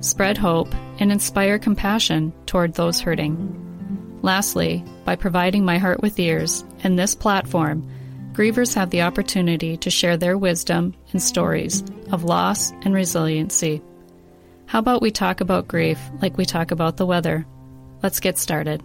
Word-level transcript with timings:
spread 0.00 0.38
hope, 0.38 0.74
and 0.98 1.12
inspire 1.12 1.58
compassion 1.58 2.32
toward 2.46 2.74
those 2.74 3.00
hurting. 3.00 4.18
Lastly, 4.22 4.84
by 5.04 5.16
providing 5.16 5.64
my 5.64 5.78
heart 5.78 6.00
with 6.02 6.18
ears 6.18 6.64
and 6.82 6.98
this 6.98 7.14
platform, 7.14 7.88
grievers 8.32 8.74
have 8.74 8.90
the 8.90 9.02
opportunity 9.02 9.76
to 9.78 9.90
share 9.90 10.16
their 10.16 10.36
wisdom 10.36 10.94
and 11.12 11.22
stories 11.22 11.84
of 12.10 12.24
loss 12.24 12.70
and 12.82 12.94
resiliency. 12.94 13.82
How 14.66 14.80
about 14.80 15.02
we 15.02 15.10
talk 15.10 15.40
about 15.40 15.68
grief 15.68 15.98
like 16.20 16.36
we 16.36 16.44
talk 16.44 16.70
about 16.70 16.96
the 16.96 17.06
weather? 17.06 17.46
Let's 18.02 18.20
get 18.20 18.38
started. 18.38 18.82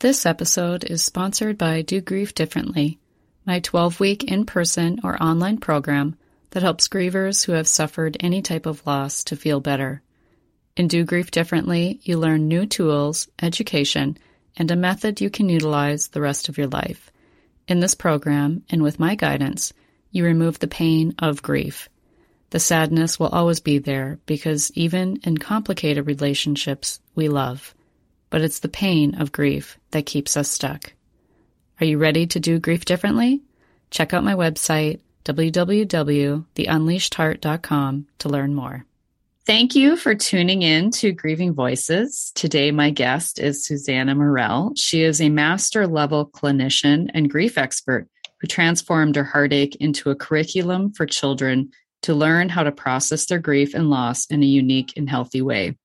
This 0.00 0.26
episode 0.26 0.84
is 0.84 1.02
sponsored 1.02 1.56
by 1.56 1.82
Do 1.82 2.00
Grief 2.00 2.34
Differently 2.34 2.98
my 3.46 3.60
12 3.60 4.00
week 4.00 4.24
in 4.24 4.46
person 4.46 5.00
or 5.04 5.22
online 5.22 5.58
program 5.58 6.16
that 6.54 6.62
helps 6.62 6.86
grievers 6.86 7.44
who 7.44 7.52
have 7.52 7.66
suffered 7.66 8.16
any 8.20 8.40
type 8.40 8.64
of 8.64 8.86
loss 8.86 9.24
to 9.24 9.34
feel 9.34 9.58
better. 9.58 10.00
In 10.76 10.86
Do 10.86 11.04
Grief 11.04 11.32
Differently, 11.32 11.98
you 12.04 12.16
learn 12.16 12.46
new 12.46 12.64
tools, 12.64 13.26
education, 13.42 14.16
and 14.56 14.70
a 14.70 14.76
method 14.76 15.20
you 15.20 15.30
can 15.30 15.48
utilize 15.48 16.08
the 16.08 16.20
rest 16.20 16.48
of 16.48 16.56
your 16.56 16.68
life. 16.68 17.10
In 17.66 17.80
this 17.80 17.96
program, 17.96 18.62
and 18.70 18.84
with 18.84 19.00
my 19.00 19.16
guidance, 19.16 19.72
you 20.12 20.24
remove 20.24 20.60
the 20.60 20.68
pain 20.68 21.16
of 21.18 21.42
grief. 21.42 21.88
The 22.50 22.60
sadness 22.60 23.18
will 23.18 23.28
always 23.28 23.58
be 23.58 23.78
there 23.78 24.20
because 24.24 24.70
even 24.76 25.18
in 25.24 25.38
complicated 25.38 26.06
relationships, 26.06 27.00
we 27.16 27.28
love. 27.28 27.74
But 28.30 28.42
it's 28.42 28.60
the 28.60 28.68
pain 28.68 29.20
of 29.20 29.32
grief 29.32 29.76
that 29.90 30.06
keeps 30.06 30.36
us 30.36 30.50
stuck. 30.50 30.92
Are 31.80 31.86
you 31.86 31.98
ready 31.98 32.28
to 32.28 32.38
do 32.38 32.60
grief 32.60 32.84
differently? 32.84 33.42
Check 33.90 34.14
out 34.14 34.22
my 34.22 34.34
website, 34.34 35.00
www.theunleashedheart.com, 35.24 38.06
to 38.18 38.28
learn 38.28 38.54
more. 38.54 38.84
Thank 39.46 39.74
you 39.74 39.96
for 39.96 40.14
tuning 40.14 40.62
in 40.62 40.90
to 40.92 41.12
Grieving 41.12 41.52
Voices. 41.52 42.32
Today, 42.34 42.70
my 42.70 42.88
guest 42.88 43.38
is 43.38 43.62
Susanna 43.62 44.14
Morell. 44.14 44.72
She 44.74 45.02
is 45.02 45.20
a 45.20 45.28
master 45.28 45.86
level 45.86 46.26
clinician 46.26 47.10
and 47.12 47.30
grief 47.30 47.58
expert 47.58 48.08
who 48.40 48.46
transformed 48.46 49.16
her 49.16 49.24
heartache 49.24 49.76
into 49.76 50.10
a 50.10 50.16
curriculum 50.16 50.92
for 50.92 51.04
children 51.04 51.70
to 52.02 52.14
learn 52.14 52.48
how 52.48 52.62
to 52.62 52.72
process 52.72 53.26
their 53.26 53.38
grief 53.38 53.74
and 53.74 53.90
loss 53.90 54.24
in 54.26 54.42
a 54.42 54.46
unique 54.46 54.94
and 54.96 55.10
healthy 55.10 55.42
way. 55.42 55.76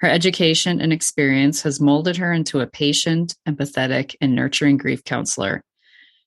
Her 0.00 0.08
education 0.08 0.80
and 0.80 0.92
experience 0.92 1.62
has 1.62 1.80
molded 1.80 2.16
her 2.16 2.32
into 2.32 2.60
a 2.60 2.66
patient, 2.66 3.36
empathetic, 3.48 4.14
and 4.20 4.34
nurturing 4.34 4.76
grief 4.76 5.04
counselor. 5.04 5.62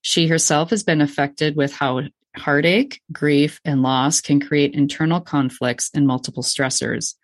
She 0.02 0.28
herself 0.28 0.70
has 0.70 0.84
been 0.84 1.02
affected 1.02 1.56
with 1.56 1.74
how 1.74 2.02
heartache, 2.38 3.02
grief, 3.12 3.60
and 3.66 3.82
loss 3.82 4.22
can 4.22 4.40
create 4.40 4.74
internal 4.74 5.22
conflicts 5.22 5.90
and 5.94 6.08
multiple 6.08 6.44
stressors. 6.44 7.16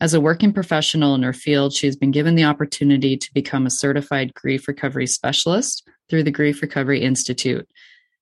As 0.00 0.12
a 0.12 0.20
working 0.20 0.52
professional 0.52 1.14
in 1.14 1.22
her 1.22 1.32
field, 1.32 1.72
she 1.72 1.86
has 1.86 1.96
been 1.96 2.10
given 2.10 2.34
the 2.34 2.44
opportunity 2.44 3.16
to 3.16 3.34
become 3.34 3.66
a 3.66 3.70
certified 3.70 4.34
grief 4.34 4.68
recovery 4.68 5.06
specialist 5.06 5.88
through 6.08 6.22
the 6.22 6.30
Grief 6.30 6.60
Recovery 6.60 7.00
Institute. 7.00 7.66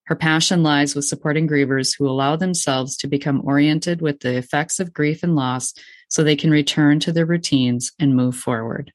Her 0.04 0.14
passion 0.14 0.62
lies 0.62 0.94
with 0.94 1.06
supporting 1.06 1.48
grievers 1.48 1.96
who 1.96 2.06
allow 2.06 2.36
themselves 2.36 2.96
to 2.98 3.08
become 3.08 3.42
oriented 3.44 4.02
with 4.02 4.20
the 4.20 4.36
effects 4.36 4.78
of 4.78 4.92
grief 4.92 5.22
and 5.22 5.34
loss 5.34 5.74
so 6.08 6.22
they 6.22 6.36
can 6.36 6.50
return 6.50 7.00
to 7.00 7.12
their 7.12 7.26
routines 7.26 7.92
and 7.98 8.14
move 8.14 8.36
forward. 8.36 8.92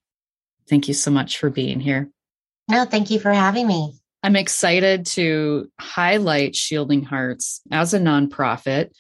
Thank 0.70 0.88
you 0.88 0.94
so 0.94 1.10
much 1.10 1.38
for 1.38 1.50
being 1.50 1.80
here. 1.80 2.10
No, 2.70 2.86
thank 2.86 3.10
you 3.10 3.20
for 3.20 3.34
having 3.34 3.68
me. 3.68 3.96
I'm 4.22 4.36
excited 4.36 5.06
to 5.08 5.72
highlight 5.80 6.56
Shielding 6.56 7.04
Hearts 7.04 7.62
as 7.72 7.94
a 7.94 8.00
nonprofit 8.00 8.92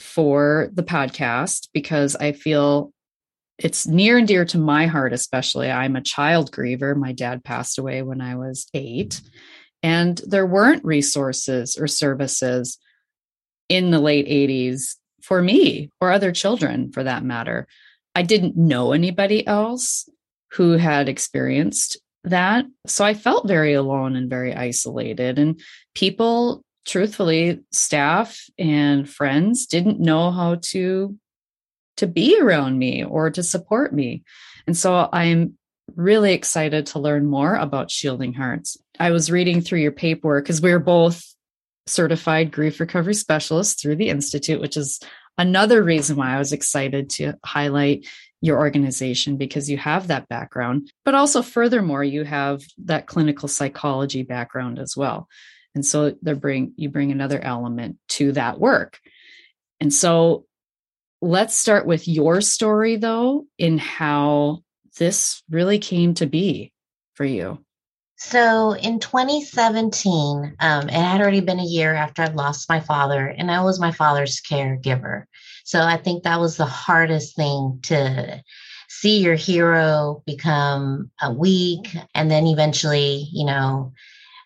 for 0.00 0.68
the 0.72 0.82
podcast 0.82 1.68
because 1.72 2.14
I 2.16 2.32
feel 2.32 2.92
it's 3.58 3.86
near 3.86 4.18
and 4.18 4.28
dear 4.28 4.44
to 4.46 4.58
my 4.58 4.86
heart, 4.86 5.14
especially. 5.14 5.70
I'm 5.70 5.96
a 5.96 6.02
child 6.02 6.52
griever. 6.52 6.94
My 6.94 7.12
dad 7.12 7.42
passed 7.42 7.78
away 7.78 8.02
when 8.02 8.20
I 8.20 8.36
was 8.36 8.66
eight, 8.74 9.22
and 9.82 10.20
there 10.26 10.46
weren't 10.46 10.84
resources 10.84 11.76
or 11.76 11.86
services 11.86 12.78
in 13.70 13.90
the 13.90 14.00
late 14.00 14.26
80s 14.26 14.96
for 15.22 15.40
me 15.40 15.90
or 16.02 16.12
other 16.12 16.32
children 16.32 16.92
for 16.92 17.02
that 17.02 17.24
matter. 17.24 17.66
I 18.14 18.22
didn't 18.22 18.56
know 18.56 18.92
anybody 18.92 19.46
else 19.46 20.06
who 20.52 20.72
had 20.72 21.08
experienced 21.08 21.98
that. 22.24 22.66
So 22.86 23.04
I 23.04 23.14
felt 23.14 23.48
very 23.48 23.74
alone 23.74 24.16
and 24.16 24.28
very 24.28 24.54
isolated. 24.54 25.38
And 25.38 25.60
people, 25.94 26.64
truthfully, 26.86 27.60
staff 27.72 28.40
and 28.58 29.08
friends 29.08 29.66
didn't 29.66 30.00
know 30.00 30.30
how 30.30 30.56
to 30.70 31.16
to 31.96 32.06
be 32.08 32.40
around 32.40 32.76
me 32.76 33.04
or 33.04 33.30
to 33.30 33.42
support 33.42 33.94
me. 33.94 34.24
And 34.66 34.76
so 34.76 35.08
I'm 35.12 35.56
really 35.94 36.32
excited 36.32 36.86
to 36.86 36.98
learn 36.98 37.26
more 37.26 37.54
about 37.54 37.90
Shielding 37.90 38.32
Hearts. 38.32 38.76
I 38.98 39.12
was 39.12 39.30
reading 39.30 39.60
through 39.60 39.78
your 39.78 39.92
paperwork 39.92 40.44
because 40.44 40.60
we 40.60 40.72
are 40.72 40.80
both 40.80 41.24
certified 41.86 42.50
grief 42.50 42.80
recovery 42.80 43.14
specialists 43.14 43.80
through 43.80 43.96
the 43.96 44.08
Institute, 44.08 44.60
which 44.60 44.76
is 44.76 44.98
another 45.36 45.82
reason 45.82 46.16
why 46.16 46.34
I 46.34 46.38
was 46.38 46.52
excited 46.52 47.10
to 47.10 47.34
highlight 47.44 48.06
your 48.44 48.58
organization 48.58 49.38
because 49.38 49.70
you 49.70 49.78
have 49.78 50.08
that 50.08 50.28
background, 50.28 50.92
but 51.02 51.14
also 51.14 51.40
furthermore, 51.40 52.04
you 52.04 52.24
have 52.24 52.60
that 52.84 53.06
clinical 53.06 53.48
psychology 53.48 54.22
background 54.22 54.78
as 54.78 54.94
well. 54.94 55.28
And 55.74 55.84
so 55.84 56.14
they 56.20 56.34
bring 56.34 56.74
you 56.76 56.90
bring 56.90 57.10
another 57.10 57.40
element 57.40 57.96
to 58.10 58.32
that 58.32 58.60
work. 58.60 59.00
And 59.80 59.90
so 59.90 60.44
let's 61.22 61.56
start 61.56 61.86
with 61.86 62.06
your 62.06 62.42
story 62.42 62.96
though 62.96 63.46
in 63.56 63.78
how 63.78 64.58
this 64.98 65.42
really 65.48 65.78
came 65.78 66.12
to 66.14 66.26
be 66.26 66.70
for 67.14 67.24
you. 67.24 67.64
So 68.16 68.72
in 68.74 69.00
2017, 69.00 70.56
um, 70.60 70.88
it 70.88 70.92
had 70.92 71.20
already 71.20 71.40
been 71.40 71.60
a 71.60 71.64
year 71.64 71.94
after 71.94 72.22
I'd 72.22 72.36
lost 72.36 72.68
my 72.68 72.80
father, 72.80 73.26
and 73.26 73.50
I 73.50 73.62
was 73.62 73.80
my 73.80 73.90
father's 73.90 74.40
caregiver. 74.40 75.24
So 75.64 75.80
I 75.80 75.96
think 75.96 76.22
that 76.22 76.40
was 76.40 76.56
the 76.56 76.66
hardest 76.66 77.36
thing 77.36 77.80
to 77.84 78.42
see 78.88 79.18
your 79.18 79.34
hero 79.34 80.22
become 80.26 81.10
a 81.20 81.32
weak 81.32 81.88
and 82.14 82.30
then 82.30 82.46
eventually, 82.46 83.28
you 83.32 83.44
know, 83.46 83.92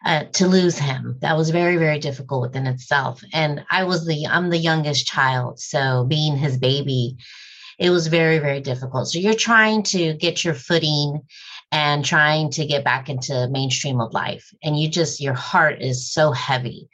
uh, 0.04 0.24
to 0.32 0.46
lose 0.46 0.78
him. 0.78 1.18
That 1.20 1.36
was 1.36 1.50
very, 1.50 1.76
very 1.76 1.98
difficult 1.98 2.42
within 2.42 2.66
itself. 2.66 3.22
And 3.32 3.64
I 3.70 3.84
was 3.84 4.06
the, 4.06 4.26
I'm 4.26 4.48
the 4.48 4.58
youngest 4.58 5.06
child. 5.06 5.58
So 5.58 6.04
being 6.04 6.36
his 6.36 6.56
baby, 6.56 7.16
it 7.78 7.90
was 7.90 8.06
very, 8.06 8.38
very 8.38 8.60
difficult. 8.60 9.08
So 9.08 9.18
you're 9.18 9.34
trying 9.34 9.82
to 9.84 10.14
get 10.14 10.44
your 10.44 10.54
footing 10.54 11.20
and 11.70 12.04
trying 12.04 12.50
to 12.50 12.64
get 12.64 12.84
back 12.84 13.08
into 13.08 13.48
mainstream 13.50 14.00
of 14.00 14.14
life. 14.14 14.52
And 14.62 14.78
you 14.78 14.88
just, 14.88 15.20
your 15.20 15.34
heart 15.34 15.82
is 15.82 16.10
so 16.10 16.32
heavy. 16.32 16.88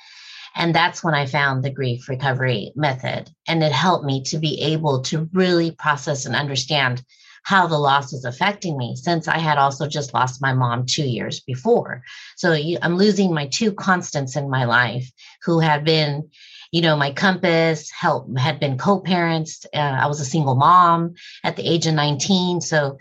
And 0.54 0.74
that's 0.74 1.02
when 1.02 1.14
I 1.14 1.26
found 1.26 1.62
the 1.62 1.70
grief 1.70 2.08
recovery 2.08 2.72
method. 2.76 3.30
And 3.48 3.62
it 3.62 3.72
helped 3.72 4.04
me 4.04 4.22
to 4.24 4.38
be 4.38 4.60
able 4.62 5.02
to 5.02 5.28
really 5.32 5.72
process 5.72 6.26
and 6.26 6.36
understand 6.36 7.02
how 7.44 7.66
the 7.66 7.78
loss 7.78 8.12
is 8.12 8.24
affecting 8.24 8.76
me 8.76 8.96
since 8.96 9.28
I 9.28 9.38
had 9.38 9.58
also 9.58 9.86
just 9.86 10.14
lost 10.14 10.40
my 10.40 10.54
mom 10.54 10.86
two 10.86 11.04
years 11.04 11.40
before. 11.40 12.02
So 12.36 12.52
I'm 12.82 12.96
losing 12.96 13.34
my 13.34 13.48
two 13.48 13.72
constants 13.72 14.34
in 14.34 14.48
my 14.48 14.64
life 14.64 15.10
who 15.42 15.60
had 15.60 15.84
been, 15.84 16.30
you 16.72 16.80
know, 16.80 16.96
my 16.96 17.12
compass, 17.12 17.90
help, 17.90 18.36
had 18.38 18.60
been 18.60 18.78
co 18.78 18.98
parents. 19.00 19.66
Uh, 19.74 19.78
I 19.78 20.06
was 20.06 20.20
a 20.20 20.24
single 20.24 20.54
mom 20.54 21.14
at 21.44 21.56
the 21.56 21.68
age 21.68 21.86
of 21.86 21.94
19. 21.94 22.62
So 22.62 22.96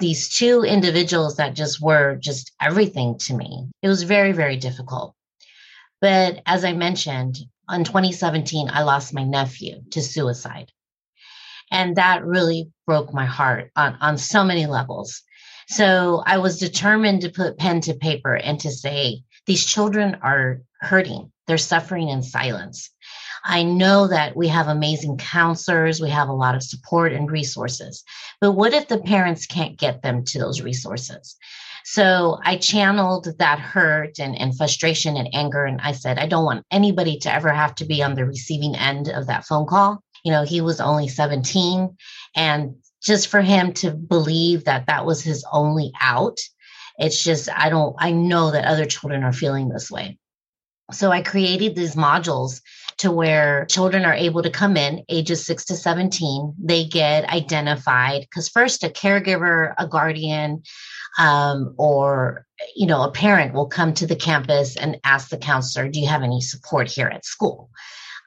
these 0.00 0.28
two 0.28 0.64
individuals 0.64 1.36
that 1.36 1.54
just 1.54 1.80
were 1.80 2.16
just 2.16 2.52
everything 2.60 3.16
to 3.18 3.34
me. 3.34 3.68
It 3.80 3.88
was 3.88 4.02
very, 4.02 4.32
very 4.32 4.56
difficult. 4.56 5.14
But 6.04 6.42
as 6.44 6.66
I 6.66 6.74
mentioned, 6.74 7.38
in 7.70 7.82
2017, 7.82 8.68
I 8.70 8.82
lost 8.82 9.14
my 9.14 9.24
nephew 9.24 9.80
to 9.92 10.02
suicide. 10.02 10.70
And 11.70 11.96
that 11.96 12.26
really 12.26 12.70
broke 12.86 13.14
my 13.14 13.24
heart 13.24 13.70
on, 13.74 13.96
on 14.02 14.18
so 14.18 14.44
many 14.44 14.66
levels. 14.66 15.22
So 15.66 16.22
I 16.26 16.36
was 16.36 16.58
determined 16.58 17.22
to 17.22 17.30
put 17.30 17.56
pen 17.56 17.80
to 17.80 17.94
paper 17.94 18.34
and 18.34 18.60
to 18.60 18.70
say, 18.70 19.22
these 19.46 19.64
children 19.64 20.18
are 20.20 20.60
hurting. 20.82 21.32
They're 21.46 21.56
suffering 21.56 22.10
in 22.10 22.22
silence. 22.22 22.90
I 23.42 23.62
know 23.62 24.06
that 24.08 24.36
we 24.36 24.48
have 24.48 24.68
amazing 24.68 25.16
counselors, 25.16 26.02
we 26.02 26.10
have 26.10 26.28
a 26.28 26.34
lot 26.34 26.54
of 26.54 26.62
support 26.62 27.14
and 27.14 27.30
resources. 27.30 28.04
But 28.42 28.52
what 28.52 28.74
if 28.74 28.88
the 28.88 28.98
parents 28.98 29.46
can't 29.46 29.78
get 29.78 30.02
them 30.02 30.22
to 30.26 30.38
those 30.38 30.60
resources? 30.60 31.38
So 31.86 32.38
I 32.42 32.56
channeled 32.56 33.28
that 33.38 33.58
hurt 33.58 34.18
and, 34.18 34.36
and 34.38 34.56
frustration 34.56 35.18
and 35.18 35.28
anger. 35.34 35.64
And 35.66 35.80
I 35.82 35.92
said, 35.92 36.18
I 36.18 36.26
don't 36.26 36.46
want 36.46 36.64
anybody 36.70 37.18
to 37.18 37.32
ever 37.32 37.50
have 37.50 37.74
to 37.76 37.84
be 37.84 38.02
on 38.02 38.14
the 38.14 38.24
receiving 38.24 38.74
end 38.74 39.08
of 39.08 39.26
that 39.26 39.44
phone 39.44 39.66
call. 39.66 40.02
You 40.24 40.32
know, 40.32 40.44
he 40.44 40.62
was 40.62 40.80
only 40.80 41.08
17. 41.08 41.94
And 42.34 42.76
just 43.02 43.28
for 43.28 43.42
him 43.42 43.74
to 43.74 43.90
believe 43.90 44.64
that 44.64 44.86
that 44.86 45.04
was 45.04 45.22
his 45.22 45.44
only 45.52 45.92
out, 46.00 46.38
it's 46.98 47.22
just, 47.22 47.50
I 47.54 47.68
don't, 47.68 47.94
I 47.98 48.12
know 48.12 48.50
that 48.52 48.64
other 48.64 48.86
children 48.86 49.22
are 49.22 49.32
feeling 49.34 49.68
this 49.68 49.90
way. 49.90 50.18
So 50.90 51.10
I 51.10 51.20
created 51.20 51.76
these 51.76 51.96
modules 51.96 52.62
to 52.98 53.10
where 53.10 53.66
children 53.66 54.04
are 54.04 54.14
able 54.14 54.42
to 54.42 54.50
come 54.50 54.76
in 54.76 55.04
ages 55.08 55.44
six 55.44 55.64
to 55.66 55.76
17. 55.76 56.54
They 56.58 56.84
get 56.84 57.28
identified. 57.28 58.22
Because 58.22 58.48
first 58.48 58.84
a 58.84 58.88
caregiver, 58.88 59.74
a 59.78 59.86
guardian, 59.86 60.62
um, 61.18 61.74
or 61.78 62.46
you 62.74 62.86
know 62.86 63.02
a 63.02 63.10
parent 63.10 63.54
will 63.54 63.66
come 63.66 63.94
to 63.94 64.06
the 64.06 64.16
campus 64.16 64.76
and 64.76 65.00
ask 65.04 65.28
the 65.28 65.36
counselor 65.36 65.88
do 65.88 66.00
you 66.00 66.08
have 66.08 66.22
any 66.22 66.40
support 66.40 66.88
here 66.88 67.08
at 67.08 67.24
school? 67.24 67.70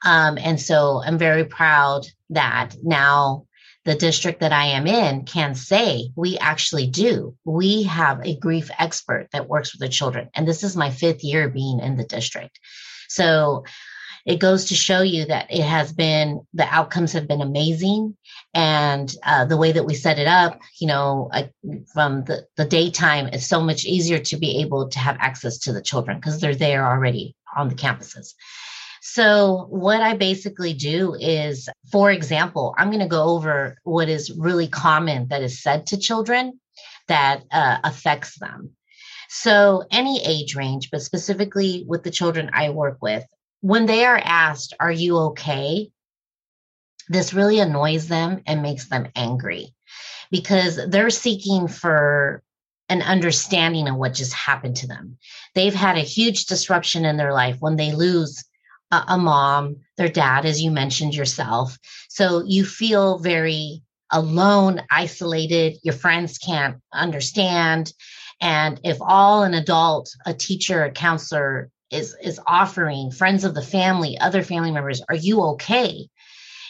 Um, 0.04 0.38
and 0.38 0.60
so 0.60 1.02
i'm 1.04 1.18
very 1.18 1.44
proud 1.44 2.06
that 2.30 2.76
now 2.82 3.46
the 3.84 3.96
district 3.96 4.40
that 4.40 4.52
i 4.52 4.66
am 4.66 4.86
in 4.86 5.24
can 5.24 5.54
say 5.54 6.10
we 6.14 6.38
actually 6.38 6.86
do. 6.86 7.34
We 7.44 7.84
have 7.84 8.20
a 8.24 8.36
grief 8.36 8.70
expert 8.78 9.28
that 9.32 9.48
works 9.48 9.72
with 9.72 9.80
the 9.80 9.88
children. 9.88 10.28
And 10.34 10.46
this 10.46 10.62
is 10.62 10.76
my 10.76 10.90
fifth 10.90 11.24
year 11.24 11.48
being 11.48 11.80
in 11.80 11.96
the 11.96 12.04
district. 12.04 12.60
So 13.08 13.64
it 14.26 14.40
goes 14.40 14.66
to 14.66 14.74
show 14.74 15.02
you 15.02 15.26
that 15.26 15.46
it 15.50 15.62
has 15.62 15.92
been 15.92 16.40
the 16.54 16.66
outcomes 16.74 17.12
have 17.12 17.28
been 17.28 17.40
amazing. 17.40 18.16
And 18.54 19.14
uh, 19.24 19.44
the 19.44 19.56
way 19.56 19.72
that 19.72 19.84
we 19.84 19.94
set 19.94 20.18
it 20.18 20.26
up 20.26 20.60
you 20.78 20.86
know 20.86 21.30
uh, 21.32 21.44
from 21.92 22.24
the, 22.24 22.46
the 22.56 22.64
daytime 22.64 23.28
it's 23.28 23.46
so 23.46 23.60
much 23.60 23.84
easier 23.84 24.18
to 24.18 24.36
be 24.36 24.60
able 24.60 24.88
to 24.88 24.98
have 24.98 25.16
access 25.20 25.58
to 25.58 25.72
the 25.72 25.82
children 25.82 26.18
because 26.18 26.40
they're 26.40 26.54
there 26.54 26.86
already 26.86 27.34
on 27.56 27.68
the 27.68 27.74
campuses. 27.74 28.34
So 29.00 29.66
what 29.70 30.00
i 30.00 30.16
basically 30.16 30.74
do 30.74 31.14
is 31.18 31.68
for 31.90 32.10
example 32.10 32.74
i'm 32.78 32.88
going 32.88 33.00
to 33.00 33.06
go 33.06 33.24
over 33.24 33.78
what 33.84 34.08
is 34.08 34.36
really 34.36 34.68
common 34.68 35.28
that 35.28 35.42
is 35.42 35.62
said 35.62 35.86
to 35.86 35.96
children 35.96 36.60
that 37.08 37.42
uh, 37.50 37.78
affects 37.84 38.38
them. 38.38 38.70
So 39.30 39.84
any 39.90 40.24
age 40.24 40.56
range 40.56 40.90
but 40.90 41.02
specifically 41.02 41.84
with 41.86 42.02
the 42.02 42.10
children 42.10 42.50
i 42.52 42.70
work 42.70 42.98
with 43.00 43.24
when 43.60 43.86
they 43.86 44.04
are 44.04 44.20
asked, 44.22 44.74
Are 44.80 44.92
you 44.92 45.18
okay? 45.18 45.90
This 47.08 47.34
really 47.34 47.58
annoys 47.60 48.08
them 48.08 48.42
and 48.46 48.62
makes 48.62 48.88
them 48.88 49.08
angry 49.16 49.74
because 50.30 50.78
they're 50.88 51.10
seeking 51.10 51.68
for 51.68 52.42
an 52.90 53.02
understanding 53.02 53.88
of 53.88 53.96
what 53.96 54.14
just 54.14 54.32
happened 54.32 54.76
to 54.76 54.86
them. 54.86 55.18
They've 55.54 55.74
had 55.74 55.96
a 55.96 56.02
huge 56.02 56.46
disruption 56.46 57.04
in 57.04 57.16
their 57.16 57.32
life 57.32 57.56
when 57.60 57.76
they 57.76 57.92
lose 57.92 58.44
a, 58.90 59.04
a 59.08 59.18
mom, 59.18 59.76
their 59.96 60.08
dad, 60.08 60.46
as 60.46 60.62
you 60.62 60.70
mentioned 60.70 61.14
yourself. 61.14 61.78
So 62.08 62.44
you 62.46 62.64
feel 62.64 63.18
very 63.18 63.82
alone, 64.10 64.82
isolated. 64.90 65.76
Your 65.82 65.94
friends 65.94 66.38
can't 66.38 66.78
understand. 66.92 67.92
And 68.40 68.80
if 68.84 68.98
all 69.00 69.42
an 69.42 69.54
adult, 69.54 70.14
a 70.24 70.32
teacher, 70.32 70.84
a 70.84 70.90
counselor 70.90 71.70
is 71.90 72.14
is 72.22 72.40
offering 72.46 73.10
friends 73.10 73.44
of 73.44 73.54
the 73.54 73.62
family 73.62 74.18
other 74.18 74.42
family 74.42 74.70
members 74.70 75.02
are 75.08 75.14
you 75.14 75.42
okay? 75.42 76.08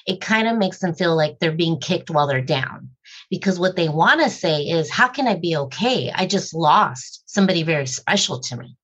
It 0.07 0.21
kind 0.21 0.49
of 0.49 0.57
makes 0.57 0.79
them 0.79 0.95
feel 0.95 1.17
like 1.17 1.39
they're 1.39 1.53
being 1.53 1.81
kicked 1.81 2.11
while 2.11 2.27
they're 2.27 2.41
down. 2.41 2.91
Because 3.31 3.59
what 3.59 3.77
they 3.77 3.91
want 3.91 4.23
to 4.23 4.31
say 4.31 4.63
is 4.63 4.91
how 4.91 5.09
can 5.09 5.29
i 5.29 5.35
be 5.35 5.57
okay? 5.57 6.11
I 6.15 6.27
just 6.27 6.55
lost 6.55 7.23
somebody 7.27 7.63
very 7.63 7.87
special 7.87 8.41
to 8.41 8.57
me. 8.57 8.77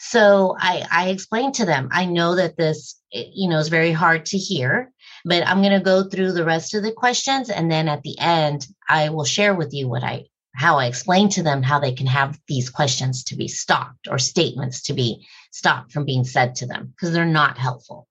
So 0.00 0.56
i 0.58 0.86
i 0.90 1.08
explained 1.08 1.54
to 1.54 1.66
them 1.66 1.88
i 1.92 2.04
know 2.06 2.34
that 2.36 2.56
this 2.56 3.00
eh, 3.12 3.24
you 3.32 3.48
know 3.48 3.58
is 3.58 3.68
very 3.68 3.92
hard 3.92 4.26
to 4.26 4.38
hear 4.38 4.90
but 5.24 5.46
i'm 5.46 5.60
going 5.60 5.78
to 5.78 5.84
go 5.84 6.04
through 6.04 6.32
the 6.32 6.44
rest 6.44 6.74
of 6.74 6.82
the 6.82 6.92
questions 6.92 7.50
and 7.50 7.70
then 7.70 7.86
at 7.88 8.02
the 8.02 8.18
end 8.18 8.66
i 8.88 9.10
will 9.10 9.24
share 9.24 9.54
with 9.54 9.72
you 9.74 9.88
what 9.88 10.02
i 10.02 10.24
how 10.60 10.78
I 10.78 10.88
explain 10.88 11.30
to 11.30 11.42
them 11.42 11.62
how 11.62 11.80
they 11.80 11.92
can 11.92 12.06
have 12.06 12.38
these 12.46 12.68
questions 12.68 13.24
to 13.24 13.34
be 13.34 13.48
stopped 13.48 14.08
or 14.10 14.18
statements 14.18 14.82
to 14.82 14.92
be 14.92 15.26
stopped 15.50 15.90
from 15.90 16.04
being 16.04 16.24
said 16.24 16.56
to 16.56 16.66
them 16.66 16.92
because 16.92 17.14
they're 17.14 17.24
not 17.24 17.56
helpful. 17.56 18.06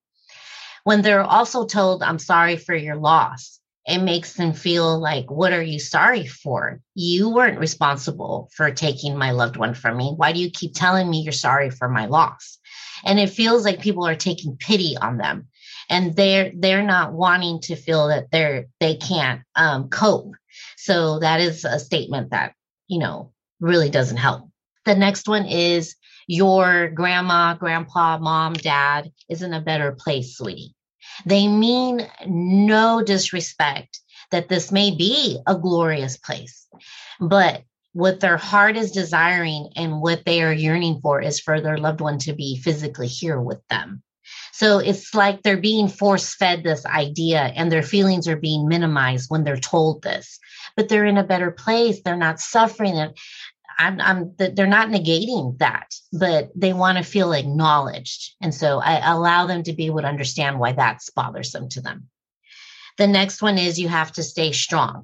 When 0.84 1.04
they're 1.04 1.22
also 1.22 1.68
told, 1.68 2.01
I'm 2.01 2.18
sorry 2.18 2.57
for 2.57 2.74
your 2.74 2.96
loss, 2.96 3.60
it 3.86 4.00
makes 4.00 4.34
them 4.34 4.54
feel 4.54 5.00
like, 5.00 5.30
what 5.30 5.54
are 5.54 5.62
you 5.62 5.80
sorry 5.80 6.25
for? 6.25 6.81
You 6.96 7.30
weren't 7.30 7.60
responsible 7.60 8.50
for 8.56 8.72
taking 8.72 9.16
my 9.16 9.30
loved 9.30 9.56
one 9.56 9.75
from 9.75 9.98
me. 9.98 10.13
Why 10.16 10.31
do 10.31 10.40
you 10.40 10.50
keep 10.50 10.74
telling 10.74 11.07
me 11.07 11.22
you're 11.22 11.31
sorry 11.31 11.69
for 11.69 11.88
my 11.88 12.07
loss? 12.07 12.57
And 13.06 13.19
it 13.19 13.30
feels 13.30 13.63
like 13.63 13.80
people 13.80 14.07
are 14.07 14.16
taking 14.16 14.57
pity 14.57 14.98
on 15.00 15.18
them 15.18 15.50
and 15.88 16.16
they're 16.16 16.52
they're 16.56 16.84
not 16.84 17.13
wanting 17.13 17.62
to 17.62 17.75
feel 17.75 18.07
that 18.07 18.31
they're 18.31 18.66
they 18.80 18.95
can't 18.95 19.42
um, 19.56 19.90
cope 19.90 20.34
so 20.81 21.20
that 21.20 21.42
is 21.42 21.66
a 21.66 21.78
statement 21.78 22.31
that, 22.31 22.54
you 22.88 23.00
know, 23.00 23.34
really 23.60 23.90
doesn't 23.90 24.16
help. 24.16 24.50
The 24.86 24.96
next 24.96 25.28
one 25.28 25.46
is 25.46 25.98
your 26.26 26.88
grandma, 26.88 27.56
grandpa, 27.56 28.18
mom, 28.18 28.54
dad 28.54 29.12
is 29.30 29.42
in 29.42 29.54
a 29.54 29.60
better 29.60 29.92
place, 29.92 30.38
sweetie. 30.38 30.74
They 31.26 31.50
mean 31.50 32.08
no 32.26 33.04
disrespect 33.04 34.00
that 34.31 34.48
this 34.48 34.72
may 34.72 34.96
be 34.96 35.42
a 35.46 35.58
glorious 35.58 36.16
place, 36.16 36.66
but 37.20 37.64
what 37.92 38.22
their 38.22 38.38
heart 38.38 38.78
is 38.78 38.92
desiring 38.92 39.72
and 39.76 40.00
what 40.00 40.24
they 40.24 40.42
are 40.44 40.54
yearning 40.54 41.02
for 41.02 41.22
is 41.22 41.42
for 41.42 41.60
their 41.60 41.78
loved 41.78 42.00
one 42.00 42.20
to 42.20 42.31
be 42.31 42.56
physically 42.56 43.08
here 43.08 43.42
with 43.42 43.60
them. 43.70 44.02
So 44.54 44.80
it's 44.80 45.14
like 45.14 45.42
they're 45.42 45.58
being 45.58 45.90
force 45.90 46.36
fed 46.36 46.64
this 46.64 46.86
idea 46.86 47.52
and 47.56 47.70
their 47.70 47.84
feelings 47.84 48.30
are 48.30 48.38
being 48.38 48.68
minimized 48.68 49.30
when 49.30 49.44
they're 49.44 49.58
told 49.58 50.04
this 50.04 50.40
but 50.80 50.88
they're 50.88 51.04
in 51.04 51.18
a 51.18 51.26
better 51.26 51.52
place. 51.52 52.00
They're 52.02 52.16
not 52.16 52.40
suffering. 52.40 52.94
And 52.94 53.14
I'm, 53.78 54.00
I'm, 54.00 54.34
they're 54.38 54.66
not 54.66 54.88
negating 54.88 55.58
that, 55.58 55.94
but 56.14 56.52
they 56.56 56.72
want 56.72 56.98
to 56.98 57.04
feel 57.04 57.34
acknowledged. 57.34 58.34
And 58.40 58.56
so 58.56 58.80
I 58.80 59.12
allow 59.12 59.46
them 59.46 59.64
to 59.64 59.74
be 59.74 59.88
able 59.88 60.00
to 60.00 60.07
understand 60.07 60.57
why 60.57 60.71
that's 60.71 61.09
bothersome 61.09 61.68
to 61.71 61.81
them. 61.81 62.07
The 62.98 63.07
next 63.07 63.42
one 63.42 63.57
is 63.57 63.78
you 63.78 63.90
have 63.90 64.14
to 64.14 64.24
stay 64.24 64.54
strong. 64.54 65.04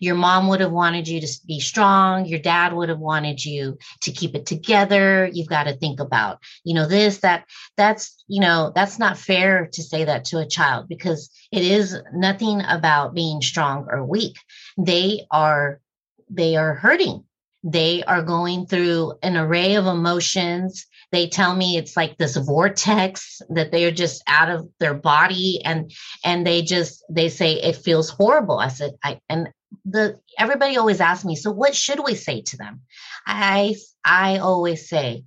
Your 0.00 0.16
mom 0.16 0.48
would 0.48 0.58
have 0.58 0.72
wanted 0.72 1.06
you 1.06 1.20
to 1.20 1.28
be 1.46 1.60
strong. 1.60 2.26
Your 2.26 2.40
dad 2.40 2.72
would 2.72 2.88
have 2.88 2.98
wanted 2.98 3.44
you 3.44 3.78
to 4.00 4.10
keep 4.10 4.34
it 4.34 4.46
together. 4.46 5.30
You've 5.32 5.48
got 5.48 5.64
to 5.64 5.76
think 5.76 6.00
about, 6.00 6.40
you 6.64 6.74
know, 6.74 6.88
this, 6.88 7.18
that, 7.18 7.44
that's, 7.76 8.24
you 8.26 8.40
know, 8.40 8.72
that's 8.74 8.98
not 8.98 9.18
fair 9.18 9.68
to 9.72 9.82
say 9.84 10.02
that 10.02 10.24
to 10.26 10.38
a 10.38 10.48
child 10.48 10.88
because 10.88 11.30
it 11.52 11.62
is 11.62 11.96
nothing 12.12 12.62
about 12.66 13.14
being 13.14 13.40
strong 13.40 13.86
or 13.88 14.04
weak 14.04 14.36
they 14.76 15.26
are 15.30 15.80
they 16.28 16.56
are 16.56 16.74
hurting. 16.74 17.24
They 17.64 18.02
are 18.04 18.22
going 18.22 18.66
through 18.66 19.14
an 19.22 19.36
array 19.36 19.74
of 19.74 19.86
emotions. 19.86 20.86
They 21.12 21.28
tell 21.28 21.54
me 21.54 21.76
it's 21.76 21.96
like 21.96 22.16
this 22.16 22.36
vortex 22.36 23.40
that 23.50 23.70
they're 23.70 23.92
just 23.92 24.22
out 24.26 24.50
of 24.50 24.68
their 24.80 24.94
body 24.94 25.60
and 25.64 25.92
and 26.24 26.46
they 26.46 26.62
just 26.62 27.04
they 27.10 27.28
say 27.28 27.54
it 27.54 27.76
feels 27.76 28.10
horrible. 28.10 28.58
I 28.58 28.68
said 28.68 28.92
i 29.04 29.20
and 29.28 29.48
the 29.84 30.18
everybody 30.38 30.76
always 30.76 31.00
asks 31.00 31.24
me 31.24 31.34
so 31.34 31.50
what 31.50 31.74
should 31.74 32.00
we 32.04 32.14
say 32.14 32.42
to 32.42 32.56
them? 32.56 32.80
I 33.26 33.76
i 34.04 34.38
always 34.38 34.88
say 34.88 35.24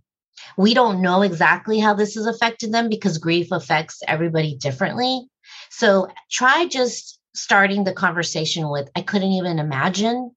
we 0.57 0.73
don't 0.73 1.01
know 1.01 1.21
exactly 1.21 1.79
how 1.79 1.93
this 1.93 2.15
has 2.15 2.25
affected 2.25 2.71
them 2.71 2.89
because 2.89 3.17
grief 3.17 3.51
affects 3.51 4.01
everybody 4.07 4.55
differently. 4.55 5.27
So 5.69 6.07
try 6.31 6.67
just 6.67 7.19
starting 7.35 7.83
the 7.83 7.93
conversation 7.93 8.69
with, 8.69 8.89
I 8.95 9.01
couldn't 9.01 9.31
even 9.31 9.59
imagine, 9.59 10.31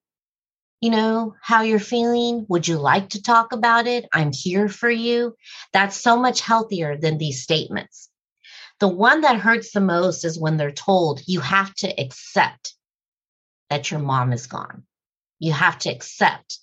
you 0.81 0.90
know, 0.90 1.35
how 1.43 1.62
you're 1.62 1.78
feeling. 1.78 2.47
Would 2.49 2.69
you 2.69 2.78
like 2.78 3.11
to 3.11 3.23
talk 3.23 3.52
about 3.52 3.87
it? 3.87 4.07
I'm 4.12 4.33
here 4.33 4.69
for 4.69 4.90
you. 4.90 5.35
That's 5.73 5.97
so 5.97 6.17
much 6.17 6.40
healthier 6.40 6.97
than 6.97 7.19
these 7.19 7.43
statements. 7.43 8.11
The 8.81 8.88
one 8.88 9.23
that 9.23 9.40
hurts 9.40 9.73
the 9.73 9.81
most 9.81 10.25
is 10.25 10.38
when 10.38 10.57
they're 10.57 10.71
told 10.71 11.23
you 11.26 11.40
have 11.40 11.75
to 11.76 12.00
accept 12.00 12.75
that 13.71 13.90
your 13.90 14.00
mom 14.00 14.33
is 14.33 14.47
gone. 14.47 14.85
You 15.38 15.52
have 15.52 15.78
to 15.81 15.90
accept. 15.90 16.59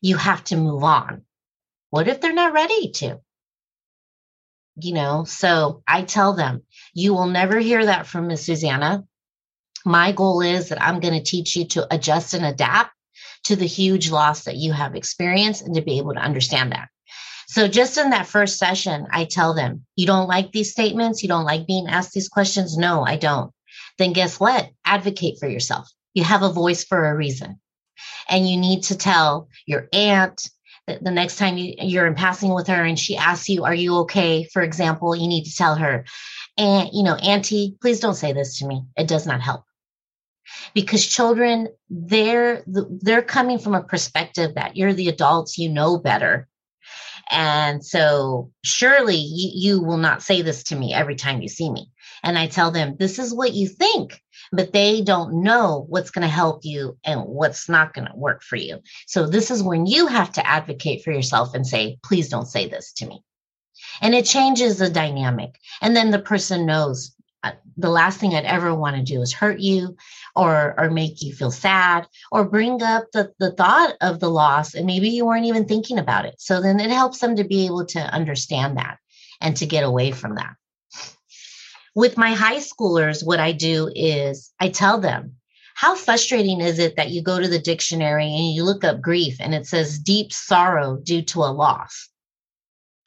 You 0.00 0.16
have 0.16 0.42
to 0.44 0.56
move 0.56 0.82
on. 0.82 1.22
What 1.90 2.08
if 2.08 2.20
they're 2.20 2.32
not 2.32 2.52
ready 2.52 2.90
to? 2.92 3.20
You 4.76 4.94
know, 4.94 5.24
so 5.24 5.82
I 5.86 6.02
tell 6.02 6.32
them, 6.32 6.62
you 6.94 7.14
will 7.14 7.26
never 7.26 7.58
hear 7.58 7.84
that 7.84 8.06
from 8.06 8.26
Miss 8.26 8.44
Susanna 8.44 9.04
my 9.84 10.12
goal 10.12 10.40
is 10.40 10.68
that 10.68 10.82
I'm 10.82 11.00
going 11.00 11.14
to 11.14 11.22
teach 11.22 11.56
you 11.56 11.66
to 11.68 11.92
adjust 11.92 12.34
and 12.34 12.44
adapt 12.44 12.92
to 13.44 13.56
the 13.56 13.66
huge 13.66 14.10
loss 14.10 14.44
that 14.44 14.56
you 14.56 14.72
have 14.72 14.94
experienced 14.94 15.62
and 15.62 15.74
to 15.74 15.82
be 15.82 15.98
able 15.98 16.14
to 16.14 16.20
understand 16.20 16.72
that. 16.72 16.88
So, 17.48 17.68
just 17.68 17.98
in 17.98 18.10
that 18.10 18.26
first 18.26 18.58
session, 18.58 19.06
I 19.10 19.24
tell 19.24 19.54
them, 19.54 19.84
You 19.96 20.06
don't 20.06 20.28
like 20.28 20.52
these 20.52 20.72
statements? 20.72 21.22
You 21.22 21.28
don't 21.28 21.44
like 21.44 21.66
being 21.66 21.88
asked 21.88 22.12
these 22.12 22.28
questions? 22.28 22.78
No, 22.78 23.04
I 23.04 23.16
don't. 23.16 23.52
Then 23.98 24.12
guess 24.12 24.40
what? 24.40 24.70
Advocate 24.86 25.38
for 25.38 25.48
yourself. 25.48 25.88
You 26.14 26.24
have 26.24 26.42
a 26.42 26.52
voice 26.52 26.84
for 26.84 27.04
a 27.04 27.16
reason. 27.16 27.60
And 28.28 28.48
you 28.48 28.56
need 28.56 28.84
to 28.84 28.96
tell 28.96 29.48
your 29.66 29.88
aunt, 29.92 30.48
that 30.86 31.04
the 31.04 31.10
next 31.10 31.36
time 31.36 31.56
you, 31.58 31.74
you're 31.78 32.06
in 32.06 32.14
passing 32.14 32.52
with 32.52 32.66
her 32.66 32.82
and 32.82 32.98
she 32.98 33.16
asks 33.16 33.48
you, 33.48 33.64
Are 33.64 33.74
you 33.74 33.98
okay? 33.98 34.44
For 34.52 34.62
example, 34.62 35.14
you 35.14 35.28
need 35.28 35.44
to 35.44 35.54
tell 35.54 35.76
her, 35.76 36.04
and 36.56 36.88
you 36.92 37.02
know, 37.02 37.14
Auntie, 37.16 37.76
please 37.80 38.00
don't 38.00 38.14
say 38.14 38.32
this 38.32 38.58
to 38.58 38.66
me. 38.66 38.84
It 38.96 39.08
does 39.08 39.26
not 39.26 39.40
help. 39.40 39.64
Because 40.74 41.06
children, 41.06 41.68
they're 41.90 42.62
they're 42.66 43.22
coming 43.22 43.58
from 43.58 43.74
a 43.74 43.82
perspective 43.82 44.54
that 44.54 44.76
you're 44.76 44.94
the 44.94 45.08
adults, 45.08 45.58
you 45.58 45.68
know 45.68 45.98
better. 45.98 46.48
And 47.30 47.84
so 47.84 48.50
surely 48.64 49.16
you, 49.16 49.50
you 49.54 49.82
will 49.82 49.96
not 49.96 50.22
say 50.22 50.42
this 50.42 50.64
to 50.64 50.76
me 50.76 50.92
every 50.92 51.16
time 51.16 51.40
you 51.40 51.48
see 51.48 51.70
me. 51.70 51.90
And 52.22 52.36
I 52.38 52.46
tell 52.46 52.70
them, 52.70 52.96
this 52.98 53.18
is 53.18 53.34
what 53.34 53.52
you 53.52 53.68
think 53.68 54.20
but 54.52 54.72
they 54.72 55.00
don't 55.00 55.42
know 55.42 55.86
what's 55.88 56.10
going 56.10 56.22
to 56.22 56.28
help 56.28 56.64
you 56.64 56.98
and 57.04 57.22
what's 57.22 57.68
not 57.68 57.94
going 57.94 58.06
to 58.06 58.16
work 58.16 58.42
for 58.42 58.56
you. 58.56 58.80
So 59.06 59.26
this 59.26 59.50
is 59.50 59.62
when 59.62 59.86
you 59.86 60.06
have 60.06 60.32
to 60.32 60.46
advocate 60.46 61.02
for 61.02 61.10
yourself 61.10 61.54
and 61.54 61.66
say, 61.66 61.98
please 62.04 62.28
don't 62.28 62.46
say 62.46 62.68
this 62.68 62.92
to 62.94 63.06
me. 63.06 63.22
And 64.02 64.14
it 64.14 64.26
changes 64.26 64.78
the 64.78 64.90
dynamic. 64.90 65.58
And 65.80 65.96
then 65.96 66.10
the 66.10 66.18
person 66.18 66.66
knows 66.66 67.14
uh, 67.42 67.52
the 67.76 67.90
last 67.90 68.20
thing 68.20 68.34
I'd 68.34 68.44
ever 68.44 68.74
want 68.74 68.96
to 68.96 69.02
do 69.02 69.22
is 69.22 69.32
hurt 69.32 69.58
you 69.58 69.96
or 70.34 70.74
or 70.78 70.90
make 70.90 71.22
you 71.22 71.34
feel 71.34 71.50
sad 71.50 72.06
or 72.30 72.44
bring 72.44 72.82
up 72.82 73.04
the, 73.12 73.32
the 73.38 73.52
thought 73.52 73.94
of 74.00 74.20
the 74.20 74.30
loss 74.30 74.74
and 74.74 74.86
maybe 74.86 75.10
you 75.10 75.26
weren't 75.26 75.46
even 75.46 75.66
thinking 75.66 75.98
about 75.98 76.24
it. 76.24 76.34
So 76.38 76.60
then 76.60 76.80
it 76.80 76.90
helps 76.90 77.18
them 77.18 77.36
to 77.36 77.44
be 77.44 77.66
able 77.66 77.86
to 77.86 78.00
understand 78.00 78.78
that 78.78 78.98
and 79.40 79.56
to 79.56 79.66
get 79.66 79.84
away 79.84 80.12
from 80.12 80.36
that 80.36 80.54
with 81.94 82.16
my 82.16 82.32
high 82.32 82.56
schoolers, 82.56 83.24
what 83.24 83.40
I 83.40 83.52
do 83.52 83.90
is 83.94 84.52
I 84.58 84.68
tell 84.68 84.98
them, 84.98 85.36
how 85.74 85.94
frustrating 85.94 86.60
is 86.60 86.78
it 86.78 86.96
that 86.96 87.10
you 87.10 87.22
go 87.22 87.40
to 87.40 87.48
the 87.48 87.58
dictionary 87.58 88.26
and 88.26 88.54
you 88.54 88.62
look 88.62 88.84
up 88.84 89.00
grief 89.00 89.36
and 89.40 89.54
it 89.54 89.66
says 89.66 89.98
deep 89.98 90.32
sorrow 90.32 90.96
due 90.96 91.22
to 91.22 91.40
a 91.40 91.52
loss? 91.52 92.08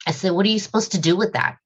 I 0.06 0.12
said, 0.12 0.32
what 0.32 0.46
are 0.46 0.50
you 0.50 0.58
supposed 0.58 0.92
to 0.92 1.00
do 1.00 1.16
with 1.16 1.32
that? 1.32 1.56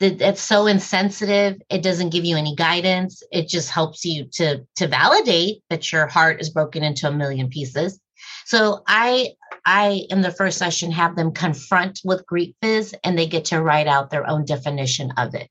It's 0.00 0.40
so 0.40 0.66
insensitive. 0.66 1.60
It 1.70 1.82
doesn't 1.82 2.10
give 2.10 2.24
you 2.24 2.36
any 2.36 2.54
guidance. 2.54 3.22
It 3.32 3.48
just 3.48 3.70
helps 3.70 4.04
you 4.04 4.26
to, 4.34 4.64
to 4.76 4.86
validate 4.86 5.62
that 5.70 5.90
your 5.90 6.06
heart 6.06 6.40
is 6.40 6.50
broken 6.50 6.84
into 6.84 7.08
a 7.08 7.12
million 7.12 7.48
pieces. 7.48 8.00
So 8.46 8.82
I, 8.86 9.30
I 9.66 10.02
in 10.08 10.22
the 10.22 10.30
first 10.30 10.58
session 10.58 10.92
have 10.92 11.16
them 11.16 11.32
confront 11.32 12.00
with 12.04 12.26
grief 12.26 12.54
is 12.62 12.94
and 13.02 13.18
they 13.18 13.26
get 13.26 13.46
to 13.46 13.62
write 13.62 13.88
out 13.88 14.10
their 14.10 14.28
own 14.28 14.44
definition 14.44 15.12
of 15.16 15.34
it. 15.34 15.48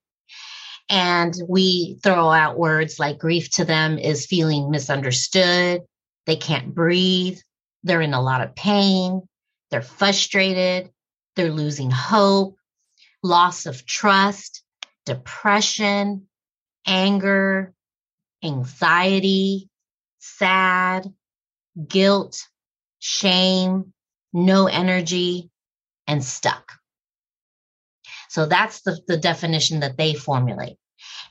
And 0.90 1.34
we 1.48 2.00
throw 2.02 2.32
out 2.32 2.58
words 2.58 2.98
like 3.00 3.20
grief 3.20 3.50
to 3.52 3.66
them 3.66 3.98
is 3.98 4.26
feeling 4.26 4.72
misunderstood. 4.72 5.82
They 6.26 6.38
can't 6.38 6.74
breathe. 6.74 7.38
They're 7.84 8.02
in 8.02 8.14
a 8.14 8.22
lot 8.22 8.42
of 8.42 8.56
pain. 8.56 9.22
They're 9.70 9.82
frustrated. 9.82 10.90
They're 11.36 11.52
losing 11.52 11.92
hope, 11.92 12.56
loss 13.24 13.66
of 13.66 13.86
trust, 13.86 14.64
depression, 15.06 16.28
anger, 16.86 17.74
anxiety, 18.44 19.70
sad, 20.20 21.14
guilt, 21.88 22.48
shame, 23.00 23.94
no 24.34 24.68
energy, 24.68 25.50
and 26.08 26.24
stuck. 26.24 26.74
So 28.30 28.46
that's 28.46 28.82
the, 28.82 29.00
the 29.08 29.18
definition 29.18 29.80
that 29.82 29.98
they 29.98 30.14
formulate. 30.14 30.78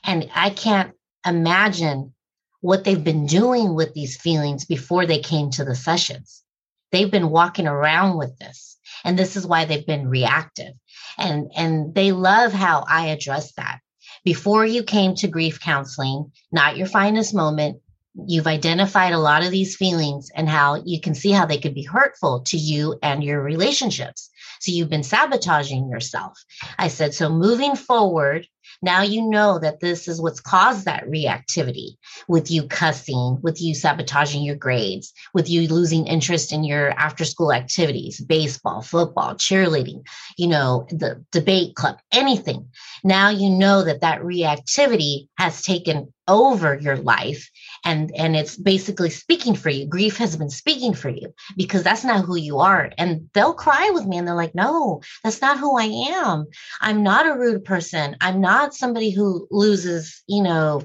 And 0.03 0.29
I 0.33 0.49
can't 0.49 0.93
imagine 1.25 2.13
what 2.61 2.83
they've 2.83 3.03
been 3.03 3.27
doing 3.27 3.75
with 3.75 3.93
these 3.93 4.19
feelings 4.19 4.65
before 4.65 5.05
they 5.05 5.19
came 5.19 5.49
to 5.51 5.63
the 5.63 5.75
sessions. 5.75 6.43
They've 6.91 7.11
been 7.11 7.29
walking 7.29 7.67
around 7.67 8.17
with 8.17 8.37
this. 8.39 8.76
And 9.03 9.17
this 9.17 9.35
is 9.35 9.45
why 9.45 9.65
they've 9.65 9.85
been 9.85 10.07
reactive. 10.07 10.73
And, 11.17 11.51
and 11.55 11.93
they 11.93 12.11
love 12.11 12.53
how 12.53 12.85
I 12.87 13.07
address 13.07 13.53
that. 13.53 13.79
Before 14.23 14.65
you 14.65 14.83
came 14.83 15.15
to 15.15 15.27
grief 15.27 15.59
counseling, 15.59 16.31
not 16.51 16.77
your 16.77 16.87
finest 16.87 17.33
moment, 17.33 17.81
you've 18.25 18.47
identified 18.47 19.13
a 19.13 19.19
lot 19.19 19.43
of 19.43 19.51
these 19.51 19.75
feelings 19.75 20.29
and 20.35 20.49
how 20.49 20.81
you 20.85 20.99
can 20.99 21.13
see 21.13 21.31
how 21.31 21.45
they 21.45 21.57
could 21.57 21.75
be 21.75 21.83
hurtful 21.83 22.41
to 22.41 22.57
you 22.57 22.97
and 23.03 23.23
your 23.23 23.41
relationships. 23.41 24.29
So 24.59 24.71
you've 24.71 24.89
been 24.89 25.03
sabotaging 25.03 25.89
yourself. 25.89 26.37
I 26.79 26.87
said, 26.87 27.13
so 27.13 27.29
moving 27.29 27.75
forward, 27.75 28.47
now 28.81 29.01
you 29.01 29.27
know 29.29 29.59
that 29.59 29.79
this 29.79 30.07
is 30.07 30.21
what's 30.21 30.39
caused 30.39 30.85
that 30.85 31.05
reactivity 31.05 31.97
with 32.27 32.51
you 32.51 32.67
cussing, 32.67 33.39
with 33.41 33.61
you 33.61 33.73
sabotaging 33.73 34.43
your 34.43 34.55
grades, 34.55 35.13
with 35.33 35.49
you 35.49 35.67
losing 35.67 36.07
interest 36.07 36.53
in 36.53 36.63
your 36.63 36.91
after 36.91 37.25
school 37.25 37.51
activities, 37.51 38.19
baseball, 38.19 38.81
football, 38.81 39.35
cheerleading, 39.35 40.05
you 40.37 40.47
know, 40.47 40.85
the 40.89 41.23
debate 41.31 41.75
club, 41.75 41.97
anything. 42.11 42.69
Now 43.03 43.29
you 43.29 43.49
know 43.49 43.83
that 43.83 44.01
that 44.01 44.21
reactivity 44.21 45.27
has 45.37 45.61
taken 45.61 46.13
over 46.27 46.77
your 46.77 46.97
life 46.97 47.49
and 47.87 48.13
and 48.15 48.35
it's 48.35 48.57
basically 48.57 49.09
speaking 49.09 49.55
for 49.55 49.69
you. 49.69 49.85
Grief 49.85 50.17
has 50.17 50.35
been 50.35 50.49
speaking 50.49 50.93
for 50.93 51.09
you 51.09 51.33
because 51.55 51.83
that's 51.83 52.03
not 52.03 52.25
who 52.25 52.35
you 52.35 52.59
are. 52.59 52.91
And 52.97 53.29
they'll 53.33 53.53
cry 53.53 53.91
with 53.93 54.05
me 54.05 54.17
and 54.17 54.27
they're 54.27 54.35
like 54.35 54.53
no 54.53 55.01
that's 55.23 55.41
not 55.41 55.57
who 55.57 55.77
i 55.79 55.85
am. 55.85 56.47
I'm 56.81 57.01
not 57.01 57.27
a 57.27 57.39
rude 57.39 57.63
person. 57.63 58.17
I'm 58.19 58.41
not 58.41 58.73
somebody 58.73 59.11
who 59.11 59.47
loses 59.49 60.21
you 60.27 60.43
know 60.43 60.83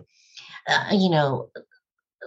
uh, 0.69 0.91
you 0.93 1.11
know 1.11 1.51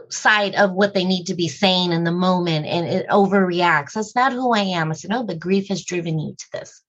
sight 0.09 0.55
of 0.55 0.73
what 0.73 0.93
they 0.93 1.05
need 1.05 1.27
to 1.27 1.35
be 1.35 1.47
saying 1.47 1.93
in 1.93 2.03
the 2.03 2.11
moment 2.11 2.65
and 2.65 2.85
it 2.85 3.07
overreacts. 3.07 3.93
That's 3.93 4.15
not 4.15 4.33
who 4.33 4.53
i 4.53 4.59
am. 4.59 4.91
I 4.91 4.95
said 4.95 5.09
no 5.09 5.23
but 5.23 5.39
grief 5.39 5.69
has 5.69 5.85
driven 5.85 6.19
you 6.19 6.35
to 6.37 6.45
this. 6.51 6.81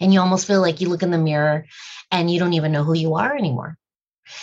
And 0.00 0.14
you 0.14 0.20
almost 0.20 0.46
feel 0.46 0.60
like 0.60 0.80
you 0.80 0.88
look 0.88 1.02
in 1.02 1.10
the 1.10 1.18
mirror 1.18 1.66
and 2.12 2.30
you 2.30 2.38
don't 2.38 2.52
even 2.52 2.70
know 2.70 2.84
who 2.84 2.94
you 2.94 3.16
are 3.16 3.36
anymore 3.36 3.76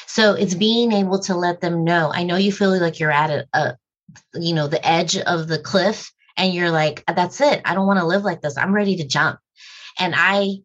so 0.06 0.34
it's 0.34 0.56
being 0.56 0.92
able 0.92 1.20
to 1.20 1.36
let 1.36 1.62
them 1.62 1.84
know. 1.84 2.12
I 2.14 2.24
know 2.24 2.38
you 2.38 2.52
feel 2.52 2.80
like 2.80 3.00
you're 3.00 3.12
at 3.12 3.30
a, 3.30 3.48
a 3.54 3.78
you 4.34 4.54
know, 4.54 4.68
the 4.68 4.86
edge 4.88 5.18
of 5.18 5.48
the 5.48 5.60
cliff 5.60 6.12
and 6.38 6.54
you're 6.54 6.72
like, 6.72 7.04
that's 7.08 7.42
it. 7.42 7.62
I 7.66 7.74
don't 7.74 7.88
want 7.88 8.00
to 8.00 8.06
live 8.06 8.24
like 8.24 8.42
this. 8.42 8.58
I'm 8.58 8.74
ready 8.74 8.98
to 8.98 9.08
jump. 9.08 9.40
And 10.00 10.14
I 10.16 10.58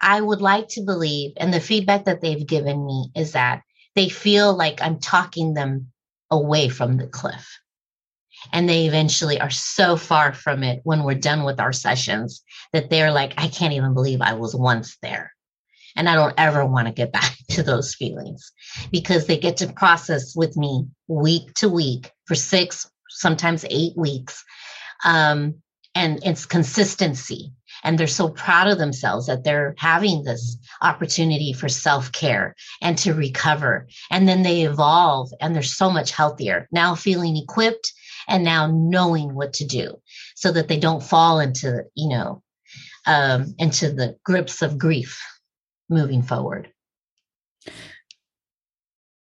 I 0.00 0.20
would 0.20 0.42
like 0.42 0.68
to 0.68 0.82
believe, 0.82 1.32
and 1.38 1.52
the 1.52 1.60
feedback 1.60 2.04
that 2.04 2.20
they've 2.20 2.46
given 2.46 2.84
me 2.84 3.10
is 3.16 3.32
that 3.32 3.62
they 3.94 4.08
feel 4.08 4.54
like 4.54 4.82
I'm 4.82 5.00
talking 5.00 5.54
them 5.54 5.90
away 6.30 6.68
from 6.68 6.98
the 6.98 7.06
cliff. 7.06 7.58
And 8.52 8.68
they 8.68 8.86
eventually 8.86 9.40
are 9.40 9.50
so 9.50 9.96
far 9.96 10.32
from 10.32 10.62
it 10.62 10.80
when 10.84 11.02
we're 11.02 11.14
done 11.14 11.44
with 11.44 11.58
our 11.58 11.72
sessions 11.72 12.44
that 12.72 12.90
they're 12.90 13.10
like, 13.10 13.32
I 13.38 13.48
can't 13.48 13.72
even 13.72 13.94
believe 13.94 14.20
I 14.20 14.34
was 14.34 14.54
once 14.54 14.98
there. 15.02 15.32
And 15.96 16.08
I 16.08 16.14
don't 16.14 16.34
ever 16.36 16.64
want 16.64 16.86
to 16.88 16.92
get 16.92 17.12
back 17.12 17.36
to 17.50 17.62
those 17.62 17.94
feelings 17.94 18.52
because 18.90 19.26
they 19.26 19.38
get 19.38 19.56
to 19.58 19.72
process 19.72 20.36
with 20.36 20.56
me 20.56 20.86
week 21.08 21.54
to 21.54 21.68
week 21.68 22.12
for 22.26 22.34
six, 22.34 22.90
sometimes 23.08 23.64
eight 23.70 23.96
weeks. 23.96 24.44
Um, 25.04 25.56
and 25.94 26.20
it's 26.24 26.44
consistency. 26.44 27.52
And 27.82 27.98
they're 27.98 28.06
so 28.06 28.28
proud 28.28 28.68
of 28.68 28.78
themselves 28.78 29.26
that 29.26 29.44
they're 29.44 29.74
having 29.78 30.24
this 30.24 30.56
opportunity 30.82 31.52
for 31.52 31.68
self 31.68 32.12
care 32.12 32.54
and 32.82 32.98
to 32.98 33.14
recover. 33.14 33.86
And 34.10 34.28
then 34.28 34.42
they 34.42 34.62
evolve 34.62 35.30
and 35.40 35.54
they're 35.54 35.62
so 35.62 35.90
much 35.90 36.10
healthier 36.10 36.68
now, 36.72 36.94
feeling 36.94 37.36
equipped 37.36 37.92
and 38.28 38.44
now 38.44 38.66
knowing 38.66 39.34
what 39.34 39.52
to 39.54 39.64
do 39.64 40.00
so 40.34 40.52
that 40.52 40.68
they 40.68 40.78
don't 40.78 41.02
fall 41.02 41.38
into, 41.38 41.84
you 41.94 42.08
know, 42.08 42.42
um, 43.06 43.54
into 43.58 43.92
the 43.92 44.16
grips 44.24 44.62
of 44.62 44.78
grief 44.78 45.22
moving 45.88 46.22
forward. 46.22 46.70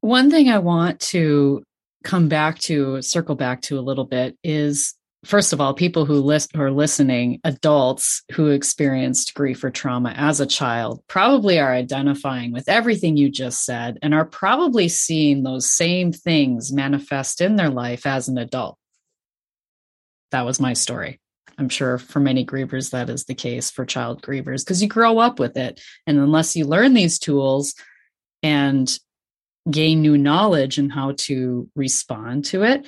One 0.01 0.31
thing 0.31 0.49
I 0.49 0.59
want 0.59 0.99
to 1.11 1.63
come 2.03 2.29
back 2.29 2.59
to, 2.59 3.01
circle 3.01 3.35
back 3.35 3.61
to 3.63 3.77
a 3.77 3.81
little 3.81 4.05
bit 4.05 4.37
is 4.43 4.93
first 5.25 5.51
of 5.51 5.59
all, 5.59 5.73
people 5.73 6.05
who 6.05 6.21
list 6.21 6.55
who 6.55 6.61
are 6.61 6.71
listening, 6.71 7.39
adults 7.43 8.23
who 8.31 8.47
experienced 8.47 9.33
grief 9.33 9.63
or 9.63 9.69
trauma 9.69 10.13
as 10.15 10.39
a 10.39 10.45
child, 10.45 11.03
probably 11.07 11.59
are 11.59 11.73
identifying 11.73 12.51
with 12.53 12.69
everything 12.69 13.17
you 13.17 13.29
just 13.29 13.65
said 13.65 13.97
and 14.01 14.13
are 14.13 14.25
probably 14.25 14.87
seeing 14.87 15.43
those 15.43 15.69
same 15.69 16.11
things 16.11 16.71
manifest 16.71 17.41
in 17.41 17.55
their 17.55 17.69
life 17.69 18.05
as 18.05 18.27
an 18.27 18.37
adult. 18.37 18.77
That 20.31 20.45
was 20.45 20.59
my 20.59 20.73
story. 20.73 21.19
I'm 21.57 21.69
sure 21.69 21.97
for 21.97 22.19
many 22.19 22.45
grievers, 22.45 22.91
that 22.91 23.09
is 23.09 23.25
the 23.25 23.33
case 23.33 23.71
for 23.71 23.85
child 23.85 24.21
grievers 24.21 24.63
because 24.63 24.81
you 24.81 24.87
grow 24.87 25.17
up 25.17 25.39
with 25.39 25.57
it. 25.57 25.81
And 26.05 26.19
unless 26.19 26.55
you 26.55 26.65
learn 26.65 26.93
these 26.93 27.17
tools 27.17 27.73
and 28.43 28.91
gain 29.69 30.01
new 30.01 30.17
knowledge 30.17 30.77
and 30.77 30.91
how 30.91 31.13
to 31.17 31.69
respond 31.75 32.45
to 32.45 32.63
it, 32.63 32.87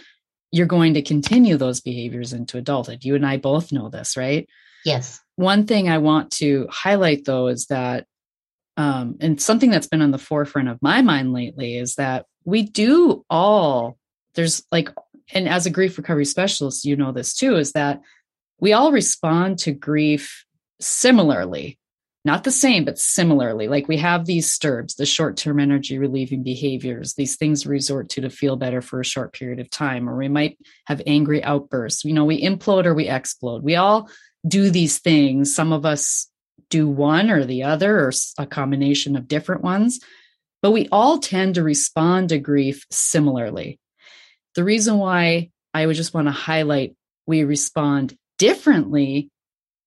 you're 0.52 0.68
going 0.68 0.94
to 0.94 1.02
continue 1.02 1.58
those 1.58 1.82
behaviors 1.82 2.32
into 2.32 2.58
adulthood. 2.58 3.04
You 3.04 3.16
and 3.16 3.26
I 3.26 3.38
both 3.38 3.72
know 3.72 3.90
this, 3.90 4.16
right? 4.16 4.48
Yes. 4.86 5.20
One 5.36 5.66
thing 5.66 5.90
I 5.90 5.98
want 5.98 6.32
to 6.34 6.68
highlight 6.70 7.26
though 7.26 7.48
is 7.48 7.66
that, 7.68 8.06
um, 8.78 9.18
and 9.20 9.42
something 9.42 9.70
that's 9.70 9.88
been 9.88 10.02
on 10.02 10.12
the 10.12 10.18
forefront 10.18 10.70
of 10.70 10.82
my 10.82 11.02
mind 11.02 11.34
lately 11.34 11.78
is 11.78 11.96
that 11.96 12.26
we 12.46 12.64
do 12.64 13.26
all, 13.30 13.98
there's 14.36 14.64
like, 14.72 14.90
and 15.34 15.50
as 15.50 15.66
a 15.66 15.70
grief 15.70 15.98
recovery 15.98 16.26
specialist, 16.26 16.86
you 16.86 16.96
know 16.96 17.12
this 17.12 17.36
too, 17.36 17.56
is 17.56 17.74
that 17.74 18.02
we 18.60 18.74
all 18.74 18.92
respond 18.92 19.60
to 19.60 19.72
grief 19.72 20.46
similarly 20.80 21.80
not 22.26 22.44
the 22.44 22.52
same, 22.52 22.84
but 22.84 23.00
similarly. 23.00 23.68
Like 23.68 23.88
we 23.88 23.98
have 23.98 24.26
these 24.26 24.56
STIRBs, 24.56 24.98
the 24.98 25.06
short 25.06 25.38
term 25.38 25.60
energy 25.60 25.98
relieving 25.98 26.44
behaviors, 26.44 27.14
these 27.14 27.38
things 27.38 27.66
resort 27.66 28.10
to 28.10 28.22
to 28.22 28.30
feel 28.30 28.58
better 28.58 28.82
for 28.82 29.00
a 29.00 29.06
short 29.06 29.34
period 29.34 29.60
of 29.60 29.70
time, 29.70 30.10
or 30.10 30.18
we 30.18 30.28
might 30.28 30.58
have 30.86 31.02
angry 31.08 31.44
outbursts. 31.44 32.04
You 32.04 32.14
know, 32.14 32.26
we 32.26 32.44
implode 32.44 32.86
or 32.86 32.94
we 32.94 33.08
explode. 33.08 33.64
We 33.64 33.78
all 33.78 34.10
do 34.48 34.70
these 34.70 35.00
things. 35.00 35.56
Some 35.56 35.72
of 35.72 35.86
us 35.86 36.28
do 36.70 36.88
one 36.88 37.30
or 37.30 37.46
the 37.46 37.64
other, 37.64 38.00
or 38.00 38.12
a 38.38 38.46
combination 38.46 39.16
of 39.16 39.28
different 39.28 39.64
ones, 39.64 40.00
but 40.62 40.72
we 40.72 40.88
all 40.92 41.20
tend 41.20 41.56
to 41.56 41.64
respond 41.64 42.30
to 42.30 42.38
grief 42.38 42.86
similarly. 42.92 43.80
The 44.56 44.64
reason 44.64 44.98
why 44.98 45.52
I 45.74 45.86
would 45.86 45.96
just 45.96 46.14
want 46.14 46.28
to 46.28 46.32
highlight 46.32 46.96
we 47.26 47.44
respond 47.44 48.18
differently 48.40 49.30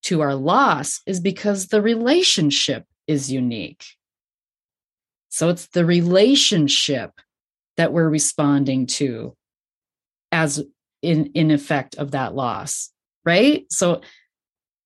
to 0.04 0.20
our 0.20 0.36
loss 0.36 1.00
is 1.06 1.18
because 1.18 1.66
the 1.66 1.82
relationship 1.82 2.84
is 3.08 3.32
unique. 3.32 3.84
So 5.28 5.48
it's 5.48 5.66
the 5.68 5.84
relationship 5.84 7.12
that 7.76 7.92
we're 7.92 8.08
responding 8.08 8.86
to 8.86 9.34
as 10.30 10.62
in 11.00 11.32
in 11.34 11.50
effect 11.50 11.96
of 11.96 12.12
that 12.12 12.34
loss, 12.34 12.90
right? 13.24 13.64
So 13.70 14.02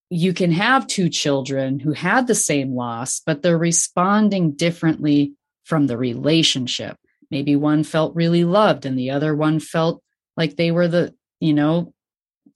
you 0.08 0.32
can 0.32 0.52
have 0.52 0.86
two 0.86 1.08
children 1.08 1.80
who 1.80 1.92
had 1.92 2.26
the 2.26 2.34
same 2.34 2.74
loss, 2.74 3.20
but 3.26 3.42
they're 3.42 3.58
responding 3.58 4.52
differently 4.52 5.32
from 5.64 5.88
the 5.88 5.98
relationship. 5.98 6.96
Maybe 7.30 7.56
one 7.56 7.82
felt 7.82 8.14
really 8.14 8.44
loved 8.44 8.86
and 8.86 8.96
the 8.96 9.10
other 9.10 9.34
one 9.34 9.58
felt 9.58 10.00
like 10.36 10.56
they 10.56 10.70
were 10.70 10.86
the, 10.86 11.12
you 11.40 11.54
know, 11.54 11.92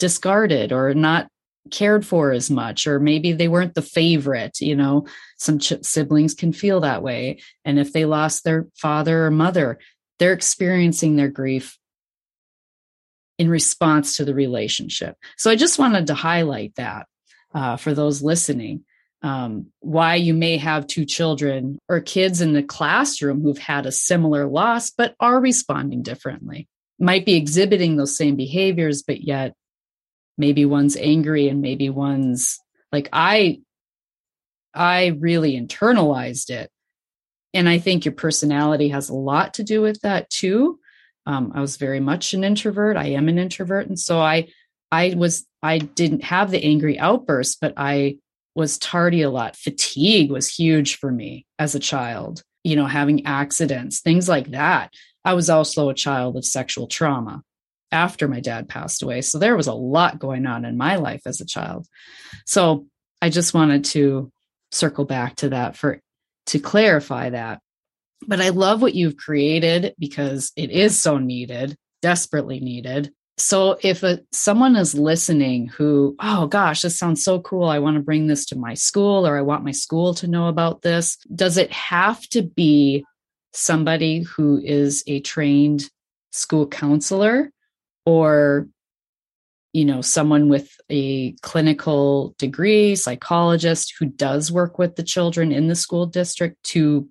discarded 0.00 0.72
or 0.72 0.94
not 0.94 1.28
cared 1.70 2.04
for 2.04 2.32
as 2.32 2.50
much 2.50 2.86
or 2.86 2.98
maybe 2.98 3.32
they 3.32 3.46
weren't 3.46 3.74
the 3.74 3.82
favorite 3.82 4.60
you 4.60 4.74
know? 4.74 5.06
Some 5.36 5.58
ch- 5.58 5.82
siblings 5.82 6.34
can 6.34 6.52
feel 6.52 6.80
that 6.80 7.02
way 7.02 7.40
and 7.64 7.78
if 7.78 7.92
they 7.92 8.04
lost 8.04 8.42
their 8.42 8.66
father 8.74 9.26
or 9.26 9.30
mother 9.30 9.78
they're 10.18 10.32
experiencing 10.32 11.16
their 11.16 11.28
grief 11.28 11.78
in 13.38 13.48
response 13.48 14.16
to 14.16 14.24
the 14.24 14.34
relationship. 14.34 15.16
So 15.36 15.50
i 15.50 15.56
just 15.56 15.78
wanted 15.78 16.08
to 16.08 16.14
highlight 16.14 16.74
that 16.76 17.06
uh, 17.54 17.76
for 17.76 17.94
those 17.94 18.22
listening 18.22 18.84
um, 19.22 19.66
why 19.80 20.14
you 20.14 20.34
may 20.34 20.56
have 20.56 20.86
two 20.86 21.04
children 21.04 21.78
or 21.88 22.00
kids 22.00 22.40
in 22.40 22.52
the 22.52 22.62
classroom 22.62 23.42
who've 23.42 23.58
had 23.58 23.86
a 23.86 23.92
similar 23.92 24.46
loss 24.46 24.90
but 24.90 25.14
are 25.20 25.40
responding 25.40 26.02
differently. 26.02 26.68
Might 26.98 27.26
be 27.26 27.34
exhibiting 27.34 27.96
those 27.96 28.16
same 28.16 28.36
behaviors 28.36 29.02
but 29.02 29.20
yet 29.20 29.54
maybe 30.40 30.64
one's 30.64 30.96
angry 30.96 31.48
and 31.48 31.60
maybe 31.60 31.90
one's 31.90 32.58
like 32.90 33.08
i 33.12 33.60
i 34.74 35.08
really 35.18 35.60
internalized 35.60 36.50
it. 36.50 36.70
And 37.54 37.68
i 37.68 37.78
think 37.78 38.04
your 38.04 38.14
personality 38.14 38.88
has 38.88 39.10
a 39.10 39.14
lot 39.14 39.54
to 39.54 39.62
do 39.62 39.82
with 39.82 40.00
that 40.00 40.30
too. 40.30 40.80
Um, 41.26 41.52
i 41.54 41.60
was 41.60 41.76
very 41.76 42.00
much 42.00 42.34
an 42.34 42.42
introvert. 42.42 42.96
I 42.96 43.08
am 43.08 43.28
an 43.28 43.38
introvert. 43.38 43.86
And 43.86 43.98
so 43.98 44.18
i 44.20 44.48
i 44.90 45.14
was 45.16 45.46
i 45.62 45.78
didn't 45.78 46.24
have 46.24 46.50
the 46.50 46.64
angry 46.64 46.98
outbursts 46.98 47.56
but 47.60 47.74
i 47.76 48.16
was 48.56 48.78
tardy 48.78 49.22
a 49.22 49.30
lot. 49.30 49.54
Fatigue 49.54 50.32
was 50.32 50.48
huge 50.48 50.96
for 50.96 51.12
me 51.12 51.46
as 51.58 51.74
a 51.74 51.86
child 51.92 52.42
you 52.64 52.76
know 52.76 52.86
having 52.86 53.26
accidents 53.26 54.00
things 54.00 54.28
like 54.28 54.50
that. 54.50 54.92
I 55.22 55.34
was 55.34 55.50
also 55.50 55.90
a 55.90 55.94
child 55.94 56.36
of 56.36 56.46
sexual 56.46 56.86
trauma 56.86 57.42
after 57.92 58.28
my 58.28 58.40
dad 58.40 58.68
passed 58.68 59.02
away. 59.02 59.20
So 59.20 59.38
there 59.38 59.56
was 59.56 59.66
a 59.66 59.74
lot 59.74 60.18
going 60.18 60.46
on 60.46 60.64
in 60.64 60.76
my 60.76 60.96
life 60.96 61.22
as 61.26 61.40
a 61.40 61.46
child. 61.46 61.86
So 62.46 62.86
I 63.20 63.30
just 63.30 63.54
wanted 63.54 63.84
to 63.86 64.30
circle 64.72 65.04
back 65.04 65.36
to 65.36 65.50
that 65.50 65.76
for 65.76 66.00
to 66.46 66.58
clarify 66.58 67.30
that. 67.30 67.60
But 68.26 68.40
I 68.40 68.50
love 68.50 68.82
what 68.82 68.94
you've 68.94 69.16
created 69.16 69.94
because 69.98 70.52
it 70.56 70.70
is 70.70 70.98
so 70.98 71.18
needed, 71.18 71.76
desperately 72.02 72.60
needed. 72.60 73.12
So 73.38 73.78
if 73.82 74.02
a, 74.02 74.20
someone 74.32 74.76
is 74.76 74.94
listening 74.94 75.68
who, 75.68 76.14
oh 76.20 76.46
gosh, 76.46 76.82
this 76.82 76.98
sounds 76.98 77.24
so 77.24 77.40
cool. 77.40 77.64
I 77.68 77.78
want 77.78 77.96
to 77.96 78.02
bring 78.02 78.26
this 78.26 78.44
to 78.46 78.58
my 78.58 78.74
school 78.74 79.26
or 79.26 79.38
I 79.38 79.42
want 79.42 79.64
my 79.64 79.70
school 79.70 80.12
to 80.14 80.26
know 80.26 80.48
about 80.48 80.82
this. 80.82 81.16
Does 81.34 81.56
it 81.56 81.72
have 81.72 82.20
to 82.28 82.42
be 82.42 83.04
somebody 83.52 84.22
who 84.22 84.60
is 84.62 85.02
a 85.06 85.20
trained 85.20 85.88
school 86.32 86.66
counselor 86.66 87.50
or 88.10 88.66
you 89.72 89.84
know 89.84 90.00
someone 90.00 90.48
with 90.48 90.68
a 90.90 91.32
clinical 91.42 92.34
degree 92.38 92.96
psychologist 92.96 93.94
who 93.98 94.06
does 94.06 94.50
work 94.50 94.78
with 94.78 94.96
the 94.96 95.04
children 95.04 95.52
in 95.52 95.68
the 95.68 95.76
school 95.76 96.06
district 96.06 96.60
to 96.64 97.08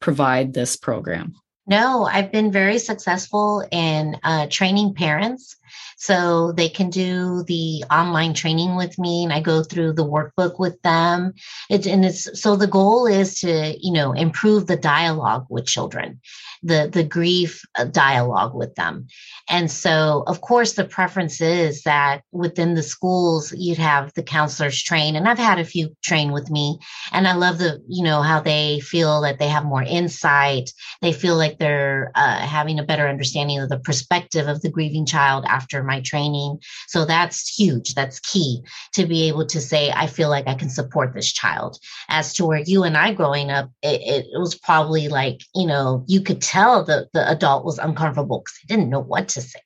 provide 0.00 0.52
this 0.52 0.76
program? 0.76 1.34
No 1.68 2.04
i've 2.06 2.32
been 2.32 2.50
very 2.50 2.78
successful 2.78 3.64
in 3.70 4.16
uh, 4.24 4.48
training 4.50 4.94
parents. 4.94 5.56
So 5.96 6.50
they 6.50 6.68
can 6.68 6.90
do 6.90 7.44
the 7.44 7.84
online 7.88 8.34
training 8.34 8.74
with 8.74 8.98
me 8.98 9.22
and 9.22 9.32
I 9.32 9.40
go 9.40 9.62
through 9.62 9.92
the 9.92 10.04
workbook 10.04 10.58
with 10.58 10.82
them. 10.82 11.32
It's 11.70 11.86
and 11.86 12.04
it's 12.04 12.40
so 12.40 12.56
the 12.56 12.66
goal 12.66 13.06
is 13.06 13.38
to, 13.40 13.76
you 13.80 13.92
know, 13.92 14.12
improve 14.12 14.66
the 14.66 14.76
dialogue 14.76 15.46
with 15.48 15.66
children, 15.66 16.20
the 16.62 16.88
the 16.92 17.04
grief 17.04 17.62
uh, 17.78 17.84
dialogue 17.84 18.54
with 18.54 18.74
them. 18.74 19.06
And 19.48 19.70
so 19.70 20.24
of 20.26 20.40
course 20.40 20.74
the 20.74 20.84
preference 20.84 21.40
is 21.40 21.82
that 21.82 22.22
within 22.30 22.74
the 22.74 22.82
schools 22.82 23.52
you'd 23.56 23.78
have 23.78 24.12
the 24.14 24.22
counselors 24.22 24.82
train 24.82 25.16
and 25.16 25.28
I've 25.28 25.38
had 25.38 25.58
a 25.58 25.64
few 25.64 25.96
train 26.02 26.32
with 26.32 26.50
me 26.50 26.78
and 27.12 27.26
I 27.26 27.34
love 27.34 27.58
the, 27.58 27.82
you 27.88 28.04
know, 28.04 28.22
how 28.22 28.40
they 28.40 28.80
feel 28.80 29.20
that 29.22 29.38
they 29.38 29.48
have 29.48 29.64
more 29.64 29.82
insight. 29.82 30.70
They 31.00 31.12
feel 31.12 31.36
like 31.36 31.58
they're 31.58 32.12
uh, 32.14 32.38
having 32.38 32.78
a 32.78 32.84
better 32.84 33.08
understanding 33.08 33.58
of 33.58 33.68
the 33.68 33.78
perspective 33.78 34.48
of 34.48 34.62
the 34.62 34.70
grieving 34.70 35.06
child 35.06 35.44
after 35.48 35.82
my 35.82 36.00
training. 36.00 36.58
So 36.88 37.04
that's 37.04 37.48
huge. 37.56 37.94
That's 37.94 38.20
key 38.20 38.62
to 38.94 39.06
be 39.06 39.28
able 39.28 39.46
to 39.46 39.60
say, 39.60 39.90
I 39.90 40.06
feel 40.06 40.28
like 40.28 40.46
I 40.46 40.54
can 40.54 40.70
support 40.70 41.14
this 41.14 41.32
child. 41.32 41.78
As 42.08 42.34
to 42.34 42.46
where 42.46 42.62
you 42.64 42.84
and 42.84 42.96
I 42.96 43.12
growing 43.12 43.50
up, 43.50 43.70
it, 43.82 44.26
it 44.34 44.38
was 44.38 44.54
probably 44.54 45.08
like, 45.08 45.40
you 45.54 45.66
know, 45.66 46.04
you 46.06 46.20
could 46.20 46.40
tell 46.52 46.84
the, 46.84 47.08
the 47.14 47.30
adult 47.30 47.64
was 47.64 47.78
uncomfortable 47.78 48.40
because 48.40 48.58
they 48.68 48.76
didn't 48.76 48.90
know 48.90 49.00
what 49.00 49.26
to 49.26 49.40
say 49.40 49.60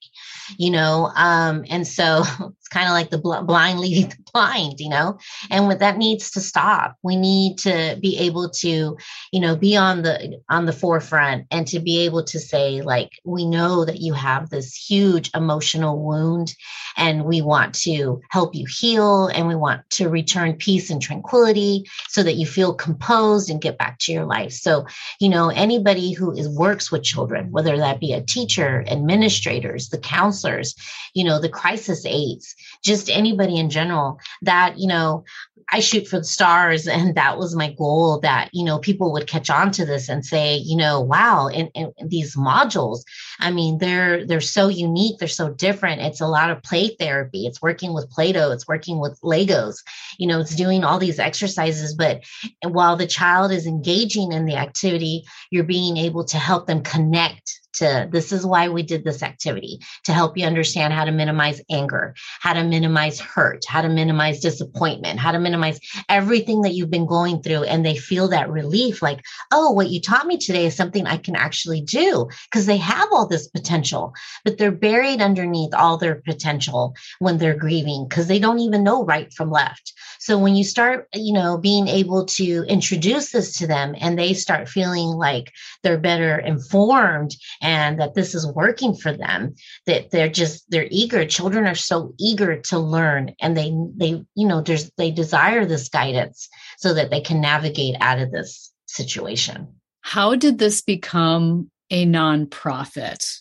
you 0.57 0.71
know 0.71 1.11
um 1.17 1.65
and 1.69 1.87
so 1.87 2.23
it's 2.67 2.75
kind 2.75 2.89
of 2.89 2.93
like 2.93 3.11
the 3.11 3.19
bl- 3.19 3.43
blind 3.43 3.79
leading 3.79 4.09
the 4.11 4.17
blind 4.33 4.81
you 4.81 4.89
know? 4.89 5.19
And 5.51 5.67
what 5.67 5.79
that 5.79 5.99
needs 5.99 6.31
to 6.33 6.41
stop 6.41 6.97
we 7.03 7.17
need 7.17 7.59
to 7.59 7.99
be 8.01 8.19
able 8.19 8.51
to 8.51 8.97
you 9.33 9.41
know 9.41 9.57
be 9.57 9.77
on 9.77 10.03
the 10.03 10.41
on 10.49 10.67
the 10.67 10.73
forefront 10.73 11.47
and 11.51 11.67
to 11.69 11.79
be 11.79 12.01
able 12.01 12.25
to 12.25 12.41
say 12.41 12.83
like 12.83 13.13
we 13.25 13.47
know 13.47 13.85
that 13.85 14.01
you 14.01 14.13
have 14.13 14.51
this 14.51 14.75
huge 14.75 15.31
emotional 15.35 16.03
wound 16.05 16.55
and 16.97 17.25
we 17.25 17.43
want 17.43 17.75
to 17.75 18.21
help 18.31 18.55
you 18.55 18.67
heal 18.67 19.29
and 19.29 19.47
we 19.47 19.55
want 19.55 19.89
to 19.91 20.09
return 20.09 20.55
peace 20.55 20.91
and 20.91 21.01
tranquility 21.01 21.85
so 22.09 22.23
that 22.23 22.37
you 22.37 22.47
feel 22.47 22.75
composed 22.75 23.51
and 23.51 23.61
get 23.61 23.79
back 23.79 23.99
to 23.99 24.13
your 24.13 24.25
life. 24.25 24.53
So 24.53 24.87
you 25.21 25.29
know 25.29 25.51
anybody 25.51 26.13
who 26.13 26.33
is 26.33 26.49
works 26.49 26.91
with 26.91 27.03
children 27.03 27.51
whether 27.51 27.77
that 27.77 28.01
be 28.01 28.13
a 28.13 28.23
teacher 28.23 28.85
administrators 28.89 29.89
the 29.89 29.99
counselors 29.99 30.75
you 31.15 31.25
know 31.25 31.41
the 31.41 31.49
crisis 31.49 32.05
aides 32.07 32.55
just 32.85 33.11
anybody 33.11 33.57
in 33.57 33.71
general 33.71 34.21
that 34.43 34.79
you 34.79 34.87
know 34.87 35.25
I 35.73 35.81
shoot 35.81 36.07
for 36.07 36.19
the 36.19 36.25
stars. 36.25 36.87
And 36.97 37.15
that 37.17 37.37
was 37.37 37.55
my 37.55 37.73
goal 37.73 38.21
that, 38.21 38.49
you 38.53 38.65
know, 38.65 38.79
people 38.79 39.13
would 39.13 39.27
catch 39.27 39.51
on 39.51 39.71
to 39.73 39.85
this 39.85 40.09
and 40.09 40.25
say, 40.25 40.57
you 40.57 40.77
know, 40.77 41.01
wow, 41.01 41.49
and, 41.49 41.71
these 42.07 42.37
modules, 42.37 43.05
I 43.39 43.51
mean, 43.51 43.79
they're, 43.79 44.27
they're 44.27 44.41
so 44.41 44.69
unique. 44.69 45.19
They're 45.19 45.29
so 45.29 45.51
different. 45.51 46.01
It's 46.01 46.23
a 46.23 46.27
lot 46.27 46.51
of 46.51 46.63
play 46.63 46.97
therapy. 46.99 47.47
It's 47.47 47.61
working 47.61 47.93
with 47.93 48.11
Play-Doh. 48.11 48.51
It's 48.53 48.67
working 48.67 48.99
with 48.99 49.21
Legos, 49.21 49.77
you 50.19 50.27
know, 50.27 50.41
it's 50.41 50.55
doing 50.55 50.85
all 50.85 50.99
these 50.99 51.19
exercises. 51.19 51.95
But 51.95 52.23
while 52.63 52.97
the 52.97 53.07
child 53.07 53.53
is 53.53 53.67
engaging 53.67 54.33
in 54.33 54.47
the 54.47 54.57
activity, 54.57 55.25
you're 55.51 55.65
being 55.65 55.99
able 55.99 56.25
to 56.25 56.39
help 56.39 56.67
them 56.67 56.83
connect 56.83 57.61
to 57.77 58.09
this 58.11 58.33
is 58.33 58.45
why 58.45 58.69
we 58.69 58.83
did 58.83 59.05
this 59.05 59.23
activity 59.23 59.81
to 60.05 60.13
help 60.13 60.37
you 60.37 60.47
understand 60.47 60.93
how 60.93 61.05
to 61.05 61.13
minimize 61.13 61.61
anger, 61.71 62.15
how 62.41 62.53
to 62.53 62.65
minimize 62.65 63.21
hurt, 63.21 63.65
how 63.67 63.83
to 63.83 63.89
minimize 63.89 64.41
disappointment, 64.41 65.19
how 65.19 65.33
to 65.33 65.39
minimize 65.39 65.81
everything 66.09 66.63
that 66.63 66.75
you've 66.75 66.91
been 66.91 67.07
going 67.07 67.43
through. 67.43 67.65
And 67.65 67.85
they 67.85 67.97
feel 67.97 68.29
that 68.29 68.51
relief 68.51 69.03
like, 69.03 69.25
oh, 69.53 69.71
what 69.73 69.91
you 69.91 70.01
taught 70.01 70.27
me 70.27 70.39
today 70.39 70.67
is 70.67 70.77
something 70.77 71.07
I 71.07 71.17
can 71.17 71.37
actually 71.37 71.81
do 71.81 72.29
because 72.51 72.67
they 72.67 72.79
have 72.79 73.09
all 73.13 73.27
this 73.27 73.49
potential, 73.49 74.15
but 74.45 74.59
they're 74.59 74.73
buried 74.73 75.21
underneath 75.21 75.75
all 75.75 75.97
their 75.97 76.17
potential 76.17 76.95
when 77.19 77.39
they're 77.39 77.57
grieving 77.57 78.07
because 78.09 78.27
they 78.27 78.39
don't 78.39 78.61
even 78.61 78.85
know 78.85 79.05
right 79.05 79.33
from 79.33 79.51
left. 79.51 79.93
So 80.19 80.39
when 80.39 80.57
you 80.57 80.65
start, 80.65 81.09
you 81.15 81.33
know, 81.33 81.59
being 81.59 81.89
able 81.89 82.27
to 82.27 82.65
introduce 82.69 83.31
this 83.31 83.57
to 83.59 83.67
them 83.67 83.95
and 84.01 84.19
they 84.19 84.35
start 84.35 84.69
feeling 84.69 85.09
like 85.09 85.53
they're 85.83 85.99
better 85.99 86.39
informed 86.39 87.37
and 87.67 87.99
that 87.99 88.15
this 88.15 88.33
is 88.33 88.47
working 88.47 88.95
for 88.95 89.13
them, 89.13 89.57
that 89.87 90.13
they're 90.13 90.29
just 90.29 90.71
they're 90.71 90.87
eager. 90.89 91.27
Children 91.27 91.67
are 91.67 91.75
so 91.75 92.15
eager 92.17 92.61
to 92.63 92.79
learn 92.79 93.35
and 93.41 93.57
they 93.57 93.75
they, 93.97 94.25
you 94.37 94.47
know, 94.47 94.61
there's 94.61 94.91
they 94.97 95.11
desire 95.11 95.67
this 95.67 95.89
guidance 95.89 96.49
so 96.79 96.95
that 96.95 97.11
they 97.11 97.21
can 97.21 97.41
navigate 97.41 97.97
out 98.01 98.21
of 98.21 98.31
this 98.31 98.73
situation. 98.87 99.67
How 100.03 100.37
did 100.37 100.59
this 100.61 100.81
become 100.81 101.69
a 101.91 102.07
nonprofit? 102.07 103.41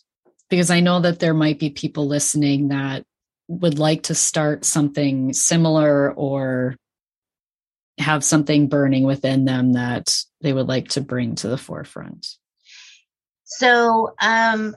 Because 0.50 0.72
I 0.72 0.80
know 0.80 1.02
that 1.02 1.20
there 1.20 1.36
might 1.36 1.60
be 1.60 1.70
people 1.70 2.08
listening 2.08 2.70
that 2.70 3.04
would 3.48 3.78
like 3.78 4.04
to 4.04 4.16
start 4.16 4.66
something 4.66 5.34
similar 5.34 6.12
or 6.12 6.76
have 8.00 8.24
something 8.24 8.70
burning 8.70 9.04
within 9.04 9.46
them 9.46 9.74
that 9.74 10.16
they 10.42 10.52
would 10.52 10.68
like 10.68 10.88
to 10.90 11.02
bring 11.02 11.36
to 11.36 11.48
the 11.48 11.58
forefront? 11.58 12.28
So, 13.46 14.14
um, 14.22 14.76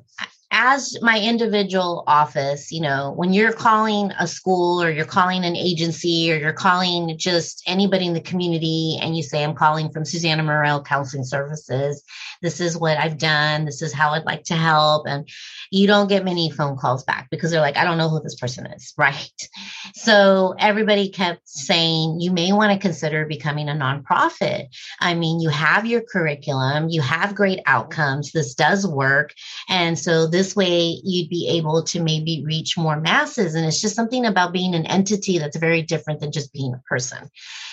as 0.50 0.96
my 1.02 1.20
individual 1.20 2.04
office, 2.06 2.72
you 2.72 2.80
know, 2.80 3.12
when 3.14 3.34
you're 3.34 3.52
calling 3.52 4.10
a 4.18 4.26
school 4.26 4.82
or 4.82 4.90
you're 4.90 5.04
calling 5.04 5.44
an 5.44 5.54
agency 5.54 6.32
or 6.32 6.36
you're 6.36 6.54
calling 6.54 7.18
just 7.18 7.62
anybody 7.66 8.06
in 8.06 8.14
the 8.14 8.20
community 8.20 8.98
and 9.02 9.14
you 9.14 9.22
say, 9.22 9.44
I'm 9.44 9.54
calling 9.54 9.90
from 9.90 10.06
Susanna 10.06 10.42
Morel 10.42 10.82
Counseling 10.82 11.24
Services, 11.24 12.02
this 12.40 12.60
is 12.60 12.78
what 12.78 12.96
I've 12.96 13.18
done, 13.18 13.66
this 13.66 13.82
is 13.82 13.92
how 13.92 14.12
I'd 14.12 14.24
like 14.24 14.44
to 14.44 14.54
help. 14.54 15.06
And 15.06 15.28
you 15.70 15.86
don't 15.86 16.08
get 16.08 16.24
many 16.24 16.50
phone 16.50 16.78
calls 16.78 17.04
back 17.04 17.28
because 17.30 17.50
they're 17.50 17.60
like, 17.60 17.76
I 17.76 17.84
don't 17.84 17.98
know 17.98 18.08
who 18.08 18.22
this 18.22 18.36
person 18.36 18.66
is, 18.66 18.94
right? 18.98 19.48
So 19.94 20.54
everybody 20.58 21.10
kept 21.10 21.46
saying, 21.46 22.20
you 22.20 22.30
may 22.30 22.52
want 22.52 22.72
to 22.72 22.78
consider 22.78 23.26
becoming 23.26 23.68
a 23.68 23.72
nonprofit. 23.72 24.68
I 25.00 25.12
mean, 25.12 25.40
you 25.40 25.50
have 25.50 25.84
your 25.84 26.00
curriculum, 26.00 26.88
you 26.88 27.02
have 27.02 27.34
great 27.34 27.60
outcomes, 27.66 28.32
this 28.32 28.54
does 28.54 28.86
work. 28.86 29.34
And 29.68 29.98
so 29.98 30.26
this 30.26 30.37
way 30.56 31.00
you'd 31.02 31.28
be 31.28 31.48
able 31.48 31.82
to 31.84 32.02
maybe 32.02 32.42
reach 32.44 32.76
more 32.76 33.00
masses. 33.00 33.54
And 33.54 33.66
it's 33.66 33.80
just 33.80 33.96
something 33.96 34.26
about 34.26 34.52
being 34.52 34.74
an 34.74 34.86
entity 34.86 35.38
that's 35.38 35.56
very 35.56 35.82
different 35.82 36.20
than 36.20 36.32
just 36.32 36.52
being 36.52 36.74
a 36.74 36.82
person. 36.88 37.30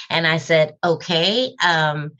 And 0.09 0.27
I 0.27 0.37
said, 0.37 0.75
okay, 0.83 1.53
um, 1.65 2.11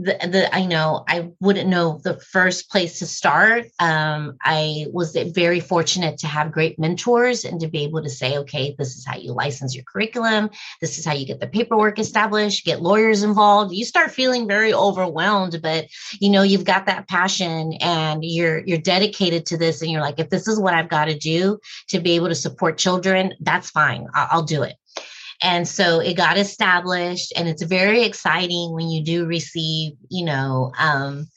the, 0.00 0.16
the 0.28 0.54
I 0.54 0.64
know 0.64 1.04
I 1.06 1.28
wouldn't 1.40 1.68
know 1.68 2.00
the 2.02 2.18
first 2.18 2.70
place 2.70 2.98
to 3.00 3.06
start. 3.06 3.66
Um, 3.78 4.38
I 4.42 4.86
was 4.92 5.16
very 5.34 5.60
fortunate 5.60 6.18
to 6.18 6.26
have 6.26 6.52
great 6.52 6.78
mentors 6.78 7.44
and 7.44 7.60
to 7.60 7.68
be 7.68 7.84
able 7.84 8.02
to 8.02 8.08
say, 8.08 8.38
okay, 8.38 8.74
this 8.78 8.96
is 8.96 9.04
how 9.04 9.16
you 9.16 9.32
license 9.32 9.74
your 9.74 9.84
curriculum. 9.84 10.50
This 10.80 10.98
is 10.98 11.04
how 11.04 11.12
you 11.12 11.26
get 11.26 11.40
the 11.40 11.46
paperwork 11.46 11.98
established, 11.98 12.64
get 12.64 12.80
lawyers 12.80 13.22
involved. 13.22 13.74
You 13.74 13.84
start 13.84 14.10
feeling 14.10 14.48
very 14.48 14.72
overwhelmed, 14.72 15.60
but 15.62 15.88
you 16.18 16.30
know, 16.30 16.42
you've 16.42 16.64
got 16.64 16.86
that 16.86 17.06
passion 17.08 17.74
and 17.80 18.24
you're, 18.24 18.64
you're 18.66 18.78
dedicated 18.78 19.44
to 19.46 19.58
this. 19.58 19.82
And 19.82 19.90
you're 19.90 20.00
like, 20.00 20.18
if 20.18 20.30
this 20.30 20.48
is 20.48 20.58
what 20.58 20.72
I've 20.72 20.88
got 20.88 21.06
to 21.06 21.18
do 21.18 21.58
to 21.88 22.00
be 22.00 22.12
able 22.12 22.28
to 22.28 22.34
support 22.34 22.78
children, 22.78 23.34
that's 23.40 23.70
fine. 23.70 24.06
I'll, 24.14 24.28
I'll 24.30 24.42
do 24.42 24.62
it. 24.62 24.76
And 25.42 25.66
so 25.66 26.00
it 26.00 26.14
got 26.14 26.38
established 26.38 27.32
and 27.36 27.48
it's 27.48 27.62
very 27.62 28.02
exciting 28.02 28.72
when 28.72 28.88
you 28.88 29.02
do 29.02 29.26
receive, 29.26 29.92
you 30.08 30.24
know, 30.24 30.72
um, 30.78 31.28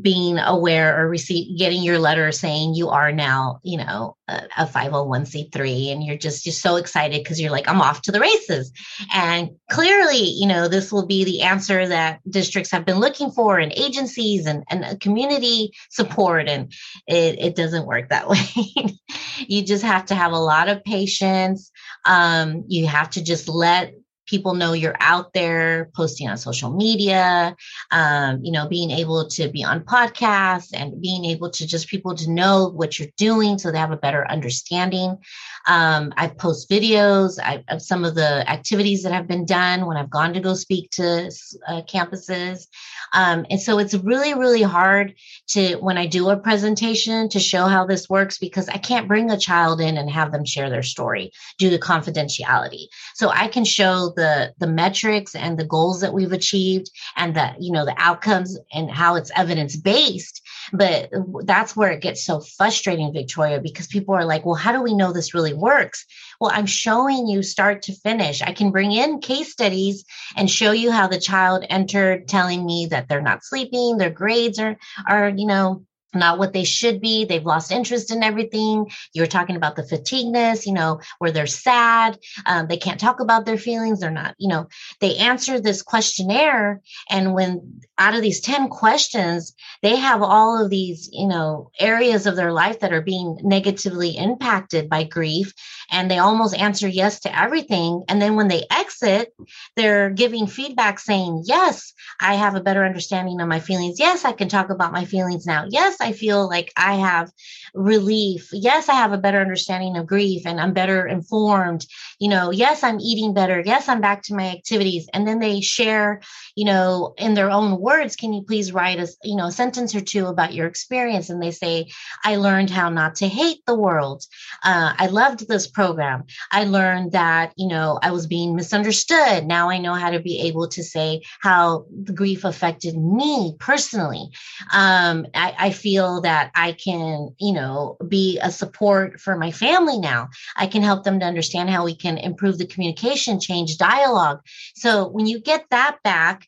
being 0.00 0.38
aware 0.38 1.00
or 1.00 1.08
receive 1.08 1.58
getting 1.58 1.82
your 1.82 1.98
letter 1.98 2.30
saying 2.30 2.74
you 2.74 2.90
are 2.90 3.10
now 3.10 3.58
you 3.64 3.78
know 3.78 4.16
a, 4.28 4.42
a 4.58 4.66
501c3 4.66 5.92
and 5.92 6.04
you're 6.04 6.16
just 6.16 6.44
you're 6.44 6.52
so 6.52 6.76
excited 6.76 7.22
because 7.22 7.40
you're 7.40 7.50
like 7.50 7.68
i'm 7.68 7.80
off 7.80 8.02
to 8.02 8.12
the 8.12 8.20
races. 8.20 8.70
And 9.12 9.50
clearly 9.70 10.18
you 10.18 10.46
know 10.46 10.68
this 10.68 10.92
will 10.92 11.06
be 11.06 11.24
the 11.24 11.42
answer 11.42 11.88
that 11.88 12.20
districts 12.28 12.70
have 12.70 12.84
been 12.84 13.00
looking 13.00 13.30
for 13.30 13.58
and 13.58 13.72
agencies 13.72 14.46
and, 14.46 14.62
and 14.68 15.00
community 15.00 15.72
support 15.90 16.48
and 16.48 16.72
it, 17.06 17.40
it 17.40 17.56
doesn't 17.56 17.86
work 17.86 18.10
that 18.10 18.28
way. 18.28 18.98
You 19.38 19.64
just 19.64 19.84
have 19.84 20.06
to 20.06 20.14
have 20.14 20.32
a 20.32 20.38
lot 20.38 20.68
of 20.68 20.84
patience 20.84 21.70
um, 22.08 22.64
you 22.66 22.86
have 22.86 23.10
to 23.10 23.22
just 23.22 23.48
let 23.48 23.94
people 24.28 24.54
know 24.54 24.72
you're 24.72 24.96
out 25.00 25.32
there 25.32 25.90
posting 25.96 26.28
on 26.28 26.36
social 26.36 26.70
media 26.70 27.56
um, 27.90 28.40
you 28.44 28.52
know 28.52 28.68
being 28.68 28.90
able 28.90 29.26
to 29.28 29.48
be 29.48 29.64
on 29.64 29.80
podcasts 29.80 30.70
and 30.74 31.00
being 31.00 31.24
able 31.24 31.50
to 31.50 31.66
just 31.66 31.88
people 31.88 32.14
to 32.14 32.30
know 32.30 32.68
what 32.68 32.98
you're 32.98 33.08
doing 33.16 33.58
so 33.58 33.70
they 33.70 33.78
have 33.78 33.92
a 33.92 33.96
better 33.96 34.28
understanding. 34.30 35.18
Um, 35.66 36.14
i 36.16 36.28
post 36.28 36.70
videos 36.70 37.38
I, 37.42 37.64
of 37.68 37.82
some 37.82 38.04
of 38.04 38.14
the 38.14 38.48
activities 38.48 39.02
that 39.02 39.12
have 39.12 39.26
been 39.26 39.44
done 39.44 39.86
when 39.86 39.96
i've 39.96 40.08
gone 40.10 40.32
to 40.34 40.40
go 40.40 40.54
speak 40.54 40.90
to 40.92 41.30
uh, 41.66 41.82
campuses. 41.82 42.66
Um, 43.12 43.44
and 43.50 43.60
so 43.60 43.78
it's 43.78 43.94
really 43.94 44.34
really 44.34 44.62
hard 44.62 45.14
to 45.48 45.76
when 45.76 45.98
i 45.98 46.06
do 46.06 46.28
a 46.30 46.36
presentation 46.36 47.28
to 47.30 47.40
show 47.40 47.66
how 47.66 47.86
this 47.86 48.08
works 48.08 48.38
because 48.38 48.68
i 48.68 48.78
can't 48.78 49.08
bring 49.08 49.30
a 49.30 49.38
child 49.38 49.80
in 49.80 49.98
and 49.98 50.10
have 50.10 50.32
them 50.32 50.44
share 50.44 50.70
their 50.70 50.82
story 50.82 51.32
due 51.58 51.70
to 51.70 51.78
confidentiality. 51.78 52.86
So 53.14 53.28
i 53.30 53.48
can 53.48 53.64
show 53.64 54.12
the 54.18 54.52
the 54.58 54.66
metrics 54.66 55.36
and 55.36 55.56
the 55.56 55.64
goals 55.64 56.00
that 56.00 56.12
we've 56.12 56.32
achieved 56.32 56.90
and 57.16 57.34
the 57.36 57.54
you 57.60 57.70
know 57.72 57.84
the 57.84 57.94
outcomes 57.96 58.58
and 58.72 58.90
how 58.90 59.14
it's 59.14 59.30
evidence 59.36 59.76
based 59.76 60.42
but 60.72 61.08
that's 61.44 61.76
where 61.76 61.92
it 61.92 62.02
gets 62.02 62.24
so 62.24 62.40
frustrating 62.40 63.12
victoria 63.12 63.60
because 63.60 63.86
people 63.86 64.14
are 64.14 64.24
like 64.24 64.44
well 64.44 64.56
how 64.56 64.72
do 64.72 64.82
we 64.82 64.94
know 64.94 65.12
this 65.12 65.34
really 65.34 65.54
works? 65.54 66.04
Well 66.40 66.50
i'm 66.52 66.66
showing 66.66 67.28
you 67.28 67.42
start 67.42 67.82
to 67.82 67.92
finish. 67.92 68.42
I 68.42 68.52
can 68.52 68.72
bring 68.72 68.92
in 68.92 69.20
case 69.20 69.52
studies 69.52 70.04
and 70.36 70.50
show 70.50 70.72
you 70.72 70.90
how 70.90 71.06
the 71.06 71.20
child 71.20 71.64
entered 71.70 72.26
telling 72.26 72.66
me 72.66 72.86
that 72.90 73.08
they're 73.08 73.30
not 73.30 73.44
sleeping 73.44 73.98
their 73.98 74.10
grades 74.10 74.58
are 74.58 74.76
are 75.06 75.28
you 75.28 75.46
know 75.46 75.84
not 76.18 76.38
what 76.38 76.52
they 76.52 76.64
should 76.64 77.00
be. 77.00 77.24
They've 77.24 77.44
lost 77.44 77.72
interest 77.72 78.12
in 78.12 78.22
everything. 78.22 78.90
You're 79.12 79.26
talking 79.26 79.56
about 79.56 79.76
the 79.76 79.86
fatigueness, 79.86 80.66
you 80.66 80.72
know, 80.72 81.00
where 81.18 81.30
they're 81.30 81.46
sad. 81.46 82.18
Um, 82.46 82.66
they 82.66 82.76
can't 82.76 83.00
talk 83.00 83.20
about 83.20 83.46
their 83.46 83.58
feelings. 83.58 84.00
They're 84.00 84.10
not, 84.10 84.34
you 84.38 84.48
know, 84.48 84.68
they 85.00 85.16
answer 85.16 85.60
this 85.60 85.82
questionnaire. 85.82 86.80
And 87.10 87.34
when 87.34 87.80
out 87.96 88.14
of 88.14 88.22
these 88.22 88.40
10 88.40 88.68
questions, 88.68 89.54
they 89.82 89.96
have 89.96 90.22
all 90.22 90.62
of 90.62 90.70
these, 90.70 91.08
you 91.12 91.26
know, 91.26 91.70
areas 91.78 92.26
of 92.26 92.36
their 92.36 92.52
life 92.52 92.80
that 92.80 92.92
are 92.92 93.02
being 93.02 93.38
negatively 93.42 94.16
impacted 94.16 94.88
by 94.88 95.04
grief. 95.04 95.52
And 95.90 96.10
they 96.10 96.18
almost 96.18 96.56
answer 96.56 96.88
yes 96.88 97.20
to 97.20 97.38
everything. 97.38 98.04
And 98.08 98.20
then 98.20 98.36
when 98.36 98.48
they 98.48 98.64
exit, 98.70 99.34
they're 99.76 100.10
giving 100.10 100.46
feedback 100.46 100.98
saying, 100.98 101.44
yes, 101.46 101.92
I 102.20 102.34
have 102.34 102.54
a 102.54 102.60
better 102.60 102.84
understanding 102.84 103.40
of 103.40 103.48
my 103.48 103.60
feelings. 103.60 103.98
Yes, 103.98 104.24
I 104.24 104.32
can 104.32 104.48
talk 104.48 104.70
about 104.70 104.92
my 104.92 105.04
feelings 105.04 105.46
now. 105.46 105.66
Yes, 105.68 106.00
feel 106.12 106.48
like 106.48 106.72
I 106.76 106.94
have 106.94 107.32
relief. 107.74 108.48
Yes, 108.52 108.88
I 108.88 108.94
have 108.94 109.12
a 109.12 109.18
better 109.18 109.40
understanding 109.40 109.96
of 109.96 110.06
grief 110.06 110.46
and 110.46 110.60
I'm 110.60 110.72
better 110.72 111.06
informed. 111.06 111.86
You 112.18 112.28
know, 112.28 112.50
yes, 112.50 112.82
I'm 112.82 113.00
eating 113.00 113.34
better. 113.34 113.62
Yes, 113.64 113.88
I'm 113.88 114.00
back 114.00 114.22
to 114.24 114.34
my 114.34 114.48
activities. 114.48 115.08
And 115.12 115.26
then 115.26 115.38
they 115.38 115.60
share, 115.60 116.20
you 116.54 116.64
know, 116.64 117.14
in 117.18 117.34
their 117.34 117.50
own 117.50 117.80
words, 117.80 118.16
can 118.16 118.32
you 118.32 118.42
please 118.42 118.72
write 118.72 118.98
a, 118.98 119.08
you 119.22 119.36
know, 119.36 119.46
a 119.46 119.52
sentence 119.52 119.94
or 119.94 120.00
two 120.00 120.26
about 120.26 120.54
your 120.54 120.66
experience? 120.66 121.30
And 121.30 121.42
they 121.42 121.52
say, 121.52 121.88
I 122.24 122.36
learned 122.36 122.70
how 122.70 122.88
not 122.88 123.16
to 123.16 123.28
hate 123.28 123.60
the 123.66 123.78
world. 123.78 124.24
Uh, 124.64 124.94
I 124.96 125.06
loved 125.06 125.48
this 125.48 125.66
program. 125.66 126.24
I 126.50 126.64
learned 126.64 127.12
that, 127.12 127.52
you 127.56 127.68
know, 127.68 127.98
I 128.02 128.10
was 128.10 128.26
being 128.26 128.56
misunderstood. 128.56 129.46
Now 129.46 129.70
I 129.70 129.78
know 129.78 129.94
how 129.94 130.10
to 130.10 130.20
be 130.20 130.40
able 130.48 130.68
to 130.68 130.82
say 130.82 131.22
how 131.40 131.86
the 131.90 132.12
grief 132.12 132.44
affected 132.44 132.96
me 132.96 133.54
personally. 133.58 134.30
Um, 134.72 135.26
I, 135.34 135.54
I 135.58 135.70
feel 135.70 135.87
feel 135.88 136.20
that 136.20 136.50
I 136.54 136.72
can, 136.72 137.34
you 137.38 137.52
know, 137.52 137.96
be 138.06 138.38
a 138.42 138.50
support 138.50 139.20
for 139.20 139.36
my 139.38 139.50
family 139.50 139.98
now. 139.98 140.28
I 140.56 140.66
can 140.66 140.82
help 140.82 141.04
them 141.04 141.20
to 141.20 141.26
understand 141.26 141.70
how 141.70 141.84
we 141.84 141.94
can 141.94 142.18
improve 142.18 142.58
the 142.58 142.66
communication, 142.66 143.40
change 143.40 143.78
dialogue. 143.78 144.40
So 144.74 145.08
when 145.08 145.26
you 145.26 145.40
get 145.40 145.64
that 145.70 145.98
back, 146.04 146.47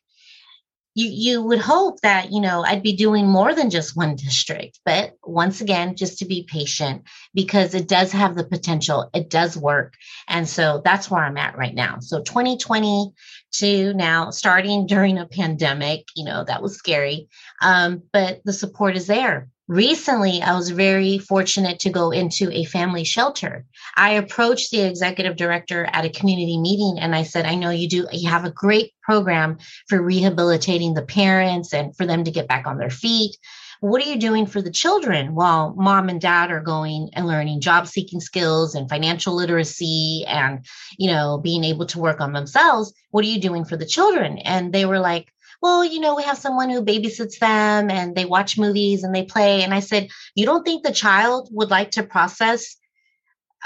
you 0.93 1.07
you 1.09 1.41
would 1.41 1.59
hope 1.59 2.01
that 2.01 2.31
you 2.31 2.41
know 2.41 2.63
I'd 2.63 2.83
be 2.83 2.95
doing 2.95 3.27
more 3.27 3.53
than 3.53 3.69
just 3.69 3.95
one 3.95 4.15
district 4.15 4.79
but 4.85 5.13
once 5.23 5.61
again 5.61 5.95
just 5.95 6.19
to 6.19 6.25
be 6.25 6.43
patient 6.43 7.03
because 7.33 7.73
it 7.73 7.87
does 7.87 8.11
have 8.11 8.35
the 8.35 8.43
potential. 8.43 9.09
It 9.13 9.29
does 9.29 9.57
work. 9.57 9.93
And 10.27 10.47
so 10.47 10.81
that's 10.83 11.09
where 11.09 11.23
I'm 11.23 11.37
at 11.37 11.57
right 11.57 11.73
now. 11.73 11.99
So 12.01 12.21
2020 12.21 13.13
to 13.53 13.93
now 13.93 14.29
starting 14.29 14.87
during 14.87 15.17
a 15.17 15.27
pandemic 15.27 16.05
you 16.15 16.23
know 16.23 16.43
that 16.43 16.61
was 16.61 16.77
scary 16.77 17.27
um, 17.61 18.01
but 18.13 18.41
the 18.45 18.53
support 18.53 18.95
is 18.95 19.07
there 19.07 19.49
recently 19.71 20.41
i 20.41 20.53
was 20.53 20.69
very 20.69 21.17
fortunate 21.17 21.79
to 21.79 21.89
go 21.89 22.11
into 22.11 22.51
a 22.51 22.65
family 22.65 23.05
shelter. 23.05 23.65
I 23.95 24.11
approached 24.11 24.71
the 24.71 24.81
executive 24.81 25.37
director 25.37 25.87
at 25.93 26.03
a 26.03 26.09
community 26.09 26.59
meeting 26.59 26.99
and 26.99 27.15
i 27.15 27.23
said 27.23 27.45
i 27.45 27.55
know 27.55 27.69
you 27.69 27.87
do 27.87 28.05
you 28.11 28.29
have 28.29 28.43
a 28.43 28.51
great 28.51 28.91
program 29.01 29.57
for 29.87 30.01
rehabilitating 30.01 30.93
the 30.93 31.01
parents 31.01 31.73
and 31.73 31.95
for 31.95 32.05
them 32.05 32.25
to 32.25 32.31
get 32.31 32.47
back 32.47 32.67
on 32.67 32.77
their 32.77 32.89
feet. 32.89 33.37
What 33.79 34.05
are 34.05 34.09
you 34.09 34.19
doing 34.19 34.45
for 34.45 34.61
the 34.61 34.71
children 34.71 35.35
while 35.35 35.73
mom 35.75 36.07
and 36.07 36.21
dad 36.21 36.51
are 36.51 36.61
going 36.61 37.09
and 37.13 37.25
learning 37.25 37.61
job 37.61 37.87
seeking 37.87 38.19
skills 38.19 38.75
and 38.75 38.89
financial 38.89 39.33
literacy 39.33 40.23
and 40.27 40.65
you 40.97 41.09
know 41.09 41.39
being 41.41 41.63
able 41.63 41.85
to 41.87 41.99
work 41.99 42.19
on 42.21 42.33
themselves? 42.33 42.93
What 43.11 43.23
are 43.25 43.29
you 43.29 43.39
doing 43.39 43.65
for 43.65 43.77
the 43.77 43.85
children? 43.85 44.37
And 44.39 44.73
they 44.73 44.85
were 44.85 44.99
like 44.99 45.31
well, 45.61 45.85
you 45.85 45.99
know, 45.99 46.15
we 46.15 46.23
have 46.23 46.37
someone 46.37 46.69
who 46.69 46.83
babysits 46.83 47.37
them 47.37 47.91
and 47.91 48.15
they 48.15 48.25
watch 48.25 48.57
movies 48.57 49.03
and 49.03 49.13
they 49.13 49.23
play. 49.23 49.63
And 49.63 49.73
I 49.73 49.79
said, 49.79 50.09
you 50.35 50.45
don't 50.45 50.63
think 50.63 50.83
the 50.83 50.91
child 50.91 51.49
would 51.51 51.69
like 51.69 51.91
to 51.91 52.03
process 52.03 52.77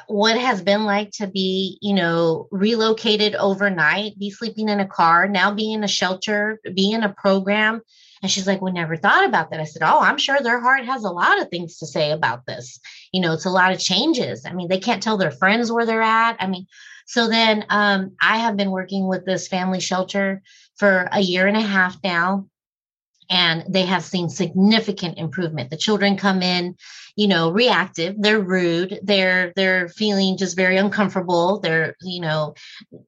what 0.08 0.38
has 0.38 0.62
been 0.62 0.84
like 0.84 1.12
to 1.12 1.27
be, 1.27 1.77
you 1.81 1.93
know, 1.93 2.49
relocated 2.51 3.34
overnight, 3.36 4.19
be 4.19 4.29
sleeping 4.29 4.67
in 4.67 4.81
a 4.81 4.88
car, 4.88 5.27
now 5.29 5.53
be 5.53 5.71
in 5.71 5.86
a 5.86 5.88
shelter, 5.88 6.60
be 6.73 6.91
in 6.91 7.03
a 7.03 7.13
program. 7.13 7.81
And 8.21 8.29
she's 8.29 8.47
like, 8.47 8.62
we 8.62 8.71
never 8.71 8.97
thought 8.97 9.25
about 9.25 9.51
that. 9.51 9.62
I 9.62 9.65
said, 9.65 9.84
Oh, 9.84 9.99
I'm 9.99 10.17
sure 10.17 10.39
their 10.41 10.60
heart 10.60 10.84
has 10.86 11.03
a 11.03 11.10
lot 11.10 11.41
of 11.41 11.49
things 11.49 11.77
to 11.77 11.88
say 11.88 12.12
about 12.12 12.45
this. 12.45 12.79
You 13.13 13.21
know, 13.21 13.34
it's 13.34 13.45
a 13.45 13.51
lot 13.51 13.71
of 13.71 13.79
changes. 13.79 14.45
I 14.45 14.53
mean, 14.53 14.67
they 14.67 14.79
can't 14.79 15.01
tell 15.01 15.17
their 15.17 15.31
friends 15.31 15.71
where 15.71 15.86
they're 15.86 16.01
at. 16.01 16.36
I 16.39 16.47
mean, 16.47 16.65
so 17.05 17.29
then 17.29 17.65
um, 17.69 18.13
I 18.19 18.38
have 18.38 18.58
been 18.58 18.71
working 18.71 19.08
with 19.08 19.25
this 19.25 19.47
family 19.47 19.79
shelter 19.79 20.41
for 20.78 21.08
a 21.12 21.20
year 21.20 21.48
and 21.48 21.58
a 21.58 21.62
half 21.62 21.98
now 22.04 22.46
and 23.30 23.64
they 23.68 23.84
have 23.84 24.04
seen 24.04 24.30
significant 24.30 25.18
improvement 25.18 25.70
the 25.70 25.78
children 25.78 26.16
come 26.16 26.42
in 26.42 26.76
you 27.16 27.28
know 27.28 27.52
reactive 27.52 28.16
they're 28.20 28.40
rude 28.40 29.00
they're 29.04 29.52
they're 29.56 29.90
feeling 29.90 30.38
just 30.38 30.56
very 30.56 30.78
uncomfortable 30.78 31.60
they're 31.60 31.96
you 32.02 32.22
know 32.22 32.54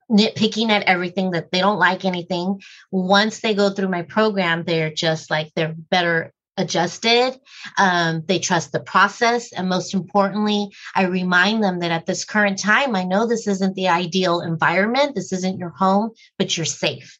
nitpicking 0.09 0.69
at 0.69 0.83
everything 0.83 1.31
that 1.31 1.51
they 1.51 1.59
don't 1.59 1.79
like 1.79 2.05
anything 2.05 2.59
once 2.91 3.39
they 3.39 3.53
go 3.53 3.69
through 3.69 3.89
my 3.89 4.01
program 4.01 4.63
they're 4.63 4.93
just 4.93 5.29
like 5.29 5.51
they're 5.55 5.75
better 5.89 6.33
adjusted. 6.59 7.39
Um, 7.77 8.23
they 8.25 8.39
trust 8.39 8.71
the 8.71 8.79
process. 8.79 9.53
And 9.53 9.69
most 9.69 9.93
importantly, 9.93 10.69
I 10.95 11.03
remind 11.03 11.63
them 11.63 11.79
that 11.79 11.91
at 11.91 12.07
this 12.07 12.25
current 12.25 12.57
time, 12.57 12.95
I 12.95 13.03
know 13.03 13.27
this 13.27 13.47
isn't 13.47 13.75
the 13.75 13.89
ideal 13.89 14.41
environment. 14.41 15.13
This 15.13 15.31
isn't 15.31 15.59
your 15.59 15.69
home, 15.69 16.11
but 16.39 16.57
you're 16.57 16.65
safe. 16.65 17.19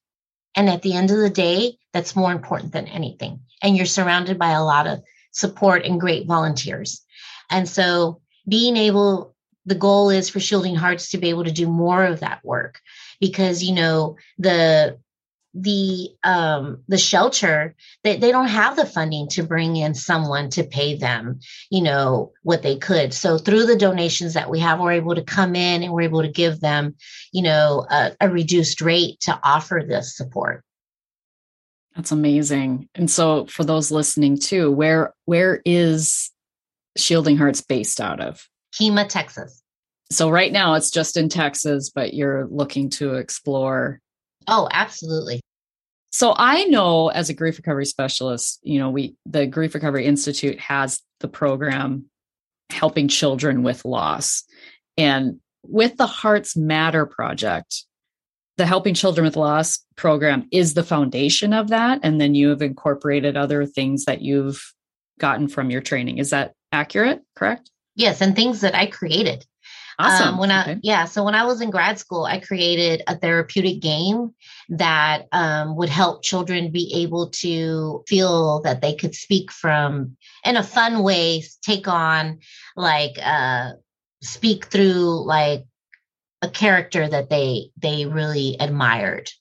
And 0.57 0.69
at 0.69 0.81
the 0.81 0.93
end 0.93 1.11
of 1.11 1.17
the 1.17 1.29
day, 1.29 1.77
that's 1.93 2.15
more 2.15 2.31
important 2.31 2.73
than 2.73 2.87
anything. 2.87 3.41
And 3.61 3.77
you're 3.77 3.85
surrounded 3.85 4.39
by 4.39 4.51
a 4.51 4.63
lot 4.63 4.87
of 4.87 5.03
support 5.31 5.85
and 5.85 6.01
great 6.01 6.25
volunteers. 6.25 7.05
And 7.51 7.69
so 7.69 8.21
being 8.49 8.75
able, 8.75 9.35
the 9.67 9.75
goal 9.75 10.09
is 10.09 10.29
for 10.29 10.39
Shielding 10.39 10.75
Hearts 10.75 11.09
to 11.09 11.19
be 11.19 11.29
able 11.29 11.43
to 11.43 11.51
do 11.51 11.67
more 11.67 12.03
of 12.03 12.21
that 12.21 12.43
work 12.43 12.81
because, 13.19 13.63
you 13.63 13.75
know, 13.75 14.17
the 14.39 14.97
the 15.61 16.09
um 16.23 16.83
the 16.87 16.97
shelter 16.97 17.75
they, 18.03 18.17
they 18.17 18.31
don't 18.31 18.47
have 18.47 18.75
the 18.75 18.85
funding 18.85 19.27
to 19.27 19.43
bring 19.43 19.75
in 19.75 19.93
someone 19.95 20.49
to 20.49 20.63
pay 20.63 20.95
them 20.95 21.39
you 21.71 21.81
know 21.81 22.31
what 22.43 22.61
they 22.61 22.77
could. 22.77 23.13
So 23.13 23.37
through 23.37 23.65
the 23.65 23.75
donations 23.75 24.35
that 24.35 24.49
we 24.49 24.59
have 24.59 24.79
we're 24.79 24.91
able 24.91 25.15
to 25.15 25.23
come 25.23 25.55
in 25.55 25.83
and 25.83 25.91
we're 25.91 26.01
able 26.01 26.21
to 26.21 26.31
give 26.31 26.59
them 26.59 26.95
you 27.31 27.41
know 27.41 27.85
a, 27.89 28.11
a 28.21 28.29
reduced 28.29 28.81
rate 28.81 29.19
to 29.21 29.39
offer 29.43 29.83
this 29.87 30.15
support. 30.15 30.63
That's 31.95 32.11
amazing. 32.11 32.89
And 32.93 33.09
so 33.09 33.47
for 33.47 33.63
those 33.63 33.91
listening 33.91 34.37
too 34.37 34.71
where 34.71 35.13
where 35.25 35.61
is 35.65 36.31
shielding 36.97 37.37
hearts 37.37 37.61
based 37.61 37.99
out 37.99 38.19
of? 38.19 38.47
Kemah 38.79 39.09
texas. 39.09 39.63
So 40.11 40.29
right 40.29 40.51
now 40.51 40.75
it's 40.75 40.91
just 40.91 41.17
in 41.17 41.29
texas 41.29 41.89
but 41.89 42.13
you're 42.13 42.47
looking 42.51 42.91
to 42.91 43.15
explore 43.15 44.01
Oh, 44.47 44.69
absolutely. 44.71 45.41
So 46.11 46.33
I 46.37 46.65
know 46.65 47.09
as 47.09 47.29
a 47.29 47.33
grief 47.33 47.57
recovery 47.57 47.85
specialist, 47.85 48.59
you 48.63 48.79
know, 48.79 48.89
we 48.89 49.15
the 49.25 49.45
Grief 49.45 49.73
Recovery 49.73 50.05
Institute 50.05 50.59
has 50.59 51.01
the 51.19 51.27
program 51.27 52.05
helping 52.69 53.07
children 53.07 53.63
with 53.63 53.85
loss. 53.85 54.43
And 54.97 55.39
with 55.63 55.97
the 55.97 56.07
Hearts 56.07 56.55
Matter 56.55 57.05
project, 57.05 57.83
the 58.57 58.65
Helping 58.65 58.93
Children 58.93 59.25
with 59.25 59.35
Loss 59.35 59.85
program 59.95 60.47
is 60.51 60.73
the 60.73 60.83
foundation 60.83 61.53
of 61.53 61.69
that. 61.69 61.99
And 62.03 62.19
then 62.19 62.35
you 62.35 62.49
have 62.49 62.61
incorporated 62.61 63.37
other 63.37 63.65
things 63.65 64.05
that 64.05 64.21
you've 64.21 64.73
gotten 65.19 65.47
from 65.47 65.69
your 65.69 65.81
training. 65.81 66.17
Is 66.17 66.31
that 66.31 66.53
accurate? 66.71 67.21
Correct? 67.35 67.69
Yes. 67.95 68.21
And 68.21 68.35
things 68.35 68.61
that 68.61 68.75
I 68.75 68.87
created. 68.87 69.45
Awesome. 69.99 70.35
Um, 70.35 70.37
when 70.37 70.51
okay. 70.51 70.73
I 70.73 70.79
yeah, 70.83 71.05
so 71.05 71.23
when 71.23 71.33
I 71.33 71.45
was 71.45 71.59
in 71.59 71.71
grad 71.71 71.97
school, 71.97 72.25
I 72.25 72.39
created 72.39 73.01
a 73.07 73.17
therapeutic 73.17 73.81
game 73.81 74.35
that 74.69 75.27
um, 75.31 75.75
would 75.75 75.89
help 75.89 76.23
children 76.23 76.71
be 76.71 76.91
able 76.97 77.29
to 77.29 78.03
feel 78.07 78.61
that 78.61 78.81
they 78.81 78.93
could 78.93 79.15
speak 79.15 79.51
from 79.51 80.15
in 80.45 80.55
a 80.55 80.63
fun 80.63 81.01
way, 81.01 81.43
take 81.63 81.87
on 81.87 82.39
like 82.75 83.17
uh, 83.23 83.71
speak 84.21 84.65
through 84.65 85.25
like 85.25 85.65
a 86.43 86.49
character 86.49 87.07
that 87.09 87.31
they 87.31 87.71
they 87.81 88.05
really 88.05 88.55
admired 88.59 89.31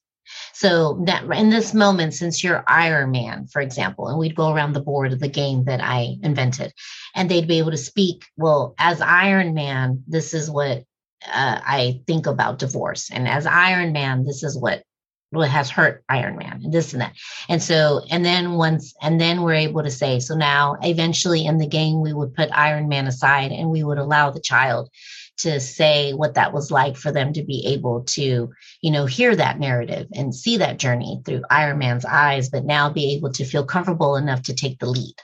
so 0.59 1.03
that 1.05 1.25
in 1.25 1.51
this 1.51 1.75
moment, 1.75 2.15
since 2.15 2.43
you're 2.43 2.65
Iron 2.67 3.11
Man, 3.11 3.47
for 3.47 3.61
example, 3.61 4.09
and 4.09 4.19
we'd 4.19 4.35
go 4.35 4.55
around 4.55 4.73
the 4.73 4.81
board 4.81 5.13
of 5.13 5.21
the 5.21 5.29
game 5.29 5.65
that 5.65 5.83
I 5.83 6.17
invented, 6.23 6.73
and 7.15 7.31
they'd 7.31 7.47
be 7.47 7.59
able 7.59 7.73
to 7.73 7.77
speak, 7.77 8.25
well, 8.39 8.75
as 8.79 9.03
Iron 9.03 9.53
Man, 9.53 10.03
this 10.07 10.33
is 10.33 10.51
what 10.51 10.79
uh, 11.27 11.61
I 11.63 12.01
think 12.07 12.27
about 12.27 12.59
divorce. 12.59 13.11
And 13.11 13.29
as 13.29 13.45
Iron 13.45 13.93
Man, 13.93 14.25
this 14.25 14.43
is 14.43 14.57
what 14.57 14.83
what 15.29 15.51
has 15.51 15.69
hurt 15.69 16.03
Iron 16.09 16.39
Man 16.39 16.63
and 16.65 16.73
this 16.73 16.95
and 16.95 17.03
that. 17.03 17.13
And 17.51 17.63
so, 17.63 18.01
and 18.11 18.25
then 18.25 18.55
once, 18.55 18.95
and 19.03 19.21
then 19.21 19.43
we're 19.43 19.55
able 19.55 19.83
to 19.83 19.91
say, 19.91 20.21
so 20.21 20.35
now 20.37 20.79
eventually 20.81 21.45
in 21.45 21.59
the 21.59 21.67
game, 21.67 22.01
we 22.01 22.15
would 22.15 22.33
put 22.33 22.49
Iron 22.53 22.89
Man 22.89 23.07
aside 23.07 23.53
and 23.53 23.69
we 23.69 23.85
would 23.85 23.99
allow 23.99 24.31
the 24.31 24.41
child 24.41 24.89
to 25.39 25.61
say 25.61 26.13
what 26.13 26.35
that 26.35 26.53
was 26.53 26.71
like 26.71 26.97
for 26.97 27.13
them 27.13 27.33
to 27.35 27.45
be 27.45 27.67
able 27.67 28.05
to, 28.05 28.51
you 28.81 28.91
know, 28.91 29.07
hear 29.07 29.37
that 29.37 29.59
narrative 29.59 30.07
and 30.15 30.35
see 30.35 30.57
that 30.59 30.79
journey 30.79 31.21
through 31.25 31.43
Iron 31.51 31.79
Man's 31.79 32.05
eyes, 32.05 32.49
but 32.49 32.65
now 32.65 32.91
be 32.91 33.15
able 33.15 33.33
to 33.33 33.45
feel 33.45 33.65
comfortable 33.65 34.17
enough 34.17 34.43
to 34.45 34.55
take 34.55 34.79
the 34.79 34.87
lead. 34.87 35.15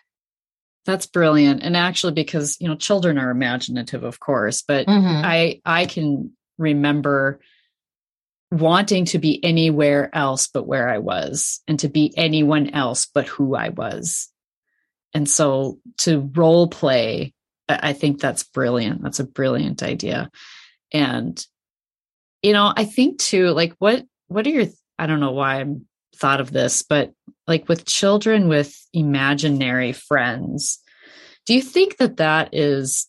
That's 0.84 1.06
brilliant. 1.06 1.62
And 1.62 1.76
actually, 1.76 2.12
because, 2.12 2.56
you 2.60 2.68
know, 2.68 2.74
children 2.74 3.16
are 3.16 3.30
imaginative, 3.30 4.02
of 4.02 4.18
course, 4.18 4.62
but 4.62 4.86
mm-hmm. 4.86 5.24
I, 5.24 5.60
I 5.64 5.86
can 5.86 6.32
remember 6.58 7.40
wanting 8.50 9.06
to 9.06 9.18
be 9.18 9.42
anywhere 9.42 10.10
else 10.12 10.48
but 10.48 10.66
where 10.66 10.88
I 10.88 10.98
was 10.98 11.60
and 11.66 11.78
to 11.80 11.88
be 11.88 12.12
anyone 12.18 12.70
else 12.70 13.06
but 13.06 13.26
who 13.26 13.54
I 13.54 13.70
was. 13.70 14.28
And 15.14 15.28
so 15.28 15.78
to 15.98 16.30
role 16.34 16.68
play 16.68 17.32
I 17.82 17.92
think 17.92 18.20
that's 18.20 18.42
brilliant. 18.42 19.02
That's 19.02 19.20
a 19.20 19.24
brilliant 19.24 19.82
idea. 19.82 20.30
And, 20.92 21.44
you 22.42 22.52
know, 22.52 22.72
I 22.76 22.84
think 22.84 23.18
too, 23.18 23.48
like 23.50 23.74
what, 23.78 24.04
what 24.28 24.46
are 24.46 24.50
your, 24.50 24.66
I 24.98 25.06
don't 25.06 25.20
know 25.20 25.32
why 25.32 25.60
I'm 25.60 25.86
thought 26.16 26.40
of 26.40 26.50
this, 26.50 26.82
but 26.82 27.12
like 27.46 27.68
with 27.68 27.84
children 27.86 28.48
with 28.48 28.76
imaginary 28.92 29.92
friends, 29.92 30.78
do 31.46 31.54
you 31.54 31.62
think 31.62 31.96
that 31.96 32.18
that 32.18 32.50
is 32.52 33.08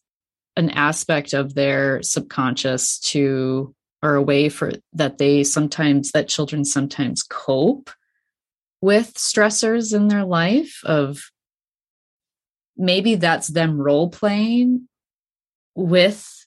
an 0.55 0.69
aspect 0.71 1.33
of 1.33 1.53
their 1.53 2.01
subconscious 2.01 2.99
to, 2.99 3.73
or 4.01 4.15
a 4.15 4.21
way 4.21 4.49
for 4.49 4.73
that 4.93 5.17
they 5.17 5.43
sometimes, 5.43 6.11
that 6.11 6.27
children 6.27 6.65
sometimes 6.65 7.23
cope 7.23 7.89
with 8.81 9.13
stressors 9.13 9.95
in 9.95 10.09
their 10.09 10.25
life 10.25 10.81
of 10.83 11.31
maybe 12.77 13.15
that's 13.15 13.47
them 13.47 13.79
role 13.79 14.09
playing 14.09 14.87
with 15.75 16.45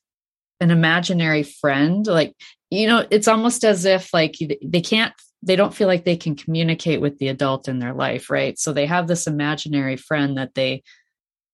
an 0.61 0.71
imaginary 0.71 1.43
friend 1.43 2.07
like 2.07 2.35
you 2.71 2.87
know 2.87 3.07
it's 3.11 3.29
almost 3.29 3.65
as 3.65 3.85
if 3.85 4.13
like 4.15 4.37
they 4.65 4.81
can't 4.81 5.13
they 5.43 5.57
don't 5.57 5.75
feel 5.75 5.87
like 5.87 6.05
they 6.05 6.17
can 6.17 6.35
communicate 6.35 7.01
with 7.01 7.19
the 7.19 7.29
adult 7.29 7.69
in 7.69 7.79
their 7.79 7.95
life 7.95 8.31
right? 8.31 8.59
So 8.59 8.73
they 8.73 8.87
have 8.87 9.07
this 9.07 9.27
imaginary 9.27 9.97
friend 9.97 10.39
that 10.39 10.55
they 10.55 10.83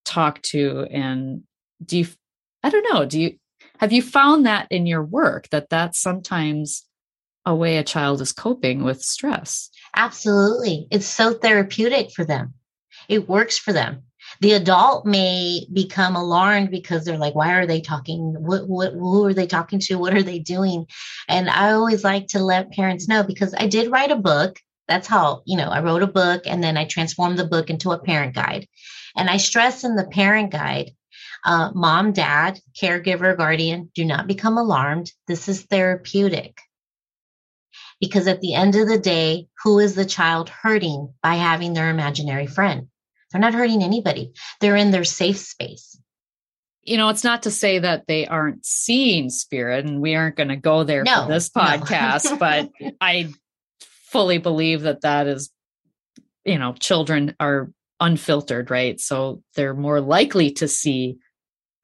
talk 0.05 0.43
to 0.43 0.87
and 0.91 1.43
do 1.85 1.99
you 1.99 2.07
i 2.63 2.71
don't 2.71 2.87
know 2.93 3.05
do 3.05 3.21
you 3.21 3.39
have 3.79 3.93
you 3.93 4.03
found 4.03 4.47
that 4.47 4.67
in 4.71 4.87
your 4.87 5.03
work 5.03 5.49
that 5.51 5.69
that's 5.71 6.01
sometimes 6.01 6.85
a 7.45 7.55
way 7.55 7.77
a 7.77 7.85
child 7.85 8.21
is 8.21 8.33
coping 8.33 8.85
with 8.85 9.03
stress? 9.03 9.71
Absolutely. 9.97 10.87
It's 10.91 11.07
so 11.07 11.35
therapeutic 11.35 12.13
for 12.13 12.25
them. 12.25 12.55
It 13.09 13.29
works 13.29 13.59
for 13.59 13.73
them 13.73 14.03
the 14.41 14.53
adult 14.53 15.07
may 15.07 15.67
become 15.73 16.17
alarmed 16.17 16.71
because 16.71 17.05
they're 17.05 17.19
like 17.19 17.35
why 17.35 17.55
are 17.55 17.67
they 17.67 17.81
talking 17.81 18.35
what, 18.39 18.69
what 18.69 18.93
who 18.93 19.25
are 19.27 19.35
they 19.35 19.47
talking 19.47 19.79
to 19.79 19.97
what 19.97 20.15
are 20.15 20.23
they 20.23 20.39
doing 20.39 20.87
and 21.29 21.49
i 21.51 21.73
always 21.73 22.05
like 22.05 22.27
to 22.29 22.39
let 22.39 22.73
parents 22.73 23.09
know 23.09 23.23
because 23.23 23.55
i 23.59 23.67
did 23.67 23.91
write 23.91 24.11
a 24.11 24.17
book 24.17 24.59
That's 24.89 25.09
how, 25.09 25.43
you 25.47 25.57
know, 25.57 25.71
I 25.71 25.81
wrote 25.81 26.03
a 26.03 26.07
book 26.21 26.43
and 26.47 26.63
then 26.63 26.77
I 26.77 26.85
transformed 26.85 27.39
the 27.39 27.47
book 27.47 27.71
into 27.71 27.93
a 27.93 27.99
parent 27.99 28.35
guide. 28.35 28.67
And 29.17 29.31
I 29.31 29.39
stress 29.39 29.85
in 29.85 29.97
the 29.97 30.05
parent 30.05 30.51
guide 30.51 30.91
uh, 31.45 31.71
mom, 31.75 32.13
dad, 32.13 32.61
caregiver, 32.81 33.37
guardian, 33.37 33.91
do 33.95 34.05
not 34.05 34.27
become 34.27 34.59
alarmed. 34.59 35.11
This 35.27 35.49
is 35.49 35.63
therapeutic. 35.63 36.61
Because 38.01 38.27
at 38.27 38.41
the 38.41 38.55
end 38.55 38.77
of 38.77 38.89
the 38.89 38.99
day, 38.99 39.49
who 39.63 39.79
is 39.79 39.95
the 39.95 40.05
child 40.05 40.49
hurting 40.49 41.15
by 41.23 41.35
having 41.37 41.73
their 41.73 41.91
imaginary 41.91 42.47
friend? 42.47 42.89
They're 43.33 43.41
not 43.41 43.55
hurting 43.55 43.83
anybody. 43.83 44.33
They're 44.61 44.77
in 44.77 44.91
their 44.91 45.05
safe 45.05 45.39
space. 45.39 45.99
You 46.83 46.97
know, 46.97 47.09
it's 47.09 47.25
not 47.25 47.45
to 47.45 47.51
say 47.51 47.79
that 47.79 48.07
they 48.07 48.27
aren't 48.27 48.67
seeing 48.67 49.31
spirit, 49.31 49.85
and 49.85 50.01
we 50.01 50.15
aren't 50.15 50.37
going 50.37 50.49
to 50.49 50.57
go 50.57 50.83
there 50.85 51.05
no, 51.05 51.23
for 51.23 51.33
this 51.33 51.49
podcast, 51.49 52.25
no. 52.31 52.37
but 52.39 52.71
I 53.01 53.33
fully 54.07 54.39
believe 54.39 54.83
that 54.83 55.03
that 55.03 55.27
is, 55.27 55.51
you 56.45 56.59
know, 56.59 56.73
children 56.73 57.37
are 57.39 57.71
unfiltered, 58.01 58.71
right? 58.71 59.01
So 59.01 59.43
they're 59.55 59.75
more 59.75 60.01
likely 60.01 60.51
to 60.53 60.67
see 60.67 61.19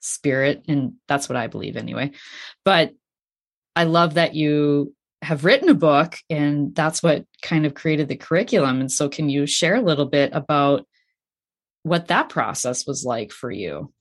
spirit. 0.00 0.64
And 0.68 0.94
that's 1.06 1.28
what 1.28 1.36
I 1.36 1.46
believe 1.46 1.76
anyway. 1.76 2.10
But 2.64 2.92
I 3.76 3.84
love 3.84 4.14
that 4.14 4.34
you 4.34 4.94
have 5.22 5.44
written 5.44 5.68
a 5.68 5.74
book 5.74 6.16
and 6.28 6.74
that's 6.74 7.02
what 7.02 7.24
kind 7.42 7.66
of 7.66 7.74
created 7.74 8.08
the 8.08 8.16
curriculum. 8.16 8.80
And 8.80 8.90
so, 8.90 9.08
can 9.08 9.28
you 9.28 9.46
share 9.46 9.76
a 9.76 9.80
little 9.80 10.06
bit 10.06 10.30
about 10.32 10.86
what 11.82 12.08
that 12.08 12.28
process 12.28 12.86
was 12.86 13.04
like 13.04 13.32
for 13.32 13.50
you? 13.50 13.92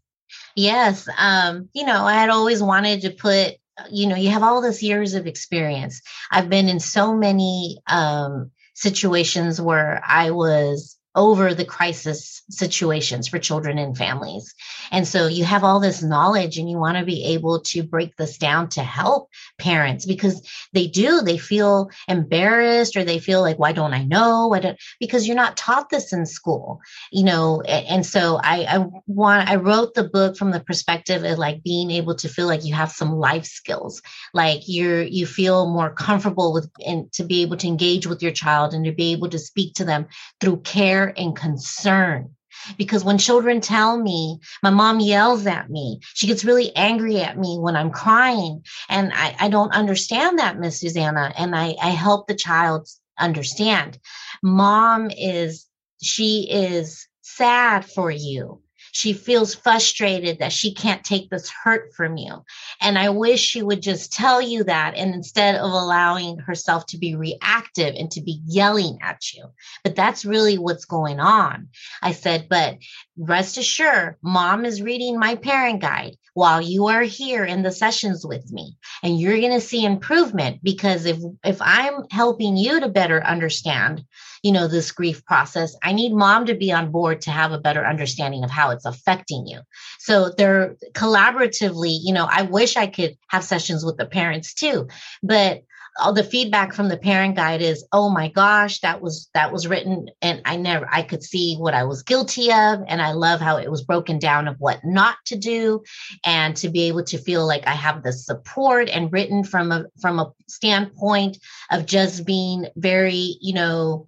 Yes. 0.55 1.07
Um, 1.17 1.69
you 1.73 1.85
know, 1.85 2.05
I 2.05 2.13
had 2.13 2.29
always 2.29 2.61
wanted 2.61 3.01
to 3.01 3.11
put, 3.11 3.55
you 3.89 4.07
know, 4.07 4.15
you 4.15 4.29
have 4.29 4.43
all 4.43 4.61
this 4.61 4.83
years 4.83 5.13
of 5.13 5.27
experience. 5.27 6.01
I've 6.31 6.49
been 6.49 6.67
in 6.67 6.79
so 6.79 7.15
many 7.15 7.79
um, 7.87 8.51
situations 8.75 9.61
where 9.61 10.01
I 10.05 10.31
was 10.31 10.96
over 11.17 11.53
the 11.53 11.65
crisis 11.65 12.43
situations 12.49 13.27
for 13.27 13.39
children 13.39 13.77
and 13.77 13.97
families. 13.97 14.53
And 14.91 15.05
so 15.05 15.27
you 15.27 15.43
have 15.43 15.63
all 15.63 15.79
this 15.79 16.03
knowledge 16.03 16.57
and 16.57 16.69
you 16.69 16.77
want 16.77 16.97
to 16.97 17.03
be 17.03 17.25
able 17.33 17.61
to 17.61 17.83
break 17.83 18.15
this 18.15 18.37
down 18.37 18.69
to 18.69 18.83
help 18.83 19.29
parents 19.57 20.05
because 20.05 20.47
they 20.73 20.87
do, 20.87 21.21
they 21.21 21.39
feel 21.39 21.89
embarrassed 22.07 22.95
or 22.95 23.03
they 23.03 23.19
feel 23.19 23.41
like, 23.41 23.57
why 23.57 23.71
don't 23.71 23.95
I 23.95 24.03
know? 24.03 24.47
Why 24.47 24.59
don't, 24.59 24.79
because 24.99 25.27
you're 25.27 25.35
not 25.35 25.57
taught 25.57 25.89
this 25.89 26.13
in 26.13 26.25
school, 26.25 26.79
you 27.11 27.23
know? 27.23 27.61
And 27.61 28.05
so 28.05 28.39
I, 28.41 28.65
I 28.69 28.85
want, 29.07 29.49
I 29.49 29.55
wrote 29.55 29.95
the 29.95 30.03
book 30.03 30.37
from 30.37 30.51
the 30.51 30.59
perspective 30.59 31.23
of 31.23 31.39
like 31.39 31.63
being 31.63 31.89
able 31.89 32.15
to 32.15 32.29
feel 32.29 32.45
like 32.45 32.63
you 32.63 32.75
have 32.75 32.91
some 32.91 33.13
life 33.13 33.45
skills, 33.45 34.03
like 34.35 34.61
you're, 34.67 35.01
you 35.01 35.25
feel 35.25 35.67
more 35.67 35.89
comfortable 35.89 36.53
with, 36.53 36.69
and 36.85 37.11
to 37.13 37.23
be 37.23 37.41
able 37.41 37.57
to 37.57 37.67
engage 37.67 38.05
with 38.05 38.21
your 38.21 38.31
child 38.31 38.75
and 38.75 38.85
to 38.85 38.91
be 38.91 39.11
able 39.11 39.29
to 39.29 39.39
speak 39.39 39.73
to 39.73 39.83
them 39.83 40.05
through 40.39 40.57
care 40.57 41.06
and 41.15 41.35
concern. 41.35 42.31
Because 42.77 43.03
when 43.03 43.17
children 43.17 43.61
tell 43.61 43.97
me, 43.97 44.39
my 44.63 44.69
mom 44.69 44.99
yells 44.99 45.45
at 45.45 45.69
me, 45.69 45.99
she 46.13 46.27
gets 46.27 46.43
really 46.43 46.75
angry 46.75 47.21
at 47.21 47.37
me 47.37 47.57
when 47.59 47.75
I'm 47.75 47.91
crying. 47.91 48.63
And 48.89 49.11
I, 49.13 49.35
I 49.39 49.49
don't 49.49 49.73
understand 49.73 50.39
that, 50.39 50.59
Miss 50.59 50.79
Susanna. 50.79 51.33
And 51.37 51.55
I, 51.55 51.75
I 51.81 51.89
help 51.89 52.27
the 52.27 52.35
child 52.35 52.89
understand. 53.19 53.99
Mom 54.41 55.11
is, 55.11 55.65
she 56.01 56.47
is 56.49 57.07
sad 57.21 57.85
for 57.85 58.09
you. 58.09 58.61
She 58.97 59.13
feels 59.13 59.53
frustrated 59.53 60.39
that 60.39 60.51
she 60.51 60.73
can't 60.73 61.03
take 61.03 61.29
this 61.29 61.51
hurt 61.51 61.93
from 61.93 62.17
you. 62.17 62.43
And 62.81 62.97
I 62.97 63.09
wish 63.09 63.39
she 63.39 63.61
would 63.61 63.79
just 63.79 64.11
tell 64.11 64.41
you 64.41 64.63
that 64.63 64.95
and 64.95 65.13
instead 65.13 65.53
of 65.53 65.71
allowing 65.71 66.39
herself 66.39 66.87
to 66.87 66.97
be 66.97 67.15
reactive 67.15 67.93
and 67.95 68.09
to 68.09 68.21
be 68.21 68.41
yelling 68.47 68.97
at 69.03 69.33
you. 69.33 69.45
But 69.83 69.95
that's 69.95 70.25
really 70.25 70.57
what's 70.57 70.85
going 70.85 71.19
on. 71.19 71.67
I 72.01 72.13
said, 72.13 72.47
but 72.49 72.79
rest 73.15 73.59
assured, 73.59 74.15
mom 74.23 74.65
is 74.65 74.81
reading 74.81 75.19
my 75.19 75.35
parent 75.35 75.79
guide 75.79 76.17
while 76.33 76.59
you 76.59 76.87
are 76.87 77.03
here 77.03 77.45
in 77.45 77.61
the 77.61 77.71
sessions 77.71 78.25
with 78.25 78.51
me 78.51 78.77
and 79.03 79.19
you're 79.19 79.39
going 79.39 79.53
to 79.53 79.61
see 79.61 79.83
improvement 79.83 80.59
because 80.61 81.05
if 81.05 81.17
if 81.43 81.57
i'm 81.61 82.03
helping 82.11 82.55
you 82.55 82.79
to 82.79 82.87
better 82.87 83.23
understand 83.23 84.05
you 84.43 84.51
know, 84.51 84.67
this 84.67 84.91
grief 84.91 85.23
process. 85.25 85.75
I 85.83 85.93
need 85.93 86.13
mom 86.13 86.45
to 86.45 86.55
be 86.55 86.71
on 86.71 86.91
board 86.91 87.21
to 87.21 87.31
have 87.31 87.51
a 87.51 87.59
better 87.59 87.85
understanding 87.85 88.43
of 88.43 88.49
how 88.49 88.71
it's 88.71 88.85
affecting 88.85 89.47
you. 89.47 89.61
So 89.99 90.31
they're 90.37 90.75
collaboratively, 90.93 91.99
you 92.03 92.13
know, 92.13 92.27
I 92.29 92.43
wish 92.43 92.77
I 92.77 92.87
could 92.87 93.17
have 93.29 93.43
sessions 93.43 93.85
with 93.85 93.97
the 93.97 94.05
parents 94.05 94.53
too, 94.53 94.87
but 95.23 95.63
all 95.99 96.13
the 96.13 96.23
feedback 96.23 96.73
from 96.73 96.89
the 96.89 96.97
parent 96.97 97.35
guide 97.35 97.61
is 97.61 97.85
oh 97.91 98.09
my 98.09 98.29
gosh 98.29 98.79
that 98.81 99.01
was 99.01 99.29
that 99.33 99.51
was 99.51 99.67
written 99.67 100.07
and 100.21 100.41
i 100.45 100.55
never 100.55 100.87
i 100.91 101.01
could 101.01 101.23
see 101.23 101.55
what 101.55 101.73
i 101.73 101.83
was 101.83 102.03
guilty 102.03 102.51
of 102.51 102.81
and 102.87 103.01
i 103.01 103.11
love 103.11 103.39
how 103.39 103.57
it 103.57 103.69
was 103.69 103.83
broken 103.83 104.19
down 104.19 104.47
of 104.47 104.55
what 104.59 104.79
not 104.83 105.17
to 105.25 105.35
do 105.35 105.81
and 106.25 106.55
to 106.55 106.69
be 106.69 106.83
able 106.83 107.03
to 107.03 107.17
feel 107.17 107.45
like 107.45 107.65
i 107.67 107.73
have 107.73 108.03
the 108.03 108.13
support 108.13 108.89
and 108.89 109.11
written 109.11 109.43
from 109.43 109.71
a 109.71 109.85
from 109.99 110.19
a 110.19 110.31
standpoint 110.47 111.37
of 111.71 111.85
just 111.85 112.25
being 112.25 112.67
very 112.75 113.37
you 113.41 113.53
know 113.53 114.07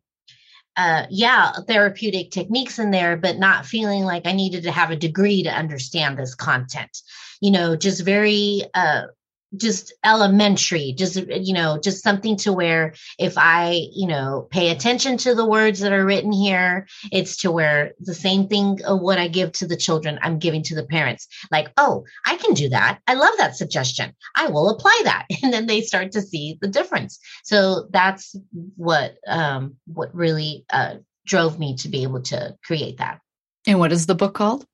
uh, 0.80 1.06
yeah, 1.10 1.52
therapeutic 1.68 2.32
techniques 2.32 2.80
in 2.80 2.90
there, 2.90 3.18
but 3.18 3.38
not 3.38 3.66
feeling 3.66 4.06
like 4.06 4.26
I 4.26 4.32
needed 4.32 4.64
to 4.64 4.72
have 4.72 4.92
a 4.92 4.96
degree 4.96 5.44
to 5.44 5.50
understand 5.50 6.18
this 6.18 6.36
content. 6.36 7.02
You 7.42 7.52
know, 7.52 7.76
just 7.76 8.06
very 8.06 8.64
uh, 8.74 9.08
just 9.58 9.94
elementary 10.06 10.94
just 10.96 11.16
you 11.16 11.54
know 11.54 11.80
just 11.84 12.04
something 12.04 12.36
to 12.38 12.54
where 12.54 12.94
if 13.18 13.34
i 13.38 13.88
you 13.94 14.08
know 14.08 14.48
pay 14.52 14.70
attention 14.70 15.18
to 15.18 15.34
the 15.34 15.46
words 15.46 15.80
that 15.80 15.92
are 15.92 16.06
written 16.06 16.32
here 16.32 16.88
it's 17.12 17.38
to 17.38 17.52
where 17.52 17.94
the 18.00 18.14
same 18.14 18.48
thing 18.48 18.80
of 18.86 19.00
what 19.00 19.18
i 19.18 19.28
give 19.28 19.52
to 19.52 19.66
the 19.66 19.76
children 19.76 20.20
i'm 20.22 20.38
giving 20.38 20.62
to 20.64 20.76
the 20.76 20.86
parents. 20.86 21.28
Like 21.52 21.72
oh 21.78 22.06
i 22.26 22.36
can 22.38 22.54
do 22.54 22.70
that. 22.70 23.00
I 23.08 23.16
love 23.16 23.34
that 23.38 23.56
suggestion. 23.56 24.14
I 24.36 24.48
will 24.48 24.70
apply 24.70 25.02
that. 25.06 25.26
And 25.44 25.54
then 25.54 25.68
they 25.68 25.82
start 25.82 26.12
to 26.12 26.22
see 26.22 26.58
the 26.62 26.68
difference. 26.68 27.20
So 27.44 27.88
that's 27.92 28.36
what 28.76 29.16
um 29.28 29.78
what 29.86 30.14
really 30.14 30.66
uh 30.70 30.96
drove 31.26 31.58
me 31.58 31.76
to 31.78 31.90
be 31.90 32.04
able 32.04 32.22
to 32.24 32.56
create 32.64 32.98
that. 32.98 33.20
And 33.66 33.80
what 33.80 33.92
is 33.92 34.06
the 34.06 34.16
book 34.16 34.34
called 34.34 34.66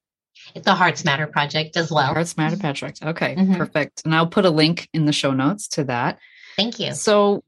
the 0.53 0.73
Hearts 0.73 1.03
Matter 1.03 1.27
Project 1.27 1.77
as 1.77 1.91
well. 1.91 2.13
Hearts 2.13 2.37
Matter 2.37 2.57
Project. 2.57 3.03
Okay, 3.03 3.35
mm-hmm. 3.35 3.55
perfect. 3.55 4.03
And 4.05 4.13
I'll 4.13 4.27
put 4.27 4.45
a 4.45 4.49
link 4.49 4.89
in 4.93 5.05
the 5.05 5.13
show 5.13 5.31
notes 5.31 5.67
to 5.69 5.83
that. 5.85 6.19
Thank 6.55 6.79
you. 6.79 6.93
So, 6.93 7.43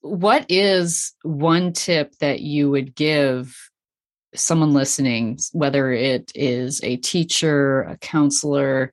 what 0.00 0.46
is 0.48 1.12
one 1.22 1.72
tip 1.72 2.16
that 2.18 2.40
you 2.40 2.70
would 2.70 2.94
give 2.94 3.56
someone 4.34 4.72
listening, 4.72 5.38
whether 5.52 5.92
it 5.92 6.30
is 6.34 6.82
a 6.82 6.96
teacher, 6.96 7.82
a 7.82 7.96
counselor, 7.98 8.92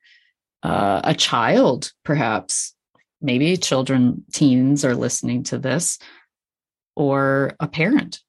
uh, 0.62 1.00
a 1.04 1.14
child, 1.14 1.92
perhaps, 2.04 2.74
maybe 3.20 3.56
children, 3.56 4.24
teens 4.32 4.84
are 4.84 4.94
listening 4.94 5.44
to 5.44 5.58
this, 5.58 5.98
or 6.94 7.54
a 7.60 7.68
parent? 7.68 8.20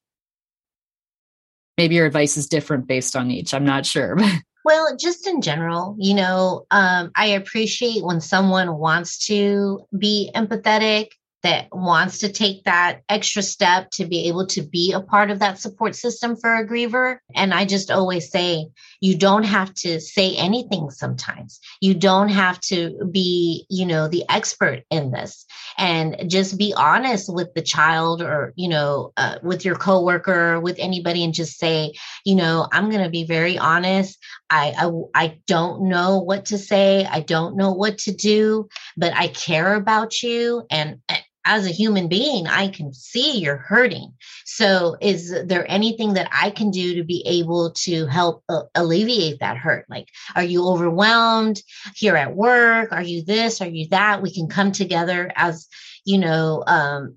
Maybe 1.76 1.96
your 1.96 2.06
advice 2.06 2.36
is 2.36 2.48
different 2.48 2.86
based 2.86 3.16
on 3.16 3.30
each. 3.30 3.54
I'm 3.54 3.64
not 3.64 3.86
sure. 3.86 4.16
Well, 4.68 4.98
just 4.98 5.26
in 5.26 5.40
general, 5.40 5.96
you 5.98 6.12
know, 6.12 6.66
um, 6.70 7.10
I 7.16 7.28
appreciate 7.28 8.04
when 8.04 8.20
someone 8.20 8.76
wants 8.76 9.26
to 9.28 9.86
be 9.96 10.30
empathetic 10.34 11.12
that 11.42 11.68
wants 11.72 12.18
to 12.18 12.28
take 12.28 12.64
that 12.64 13.00
extra 13.08 13.40
step 13.40 13.88
to 13.92 14.04
be 14.04 14.28
able 14.28 14.46
to 14.48 14.60
be 14.60 14.92
a 14.92 15.00
part 15.00 15.30
of 15.30 15.38
that 15.38 15.58
support 15.58 15.94
system 15.96 16.36
for 16.36 16.54
a 16.54 16.68
griever. 16.68 17.16
And 17.34 17.54
I 17.54 17.64
just 17.64 17.90
always 17.90 18.30
say, 18.30 18.66
you 19.00 19.16
don't 19.16 19.44
have 19.44 19.72
to 19.74 20.00
say 20.00 20.36
anything 20.36 20.90
sometimes. 20.90 21.60
You 21.80 21.94
don't 21.94 22.28
have 22.28 22.60
to 22.62 23.08
be, 23.10 23.66
you 23.68 23.86
know, 23.86 24.08
the 24.08 24.24
expert 24.28 24.82
in 24.90 25.10
this 25.10 25.46
and 25.76 26.16
just 26.28 26.58
be 26.58 26.74
honest 26.76 27.32
with 27.32 27.54
the 27.54 27.62
child 27.62 28.22
or, 28.22 28.52
you 28.56 28.68
know, 28.68 29.12
uh, 29.16 29.38
with 29.42 29.64
your 29.64 29.76
coworker, 29.76 30.60
with 30.60 30.76
anybody 30.78 31.22
and 31.22 31.32
just 31.34 31.58
say, 31.58 31.92
you 32.24 32.34
know, 32.34 32.66
I'm 32.72 32.90
going 32.90 33.04
to 33.04 33.10
be 33.10 33.24
very 33.24 33.56
honest. 33.56 34.18
I, 34.50 34.74
I, 34.76 34.90
I 35.14 35.38
don't 35.46 35.88
know 35.88 36.18
what 36.18 36.46
to 36.46 36.58
say. 36.58 37.06
I 37.06 37.20
don't 37.20 37.56
know 37.56 37.72
what 37.72 37.98
to 37.98 38.12
do, 38.12 38.68
but 38.96 39.14
I 39.14 39.28
care 39.28 39.74
about 39.74 40.22
you. 40.22 40.66
And 40.70 41.00
as 41.48 41.66
a 41.66 41.70
human 41.70 42.08
being, 42.08 42.46
I 42.46 42.68
can 42.68 42.92
see 42.92 43.38
you're 43.38 43.56
hurting. 43.56 44.12
So, 44.44 44.96
is 45.00 45.34
there 45.46 45.68
anything 45.68 46.12
that 46.14 46.28
I 46.30 46.50
can 46.50 46.70
do 46.70 46.96
to 46.96 47.04
be 47.04 47.22
able 47.26 47.72
to 47.84 48.06
help 48.06 48.44
uh, 48.50 48.64
alleviate 48.74 49.40
that 49.40 49.56
hurt? 49.56 49.86
Like, 49.88 50.08
are 50.36 50.44
you 50.44 50.66
overwhelmed 50.68 51.62
here 51.96 52.16
at 52.16 52.36
work? 52.36 52.92
Are 52.92 53.02
you 53.02 53.24
this? 53.24 53.62
Are 53.62 53.68
you 53.68 53.88
that? 53.88 54.20
We 54.20 54.32
can 54.32 54.48
come 54.48 54.72
together 54.72 55.32
as, 55.34 55.68
you 56.04 56.18
know, 56.18 56.62
um, 56.66 57.16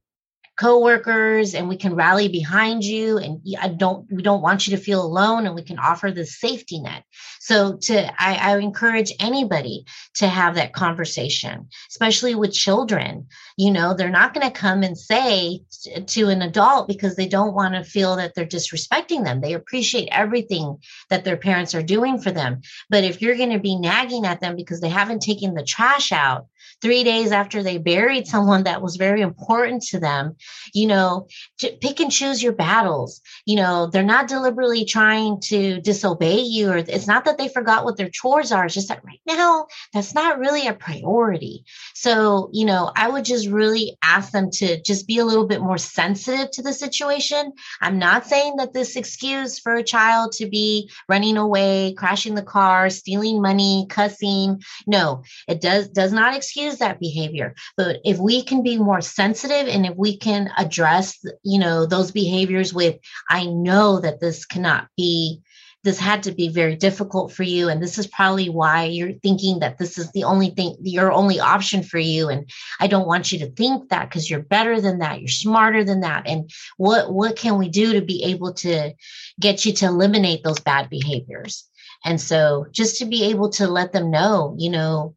coworkers 0.57 1.55
and 1.55 1.69
we 1.69 1.77
can 1.77 1.95
rally 1.95 2.27
behind 2.27 2.83
you 2.83 3.17
and 3.17 3.41
i 3.59 3.67
don't 3.67 4.11
we 4.11 4.21
don't 4.21 4.41
want 4.41 4.67
you 4.67 4.75
to 4.75 4.83
feel 4.83 5.01
alone 5.01 5.45
and 5.45 5.55
we 5.55 5.63
can 5.63 5.79
offer 5.79 6.11
the 6.11 6.25
safety 6.25 6.79
net. 6.79 7.03
So 7.39 7.77
to 7.83 8.21
I, 8.21 8.35
I 8.35 8.57
encourage 8.57 9.11
anybody 9.19 9.85
to 10.15 10.27
have 10.27 10.55
that 10.55 10.73
conversation 10.73 11.69
especially 11.89 12.35
with 12.35 12.53
children. 12.53 13.27
You 13.57 13.71
know 13.71 13.93
they're 13.93 14.09
not 14.09 14.33
going 14.33 14.45
to 14.45 14.59
come 14.59 14.83
and 14.83 14.97
say 14.97 15.61
to 16.07 16.29
an 16.29 16.41
adult 16.41 16.87
because 16.87 17.15
they 17.15 17.27
don't 17.27 17.55
want 17.55 17.73
to 17.73 17.83
feel 17.83 18.17
that 18.17 18.35
they're 18.35 18.45
disrespecting 18.45 19.23
them. 19.23 19.41
They 19.41 19.53
appreciate 19.53 20.09
everything 20.11 20.77
that 21.09 21.23
their 21.23 21.37
parents 21.37 21.73
are 21.73 21.83
doing 21.83 22.19
for 22.19 22.31
them. 22.31 22.61
But 22.89 23.03
if 23.03 23.21
you're 23.21 23.37
going 23.37 23.51
to 23.51 23.59
be 23.59 23.77
nagging 23.77 24.25
at 24.25 24.41
them 24.41 24.55
because 24.55 24.81
they 24.81 24.89
haven't 24.89 25.21
taken 25.21 25.53
the 25.53 25.63
trash 25.63 26.11
out 26.11 26.47
three 26.82 27.03
days 27.03 27.32
after 27.32 27.63
they 27.63 27.77
buried 27.77 28.27
someone 28.27 28.63
that 28.63 28.82
was 28.82 28.95
very 28.95 29.21
important 29.21 29.84
to 29.84 29.99
them 29.99 30.36
you 30.73 30.88
know 30.88 31.27
pick 31.59 31.99
and 31.99 32.11
choose 32.11 32.41
your 32.41 32.53
battles. 32.53 33.21
You 33.45 33.57
know 33.57 33.88
they're 33.88 34.03
not 34.03 34.27
deliberately 34.27 34.86
trying 34.86 35.41
to 35.41 35.79
disobey 35.82 36.41
you 36.41 36.71
or 36.71 36.77
it's 36.77 37.07
not 37.07 37.25
that 37.25 37.38
they 37.38 37.47
forgot 37.47 37.86
what 37.86 37.97
their 37.97 38.09
chores 38.09 38.51
are 38.51 38.65
it's 38.65 38.73
just 38.73 38.89
that 38.89 39.03
right 39.05 39.21
now 39.27 39.67
that's 39.93 40.13
not 40.13 40.39
really 40.39 40.67
a 40.67 40.73
priority. 40.73 41.65
So 41.93 42.49
you 42.53 42.65
know 42.65 42.91
i 42.95 43.09
would 43.09 43.25
just 43.25 43.47
really 43.47 43.97
ask 44.03 44.32
them 44.32 44.49
to 44.51 44.82
just 44.82 45.07
be 45.07 45.19
a 45.19 45.25
little 45.25 45.47
bit 45.47 45.61
more 45.61 45.77
sensitive 45.77 46.51
to 46.51 46.61
the 46.61 46.73
situation. 46.73 47.53
I'm 47.82 47.99
not 47.99 48.25
saying 48.25 48.57
that 48.57 48.73
this 48.73 48.95
excuse 48.95 49.59
for 49.59 49.75
a 49.75 49.84
child 49.84 50.34
to 50.34 50.47
be 50.47 50.89
running 51.07 51.38
away 51.38 51.93
crashing 51.97 52.36
the 52.36 52.41
car 52.41 52.89
stealing 52.89 53.41
money 53.41 53.86
cussing 53.89 54.61
no 54.88 55.23
it 55.47 55.61
does 55.61 55.89
does 55.89 56.11
not 56.11 56.36
excuse 56.36 56.70
that 56.80 56.99
behavior. 56.99 57.55
But 57.78 57.99
if 58.03 58.17
we 58.17 58.43
can 58.43 58.63
be 58.63 58.78
more 58.78 59.01
sensitive 59.01 59.67
and 59.67 59.86
if 59.86 59.95
we 59.95 60.17
can 60.17 60.51
address 60.57 61.17
you 61.43 61.59
know 61.59 61.86
those 61.86 62.11
behaviors 62.11 62.74
with 62.74 62.97
i 63.30 63.45
know 63.45 63.99
that 63.99 64.19
this 64.19 64.45
cannot 64.45 64.88
be 64.97 65.41
this 65.84 65.99
had 65.99 66.24
to 66.24 66.32
be 66.32 66.47
very 66.47 66.76
difficult 66.76 67.32
for 67.32 67.43
you 67.43 67.69
and 67.69 67.82
this 67.82 67.97
is 67.97 68.05
probably 68.07 68.49
why 68.49 68.84
you're 68.84 69.13
thinking 69.13 69.59
that 69.59 69.78
this 69.78 69.97
is 69.97 70.11
the 70.11 70.24
only 70.24 70.51
thing 70.51 70.76
your 70.82 71.11
only 71.11 71.39
option 71.39 71.84
for 71.84 71.97
you 71.97 72.30
and 72.30 72.49
i 72.80 72.88
don't 72.88 73.07
want 73.07 73.32
you 73.32 73.39
to 73.39 73.51
think 73.51 73.89
that 73.89 74.09
because 74.09 74.30
you're 74.30 74.41
better 74.41 74.80
than 74.80 74.99
that 74.99 75.19
you're 75.19 75.28
smarter 75.28 75.84
than 75.84 76.01
that 76.01 76.28
and 76.28 76.51
what 76.78 77.11
what 77.11 77.36
can 77.36 77.57
we 77.57 77.69
do 77.69 77.93
to 77.93 78.01
be 78.01 78.24
able 78.24 78.53
to 78.53 78.93
get 79.39 79.65
you 79.65 79.74
to 79.74 79.86
eliminate 79.86 80.43
those 80.43 80.59
bad 80.59 80.89
behaviors? 80.89 81.67
And 82.05 82.19
so 82.19 82.67
just 82.72 82.97
to 82.97 83.05
be 83.05 83.26
able 83.26 83.49
to 83.51 83.67
let 83.67 83.91
them 83.91 84.11
know 84.11 84.55
you 84.57 84.69
know 84.69 85.15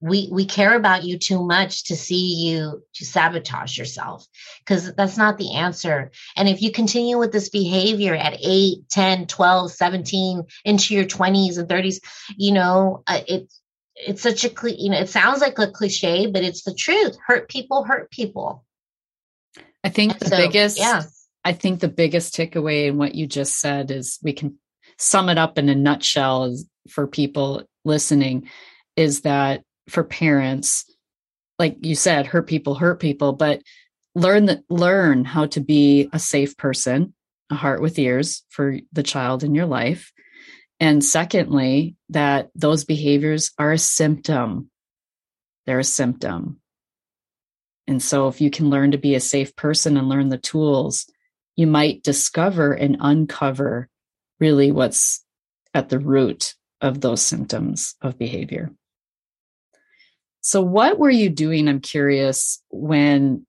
we 0.00 0.28
we 0.30 0.44
care 0.44 0.74
about 0.74 1.04
you 1.04 1.18
too 1.18 1.42
much 1.42 1.84
to 1.84 1.96
see 1.96 2.46
you 2.46 2.82
to 2.94 3.04
sabotage 3.04 3.78
yourself 3.78 4.26
because 4.58 4.92
that's 4.94 5.16
not 5.16 5.38
the 5.38 5.54
answer. 5.54 6.10
And 6.36 6.48
if 6.48 6.62
you 6.62 6.72
continue 6.72 7.18
with 7.18 7.32
this 7.32 7.48
behavior 7.48 8.14
at 8.14 8.38
8 8.42 8.88
10 8.90 9.26
12 9.26 9.72
17 9.72 10.42
into 10.64 10.94
your 10.94 11.04
20s 11.04 11.58
and 11.58 11.68
30s 11.68 12.00
you 12.36 12.52
know 12.52 13.02
uh, 13.06 13.20
it 13.26 13.52
it's 13.96 14.22
such 14.22 14.44
a 14.44 14.50
you 14.76 14.90
know 14.90 14.98
it 14.98 15.08
sounds 15.08 15.40
like 15.40 15.58
a 15.58 15.70
cliche 15.70 16.26
but 16.26 16.42
it's 16.42 16.64
the 16.64 16.74
truth. 16.74 17.16
Hurt 17.26 17.48
people 17.48 17.84
hurt 17.84 18.10
people. 18.10 18.64
I 19.82 19.88
think 19.88 20.12
and 20.12 20.20
the 20.20 20.28
so, 20.28 20.36
biggest 20.36 20.78
yeah. 20.78 21.02
I 21.44 21.52
think 21.52 21.80
the 21.80 21.88
biggest 21.88 22.34
takeaway 22.34 22.88
in 22.88 22.96
what 22.96 23.14
you 23.14 23.26
just 23.26 23.58
said 23.58 23.90
is 23.90 24.18
we 24.22 24.32
can 24.32 24.58
sum 24.98 25.28
it 25.28 25.38
up 25.38 25.58
in 25.58 25.68
a 25.68 25.74
nutshell 25.74 26.56
for 26.88 27.06
people 27.06 27.64
listening 27.84 28.48
is 28.96 29.22
that 29.22 29.62
for 29.88 30.04
parents 30.04 30.84
like 31.58 31.76
you 31.80 31.94
said 31.94 32.26
hurt 32.26 32.46
people 32.46 32.74
hurt 32.74 33.00
people 33.00 33.32
but 33.32 33.60
learn 34.14 34.46
that 34.46 34.60
learn 34.68 35.24
how 35.24 35.46
to 35.46 35.60
be 35.60 36.08
a 36.12 36.18
safe 36.18 36.56
person 36.56 37.14
a 37.50 37.54
heart 37.54 37.80
with 37.80 37.98
ears 37.98 38.42
for 38.48 38.78
the 38.92 39.02
child 39.02 39.42
in 39.42 39.54
your 39.54 39.66
life. 39.66 40.12
And 40.80 41.04
secondly 41.04 41.96
that 42.10 42.50
those 42.54 42.84
behaviors 42.84 43.52
are 43.58 43.72
a 43.72 43.78
symptom. 43.78 44.70
They're 45.66 45.78
a 45.78 45.84
symptom. 45.84 46.60
And 47.86 48.02
so 48.02 48.28
if 48.28 48.40
you 48.40 48.50
can 48.50 48.70
learn 48.70 48.92
to 48.92 48.98
be 48.98 49.14
a 49.14 49.20
safe 49.20 49.54
person 49.56 49.96
and 49.96 50.08
learn 50.08 50.28
the 50.28 50.38
tools 50.38 51.06
you 51.56 51.66
might 51.66 52.02
discover 52.02 52.72
and 52.72 52.96
uncover 52.98 53.88
really 54.40 54.72
what's 54.72 55.24
at 55.72 55.88
the 55.88 56.00
root 56.00 56.54
of 56.80 57.00
those 57.00 57.22
symptoms 57.22 57.94
of 58.02 58.18
behavior 58.18 58.70
so, 60.46 60.60
what 60.60 60.98
were 60.98 61.10
you 61.10 61.30
doing? 61.30 61.68
I'm 61.68 61.80
curious 61.80 62.62
when 62.68 63.46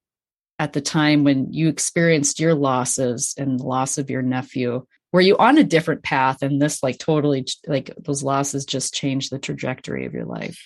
at 0.59 0.71
the 0.71 0.79
time 0.79 1.25
when 1.25 1.51
you 1.51 1.67
experienced 1.67 2.39
your 2.39 2.55
losses 2.55 3.35
and 3.37 3.59
the 3.59 3.65
loss 3.65 3.97
of 3.97 4.09
your 4.09 4.21
nephew 4.21 4.85
were 5.11 5.19
you 5.19 5.35
on 5.35 5.57
a 5.57 5.63
different 5.63 6.03
path 6.03 6.41
and 6.41 6.61
this 6.61 6.81
like 6.81 6.97
totally 6.97 7.45
like 7.67 7.91
those 7.97 8.23
losses 8.23 8.63
just 8.63 8.93
changed 8.93 9.29
the 9.29 9.39
trajectory 9.39 10.05
of 10.05 10.13
your 10.13 10.23
life 10.23 10.57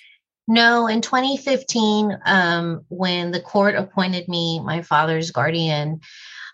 no 0.47 0.85
in 0.85 1.01
2015 1.01 2.19
um, 2.25 2.85
when 2.89 3.31
the 3.31 3.41
court 3.41 3.73
appointed 3.73 4.27
me 4.27 4.59
my 4.59 4.83
father's 4.83 5.31
guardian 5.31 5.99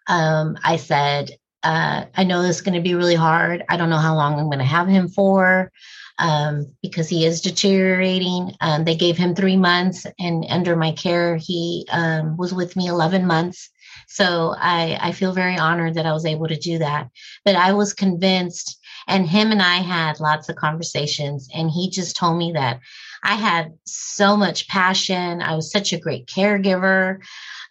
um, 0.07 0.57
i 0.63 0.77
said 0.77 1.31
uh, 1.65 2.05
i 2.15 2.23
know 2.23 2.41
this 2.41 2.57
is 2.57 2.61
going 2.61 2.75
to 2.75 2.81
be 2.81 2.95
really 2.95 3.15
hard 3.15 3.63
i 3.69 3.75
don't 3.75 3.89
know 3.89 3.97
how 3.97 4.15
long 4.15 4.39
i'm 4.39 4.45
going 4.45 4.59
to 4.59 4.65
have 4.65 4.87
him 4.87 5.09
for 5.09 5.71
um, 6.17 6.73
because 6.81 7.09
he 7.09 7.25
is 7.25 7.41
deteriorating. 7.41 8.53
Um, 8.61 8.85
they 8.85 8.95
gave 8.95 9.17
him 9.17 9.35
three 9.35 9.57
months, 9.57 10.05
and 10.19 10.45
under 10.49 10.75
my 10.75 10.91
care, 10.91 11.35
he 11.35 11.85
um, 11.91 12.37
was 12.37 12.53
with 12.53 12.75
me 12.75 12.87
11 12.87 13.25
months. 13.25 13.69
So 14.07 14.53
I, 14.57 14.97
I 15.01 15.11
feel 15.11 15.33
very 15.33 15.57
honored 15.57 15.95
that 15.95 16.05
I 16.05 16.13
was 16.13 16.25
able 16.25 16.47
to 16.47 16.55
do 16.55 16.77
that. 16.79 17.09
But 17.43 17.55
I 17.55 17.73
was 17.73 17.93
convinced, 17.93 18.79
and 19.07 19.27
him 19.27 19.51
and 19.51 19.61
I 19.61 19.77
had 19.77 20.19
lots 20.19 20.47
of 20.47 20.55
conversations, 20.55 21.49
and 21.53 21.69
he 21.69 21.89
just 21.89 22.15
told 22.15 22.37
me 22.37 22.51
that 22.53 22.79
I 23.25 23.35
had 23.35 23.73
so 23.85 24.37
much 24.37 24.67
passion. 24.67 25.41
I 25.41 25.55
was 25.55 25.71
such 25.71 25.93
a 25.93 25.99
great 25.99 26.27
caregiver. 26.27 27.17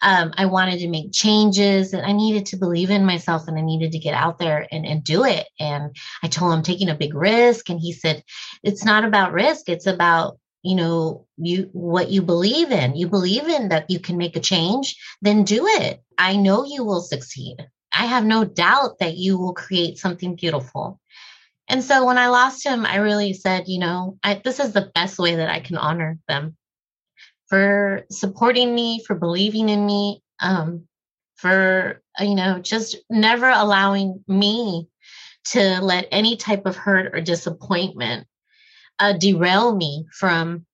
Um, 0.02 0.34
I 0.36 0.46
wanted 0.46 0.80
to 0.80 0.88
make 0.88 1.12
changes 1.12 1.94
and 1.94 2.04
I 2.04 2.10
needed 2.10 2.46
to 2.46 2.56
believe 2.56 2.90
in 2.90 3.06
myself 3.06 3.46
and 3.46 3.56
I 3.56 3.62
needed 3.62 3.92
to 3.92 4.00
get 4.00 4.14
out 4.14 4.38
there 4.38 4.66
and, 4.72 4.84
and 4.84 5.04
do 5.04 5.24
it. 5.24 5.46
And 5.60 5.96
I 6.24 6.28
told 6.28 6.50
him 6.50 6.58
I'm 6.58 6.64
taking 6.64 6.90
a 6.90 6.96
big 6.96 7.14
risk. 7.14 7.70
And 7.70 7.78
he 7.78 7.92
said, 7.92 8.24
it's 8.64 8.84
not 8.84 9.04
about 9.04 9.32
risk. 9.32 9.68
It's 9.68 9.86
about, 9.86 10.38
you 10.62 10.74
know, 10.74 11.26
you, 11.36 11.70
what 11.72 12.10
you 12.10 12.20
believe 12.20 12.72
in. 12.72 12.96
You 12.96 13.06
believe 13.06 13.46
in 13.46 13.68
that 13.68 13.88
you 13.88 14.00
can 14.00 14.16
make 14.16 14.34
a 14.34 14.40
change, 14.40 14.96
then 15.22 15.44
do 15.44 15.66
it. 15.68 16.02
I 16.18 16.34
know 16.34 16.64
you 16.64 16.82
will 16.82 17.00
succeed. 17.00 17.64
I 17.92 18.06
have 18.06 18.24
no 18.24 18.44
doubt 18.44 18.98
that 18.98 19.16
you 19.16 19.38
will 19.38 19.54
create 19.54 19.98
something 19.98 20.34
beautiful. 20.34 21.00
And 21.68 21.82
so 21.82 22.04
when 22.04 22.18
I 22.18 22.28
lost 22.28 22.64
him, 22.64 22.84
I 22.84 22.96
really 22.96 23.32
said, 23.32 23.64
you 23.66 23.78
know, 23.78 24.18
I, 24.22 24.40
this 24.44 24.60
is 24.60 24.72
the 24.72 24.90
best 24.94 25.18
way 25.18 25.36
that 25.36 25.50
I 25.50 25.60
can 25.60 25.76
honor 25.76 26.18
them 26.28 26.56
for 27.48 28.04
supporting 28.10 28.74
me, 28.74 29.02
for 29.06 29.14
believing 29.14 29.68
in 29.68 29.86
me, 29.86 30.22
um, 30.40 30.86
for, 31.36 32.02
you 32.18 32.34
know, 32.34 32.58
just 32.58 32.96
never 33.08 33.48
allowing 33.48 34.22
me 34.28 34.88
to 35.46 35.80
let 35.80 36.08
any 36.10 36.36
type 36.36 36.66
of 36.66 36.76
hurt 36.76 37.14
or 37.14 37.20
disappointment 37.20 38.26
uh, 38.98 39.12
derail 39.12 39.74
me 39.74 40.06
from 40.12 40.64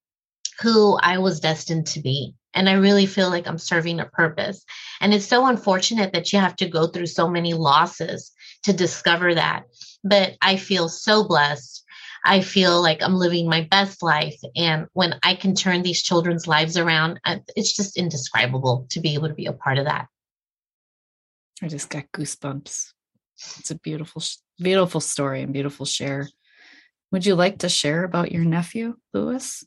who 0.61 0.97
I 0.97 1.18
was 1.18 1.41
destined 1.41 1.86
to 1.88 2.01
be. 2.01 2.34
And 2.53 2.68
I 2.68 2.74
really 2.74 3.07
feel 3.07 3.30
like 3.30 3.47
I'm 3.47 3.59
serving 3.59 4.01
a 4.01 4.07
purpose. 4.07 4.64
And 5.01 5.14
it's 5.14 5.26
so 5.26 5.47
unfortunate 5.47 6.12
that 6.12 6.32
you 6.32 6.38
have 6.38 6.57
to 6.57 6.68
go 6.68 6.88
through 6.88 7.07
so 7.07 7.28
many 7.28 7.55
losses 7.55 8.32
to 8.64 8.72
discover 8.72 9.34
that. 9.34 9.64
But 10.03 10.36
I 10.40 10.57
feel 10.57 10.88
so 10.88 11.24
blessed. 11.24 11.84
I 12.24 12.40
feel 12.40 12.82
like 12.82 13.03
I'm 13.03 13.14
living 13.14 13.48
my 13.48 13.66
best 13.70 14.03
life. 14.03 14.38
And 14.57 14.86
when 14.92 15.14
I 15.22 15.34
can 15.34 15.55
turn 15.55 15.82
these 15.82 16.03
children's 16.03 16.46
lives 16.46 16.76
around, 16.76 17.20
it's 17.57 17.74
just 17.74 17.96
indescribable 17.96 18.86
to 18.90 19.01
be 19.01 19.14
able 19.14 19.28
to 19.28 19.34
be 19.34 19.46
a 19.46 19.53
part 19.53 19.78
of 19.78 19.86
that. 19.86 20.07
I 21.62 21.68
just 21.68 21.90
got 21.90 22.11
goosebumps. 22.12 22.92
It's 23.59 23.70
a 23.70 23.78
beautiful, 23.78 24.22
beautiful 24.59 25.01
story 25.01 25.42
and 25.42 25.53
beautiful 25.53 25.86
share. 25.86 26.28
Would 27.12 27.26
you 27.26 27.34
like 27.34 27.59
to 27.59 27.68
share 27.68 28.05
about 28.05 28.32
your 28.32 28.44
nephew, 28.44 28.96
Lewis? 29.12 29.64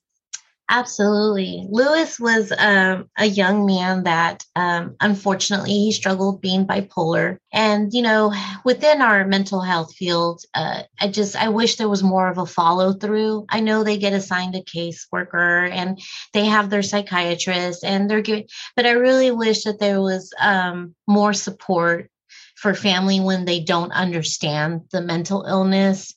Absolutely. 0.69 1.67
Lewis 1.69 2.19
was 2.19 2.51
um, 2.57 3.09
a 3.17 3.25
young 3.25 3.65
man 3.65 4.03
that 4.03 4.43
um, 4.55 4.95
unfortunately 5.01 5.71
he 5.71 5.91
struggled 5.91 6.41
being 6.41 6.65
bipolar. 6.65 7.37
And, 7.51 7.93
you 7.93 8.01
know, 8.01 8.33
within 8.63 9.01
our 9.01 9.25
mental 9.27 9.61
health 9.61 9.93
field, 9.93 10.41
uh, 10.53 10.83
I 10.99 11.09
just, 11.09 11.35
I 11.35 11.49
wish 11.49 11.75
there 11.75 11.89
was 11.89 12.01
more 12.01 12.27
of 12.29 12.37
a 12.37 12.45
follow 12.45 12.93
through. 12.93 13.45
I 13.49 13.59
know 13.59 13.83
they 13.83 13.97
get 13.97 14.13
assigned 14.13 14.55
a 14.55 14.61
caseworker 14.61 15.69
and 15.69 15.99
they 16.33 16.45
have 16.45 16.69
their 16.69 16.81
psychiatrist 16.81 17.83
and 17.83 18.09
they're 18.09 18.21
giving, 18.21 18.47
but 18.75 18.85
I 18.85 18.91
really 18.91 19.31
wish 19.31 19.65
that 19.65 19.79
there 19.79 20.01
was 20.01 20.33
um, 20.39 20.95
more 21.07 21.33
support 21.33 22.09
for 22.55 22.73
family 22.73 23.19
when 23.19 23.45
they 23.45 23.59
don't 23.59 23.91
understand 23.91 24.81
the 24.91 25.01
mental 25.01 25.43
illness 25.43 26.13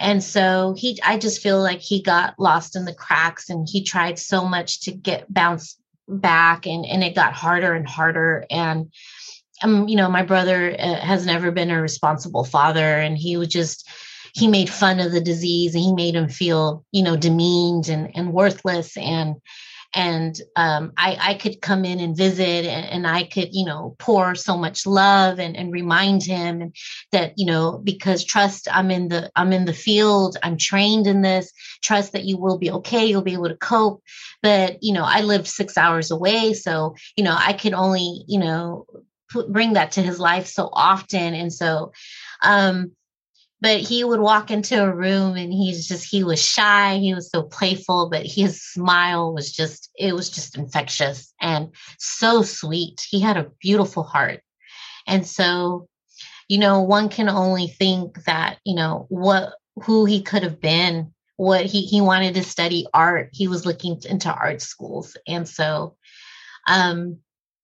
and 0.00 0.24
so 0.24 0.74
he, 0.76 0.98
I 1.04 1.18
just 1.18 1.42
feel 1.42 1.60
like 1.60 1.80
he 1.80 2.02
got 2.02 2.38
lost 2.38 2.74
in 2.74 2.86
the 2.86 2.94
cracks 2.94 3.50
and 3.50 3.68
he 3.70 3.84
tried 3.84 4.18
so 4.18 4.46
much 4.46 4.80
to 4.82 4.92
get 4.92 5.32
bounce 5.32 5.78
back 6.08 6.66
and, 6.66 6.86
and 6.86 7.04
it 7.04 7.14
got 7.14 7.34
harder 7.34 7.74
and 7.74 7.86
harder. 7.86 8.46
And, 8.50 8.92
um, 9.62 9.88
you 9.88 9.96
know, 9.96 10.08
my 10.08 10.22
brother 10.22 10.74
uh, 10.76 10.96
has 10.96 11.26
never 11.26 11.50
been 11.50 11.70
a 11.70 11.80
responsible 11.80 12.44
father 12.44 12.80
and 12.80 13.16
he 13.16 13.36
was 13.36 13.48
just, 13.48 13.88
he 14.32 14.48
made 14.48 14.70
fun 14.70 15.00
of 15.00 15.12
the 15.12 15.20
disease 15.20 15.74
and 15.74 15.84
he 15.84 15.92
made 15.92 16.14
him 16.14 16.28
feel, 16.28 16.84
you 16.92 17.02
know, 17.02 17.16
demeaned 17.16 17.88
and, 17.88 18.10
and 18.16 18.32
worthless. 18.32 18.96
And, 18.96 19.36
and 19.94 20.40
um, 20.54 20.92
I, 20.96 21.18
I 21.20 21.34
could 21.34 21.60
come 21.60 21.84
in 21.84 21.98
and 21.98 22.16
visit 22.16 22.64
and, 22.64 22.86
and, 22.86 23.06
I 23.06 23.24
could, 23.24 23.48
you 23.52 23.64
know, 23.64 23.96
pour 23.98 24.34
so 24.36 24.56
much 24.56 24.86
love 24.86 25.40
and, 25.40 25.56
and 25.56 25.72
remind 25.72 26.22
him 26.22 26.72
that, 27.10 27.32
you 27.36 27.46
know, 27.46 27.78
because 27.82 28.24
trust 28.24 28.68
I'm 28.72 28.90
in 28.90 29.08
the, 29.08 29.30
I'm 29.34 29.52
in 29.52 29.64
the 29.64 29.72
field, 29.72 30.36
I'm 30.42 30.56
trained 30.56 31.08
in 31.08 31.22
this, 31.22 31.52
trust 31.82 32.12
that 32.12 32.24
you 32.24 32.38
will 32.38 32.58
be 32.58 32.70
okay, 32.70 33.04
you'll 33.04 33.22
be 33.22 33.32
able 33.32 33.48
to 33.48 33.56
cope. 33.56 34.02
But, 34.42 34.78
you 34.80 34.92
know, 34.92 35.04
I 35.04 35.22
lived 35.22 35.48
six 35.48 35.76
hours 35.76 36.12
away. 36.12 36.54
So, 36.54 36.94
you 37.16 37.24
know, 37.24 37.36
I 37.36 37.52
could 37.52 37.74
only, 37.74 38.24
you 38.28 38.38
know, 38.38 38.86
put, 39.28 39.52
bring 39.52 39.72
that 39.72 39.92
to 39.92 40.02
his 40.02 40.20
life 40.20 40.46
so 40.46 40.68
often. 40.72 41.34
And 41.34 41.52
so, 41.52 41.92
um, 42.42 42.92
but 43.62 43.80
he 43.80 44.04
would 44.04 44.20
walk 44.20 44.50
into 44.50 44.82
a 44.82 44.94
room 44.94 45.36
and 45.36 45.52
he's 45.52 45.86
just 45.86 46.10
he 46.10 46.24
was 46.24 46.42
shy 46.42 46.96
he 46.96 47.14
was 47.14 47.30
so 47.30 47.42
playful 47.42 48.08
but 48.10 48.24
his 48.24 48.62
smile 48.62 49.34
was 49.34 49.52
just 49.52 49.90
it 49.98 50.14
was 50.14 50.30
just 50.30 50.56
infectious 50.56 51.32
and 51.40 51.70
so 51.98 52.42
sweet. 52.42 53.06
He 53.08 53.20
had 53.20 53.36
a 53.36 53.50
beautiful 53.60 54.02
heart. 54.02 54.40
And 55.06 55.26
so 55.26 55.88
you 56.48 56.58
know 56.58 56.82
one 56.82 57.08
can 57.08 57.28
only 57.28 57.68
think 57.68 58.24
that 58.24 58.58
you 58.64 58.74
know 58.74 59.06
what 59.08 59.54
who 59.84 60.04
he 60.04 60.22
could 60.22 60.42
have 60.42 60.60
been 60.60 61.12
what 61.36 61.64
he 61.64 61.82
he 61.82 62.00
wanted 62.00 62.34
to 62.34 62.42
study 62.42 62.86
art. 62.92 63.30
He 63.32 63.48
was 63.48 63.64
looking 63.66 64.00
into 64.08 64.32
art 64.32 64.60
schools. 64.60 65.16
And 65.26 65.48
so 65.48 65.96
um 66.66 67.18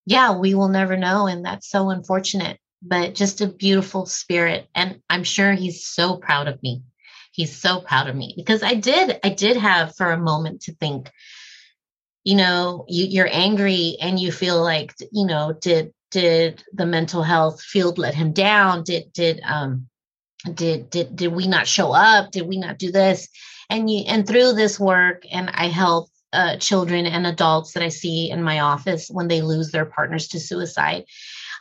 yeah 0.07 0.37
we 0.39 0.55
will 0.55 0.69
never 0.69 0.97
know. 0.97 1.27
And 1.27 1.45
that's 1.45 1.69
so 1.69 1.91
unfortunate 1.91 2.59
but 2.89 3.15
just 3.15 3.41
a 3.41 3.47
beautiful 3.47 4.07
spirit. 4.07 4.69
And 4.75 5.01
I'm 5.11 5.25
sure 5.25 5.53
he's 5.53 5.87
so 5.87 6.17
proud 6.17 6.49
of 6.49 6.63
me. 6.63 6.83
He's 7.33 7.57
so 7.57 7.81
proud 7.81 8.09
of 8.09 8.17
me 8.17 8.35
because 8.37 8.63
I 8.63 8.75
did, 8.75 9.19
I 9.23 9.31
did 9.31 9.57
have 9.57 9.95
for 9.97 10.11
a 10.11 10.19
moment 10.19 10.63
to 10.63 10.73
think, 10.73 11.11
you 12.25 12.35
know, 12.35 12.85
you, 12.89 13.07
you're 13.07 13.29
angry 13.31 13.97
and 14.01 14.19
you 14.19 14.33
feel 14.33 14.63
like, 14.63 14.95
you 15.13 15.27
know, 15.27 15.55
did, 15.61 15.93
did 16.11 16.63
the 16.73 16.87
mental 16.87 17.23
health 17.23 17.61
field 17.61 17.99
let 17.99 18.15
him 18.15 18.33
down? 18.33 18.85
Did, 18.85 19.13
did, 19.13 19.41
um, 19.45 19.89
did, 20.55 20.89
did, 20.91 21.15
did 21.15 21.33
we 21.33 21.47
not 21.47 21.67
show 21.67 21.93
up? 21.93 22.31
Did 22.31 22.47
we 22.47 22.57
not 22.57 22.79
do 22.79 22.91
this? 22.91 23.29
And 23.69 23.91
you, 23.91 24.05
and 24.07 24.27
through 24.27 24.53
this 24.53 24.81
work 24.81 25.25
and 25.31 25.51
I 25.53 25.67
help 25.69 26.09
uh, 26.33 26.57
children 26.57 27.07
and 27.07 27.27
adults 27.27 27.73
that 27.73 27.83
I 27.83 27.89
see 27.89 28.31
in 28.31 28.43
my 28.43 28.61
office 28.61 29.09
when 29.11 29.29
they 29.29 29.43
lose 29.43 29.71
their 29.71 29.87
partners 29.87 30.29
to 30.29 30.41
suicide. 30.41 31.05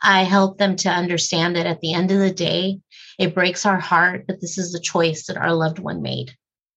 I 0.06 0.22
help 0.22 0.56
them 0.56 0.76
to 0.76 0.88
understand 0.88 1.56
that 1.56 1.66
at 1.66 1.80
the 1.80 1.92
end 1.92 2.12
of 2.12 2.20
the 2.20 2.30
day, 2.30 2.78
it 3.18 3.34
breaks 3.34 3.66
our 3.66 3.80
heart, 3.80 4.26
but 4.28 4.40
this 4.40 4.56
is 4.56 4.70
the 4.70 4.78
choice 4.78 5.26
that 5.26 5.36
our 5.36 5.52
loved 5.52 5.80
one 5.80 6.00
made. 6.00 6.32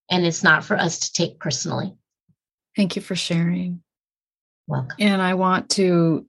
And 0.09 0.25
it's 0.25 0.43
not 0.43 0.65
for 0.65 0.75
us 0.75 0.97
to 0.99 1.13
take 1.13 1.39
personally. 1.39 1.93
Thank 2.75 2.95
you 2.95 3.03
for 3.03 3.15
sharing. 3.15 3.83
Welcome. 4.65 4.97
And 4.99 5.21
I 5.21 5.35
want 5.35 5.69
to, 5.71 6.25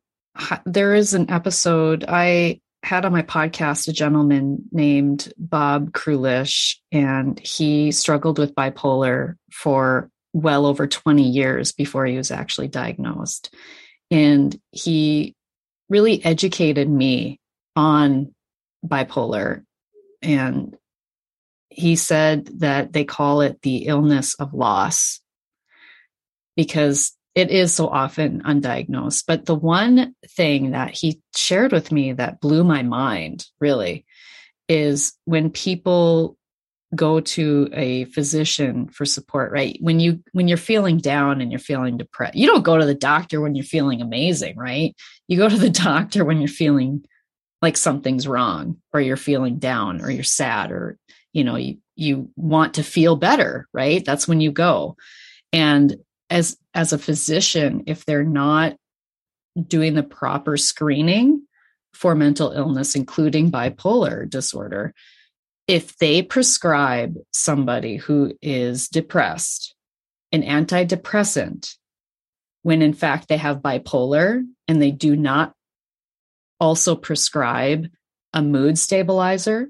there 0.66 0.94
is 0.94 1.14
an 1.14 1.30
episode 1.30 2.04
I 2.06 2.60
had 2.82 3.06
on 3.06 3.12
my 3.12 3.22
podcast 3.22 3.88
a 3.88 3.92
gentleman 3.92 4.64
named 4.70 5.32
Bob 5.38 5.92
Krulish, 5.92 6.76
and 6.92 7.40
he 7.40 7.92
struggled 7.92 8.38
with 8.38 8.54
bipolar 8.54 9.36
for 9.50 10.10
well 10.34 10.66
over 10.66 10.86
20 10.86 11.22
years 11.22 11.72
before 11.72 12.04
he 12.04 12.18
was 12.18 12.30
actually 12.30 12.68
diagnosed. 12.68 13.54
And 14.10 14.58
he 14.70 15.34
really 15.90 16.24
educated 16.24 16.88
me 16.88 17.38
on 17.76 18.34
bipolar. 18.86 19.64
And 20.22 20.76
he 21.68 21.96
said 21.96 22.46
that 22.60 22.92
they 22.92 23.04
call 23.04 23.42
it 23.42 23.60
the 23.62 23.86
illness 23.86 24.34
of 24.34 24.54
loss 24.54 25.20
because 26.56 27.12
it 27.34 27.50
is 27.50 27.72
so 27.72 27.88
often 27.88 28.42
undiagnosed. 28.42 29.24
But 29.26 29.46
the 29.46 29.54
one 29.54 30.14
thing 30.26 30.72
that 30.72 30.90
he 30.90 31.20
shared 31.34 31.72
with 31.72 31.92
me 31.92 32.12
that 32.12 32.40
blew 32.40 32.64
my 32.64 32.82
mind 32.82 33.46
really 33.60 34.04
is 34.68 35.12
when 35.24 35.50
people 35.50 36.36
go 36.94 37.20
to 37.20 37.68
a 37.72 38.04
physician 38.06 38.88
for 38.88 39.04
support 39.04 39.52
right? 39.52 39.76
When 39.80 40.00
you 40.00 40.22
when 40.32 40.48
you're 40.48 40.56
feeling 40.56 40.98
down 40.98 41.40
and 41.40 41.52
you're 41.52 41.60
feeling 41.60 41.96
depressed 41.96 42.34
you 42.34 42.46
don't 42.46 42.64
go 42.64 42.76
to 42.76 42.86
the 42.86 42.94
doctor 42.94 43.40
when 43.40 43.54
you're 43.54 43.64
feeling 43.64 44.00
amazing 44.00 44.56
right? 44.56 44.94
You 45.28 45.36
go 45.36 45.48
to 45.48 45.56
the 45.56 45.70
doctor 45.90 46.24
when 46.24 46.38
you're 46.38 46.48
feeling 46.48 47.04
like 47.62 47.76
something's 47.76 48.26
wrong 48.26 48.78
or 48.92 49.00
you're 49.00 49.16
feeling 49.16 49.58
down 49.58 50.00
or 50.00 50.10
you're 50.10 50.24
sad 50.24 50.72
or 50.72 50.98
you 51.32 51.44
know 51.44 51.56
you 51.56 51.78
you 51.94 52.30
want 52.36 52.74
to 52.74 52.82
feel 52.82 53.16
better 53.16 53.68
right? 53.72 54.04
That's 54.04 54.26
when 54.26 54.40
you 54.40 54.50
go. 54.50 54.96
And 55.52 55.96
as 56.28 56.56
as 56.74 56.92
a 56.92 56.98
physician 56.98 57.84
if 57.86 58.04
they're 58.04 58.24
not 58.24 58.76
doing 59.66 59.94
the 59.94 60.02
proper 60.02 60.56
screening 60.56 61.42
for 61.92 62.14
mental 62.14 62.50
illness 62.52 62.94
including 62.96 63.50
bipolar 63.50 64.28
disorder 64.28 64.94
if 65.70 65.96
they 65.98 66.20
prescribe 66.20 67.16
somebody 67.32 67.96
who 67.96 68.32
is 68.42 68.88
depressed 68.88 69.76
an 70.32 70.42
antidepressant 70.42 71.76
when 72.62 72.82
in 72.82 72.92
fact 72.92 73.28
they 73.28 73.36
have 73.36 73.58
bipolar 73.58 74.44
and 74.66 74.82
they 74.82 74.90
do 74.90 75.14
not 75.14 75.52
also 76.58 76.96
prescribe 76.96 77.86
a 78.34 78.42
mood 78.42 78.78
stabilizer, 78.80 79.68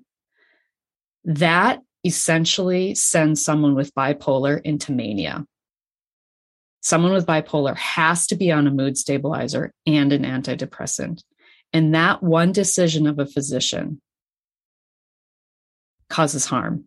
that 1.24 1.80
essentially 2.02 2.94
sends 2.94 3.44
someone 3.44 3.74
with 3.74 3.94
bipolar 3.94 4.58
into 4.62 4.92
mania. 4.92 5.44
Someone 6.80 7.12
with 7.12 7.26
bipolar 7.26 7.76
has 7.76 8.26
to 8.28 8.36
be 8.36 8.50
on 8.50 8.66
a 8.66 8.70
mood 8.70 8.96
stabilizer 8.96 9.70
and 9.86 10.14
an 10.14 10.22
antidepressant. 10.22 11.22
And 11.74 11.94
that 11.94 12.22
one 12.22 12.52
decision 12.52 13.06
of 13.06 13.18
a 13.18 13.26
physician 13.26 14.00
causes 16.10 16.44
harm. 16.44 16.84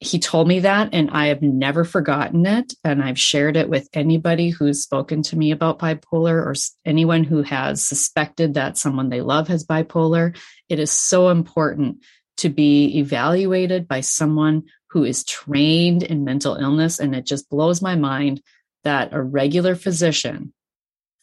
He 0.00 0.18
told 0.18 0.48
me 0.48 0.60
that, 0.60 0.90
and 0.92 1.10
I 1.10 1.28
have 1.28 1.40
never 1.40 1.84
forgotten 1.84 2.44
it. 2.44 2.74
And 2.82 3.02
I've 3.02 3.18
shared 3.18 3.56
it 3.56 3.70
with 3.70 3.88
anybody 3.94 4.50
who's 4.50 4.82
spoken 4.82 5.22
to 5.24 5.36
me 5.36 5.50
about 5.50 5.78
bipolar 5.78 6.44
or 6.44 6.54
anyone 6.84 7.24
who 7.24 7.42
has 7.42 7.82
suspected 7.82 8.54
that 8.54 8.76
someone 8.76 9.08
they 9.08 9.22
love 9.22 9.48
has 9.48 9.64
bipolar. 9.64 10.36
It 10.68 10.78
is 10.78 10.90
so 10.90 11.30
important 11.30 12.04
to 12.38 12.48
be 12.48 12.98
evaluated 12.98 13.86
by 13.88 14.00
someone 14.00 14.64
who 14.90 15.04
is 15.04 15.24
trained 15.24 16.02
in 16.02 16.24
mental 16.24 16.56
illness. 16.56 16.98
And 16.98 17.14
it 17.14 17.24
just 17.24 17.48
blows 17.48 17.80
my 17.80 17.94
mind 17.94 18.42
that 18.82 19.14
a 19.14 19.22
regular 19.22 19.74
physician, 19.74 20.52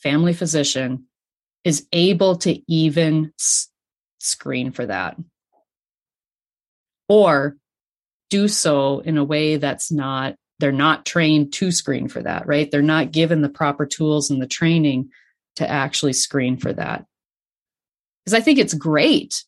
family 0.02 0.34
physician, 0.34 1.06
is 1.64 1.86
able 1.92 2.38
to 2.38 2.60
even 2.72 3.34
screen 4.18 4.72
for 4.72 4.86
that 4.88 5.18
or 7.12 7.58
do 8.30 8.48
so 8.48 9.00
in 9.00 9.18
a 9.18 9.24
way 9.24 9.58
that's 9.58 9.92
not 9.92 10.36
they're 10.60 10.72
not 10.72 11.06
trained 11.06 11.52
to 11.52 11.72
screen 11.72 12.08
for 12.08 12.22
that 12.22 12.48
right? 12.48 12.72
They're 12.72 12.82
not 12.82 13.12
given 13.12 13.42
the 13.42 13.50
proper 13.50 13.86
tools 13.86 14.30
and 14.30 14.42
the 14.42 14.48
training 14.48 15.10
to 15.58 15.70
actually 15.70 16.14
screen 16.14 16.58
for 16.58 16.72
that. 16.72 17.06
Because 18.24 18.40
i 18.40 18.42
think 18.42 18.60
it's 18.60 18.74
great 18.74 19.44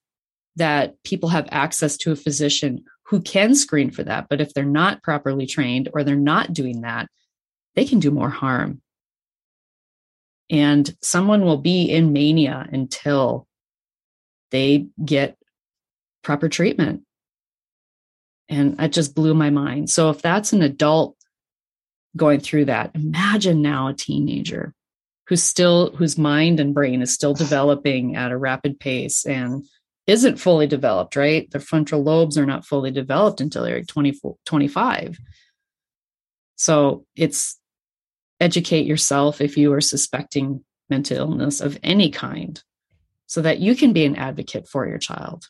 that 0.56 1.02
people 1.04 1.30
have 1.30 1.48
access 1.52 1.98
to 1.98 2.12
a 2.12 2.16
physician 2.18 2.84
who 3.08 3.22
can 3.22 3.56
screen 3.56 3.92
for 3.92 4.04
that 4.04 4.28
but 4.30 4.42
if 4.42 4.54
they're 4.54 4.66
not 4.66 5.04
properly 5.04 5.46
trained 5.46 5.90
or 5.94 6.04
they're 6.04 6.16
not 6.16 6.54
doing 6.54 6.82
that 6.82 7.08
they 7.76 7.86
can 7.86 8.00
do 8.00 8.12
more 8.12 8.30
harm. 8.30 8.82
And 10.50 10.96
someone 11.02 11.44
will 11.44 11.58
be 11.58 11.90
in 11.90 12.14
mania 12.14 12.68
until 12.72 13.48
they 14.52 14.88
get 15.04 15.38
proper 16.24 16.50
treatment 16.50 17.04
and 18.50 18.80
it 18.80 18.90
just 18.90 19.16
blew 19.16 19.34
my 19.34 19.50
mind. 19.50 19.90
So 19.90 20.10
if 20.10 20.22
that's 20.22 20.54
an 20.54 20.62
adult 20.62 21.16
going 22.16 22.40
through 22.40 22.66
that, 22.66 22.92
imagine 22.96 23.62
now 23.62 23.88
a 23.88 23.94
teenager 23.94 24.74
who's 25.28 25.44
still 25.44 25.92
whose 25.96 26.18
mind 26.18 26.60
and 26.60 26.74
brain 26.74 27.02
is 27.02 27.14
still 27.14 27.34
developing 27.34 28.16
at 28.16 28.32
a 28.32 28.38
rapid 28.38 28.80
pace 28.80 29.26
and 29.26 29.66
isn't 30.06 30.38
fully 30.38 30.68
developed, 30.68 31.16
right? 31.16 31.50
Their 31.52 31.62
frontal 31.62 32.04
lobes 32.04 32.38
are 32.38 32.46
not 32.46 32.66
fully 32.66 32.92
developed 32.92 33.40
until 33.40 33.64
they're 33.64 33.84
24, 33.84 34.36
25. 34.46 35.18
So 36.56 37.06
it's 37.16 37.60
educate 38.40 38.86
yourself 38.86 39.40
if 39.40 39.58
you 39.58 39.72
are 39.74 39.82
suspecting 39.82 40.64
mental 40.90 41.18
illness 41.18 41.62
of 41.62 41.78
any 41.82 42.10
kind 42.10 42.62
so 43.26 43.42
that 43.42 43.60
you 43.60 43.76
can 43.76 43.94
be 43.94 44.06
an 44.06 44.18
advocate 44.18 44.68
for 44.68 44.88
your 44.88 44.98
child. 44.98 45.48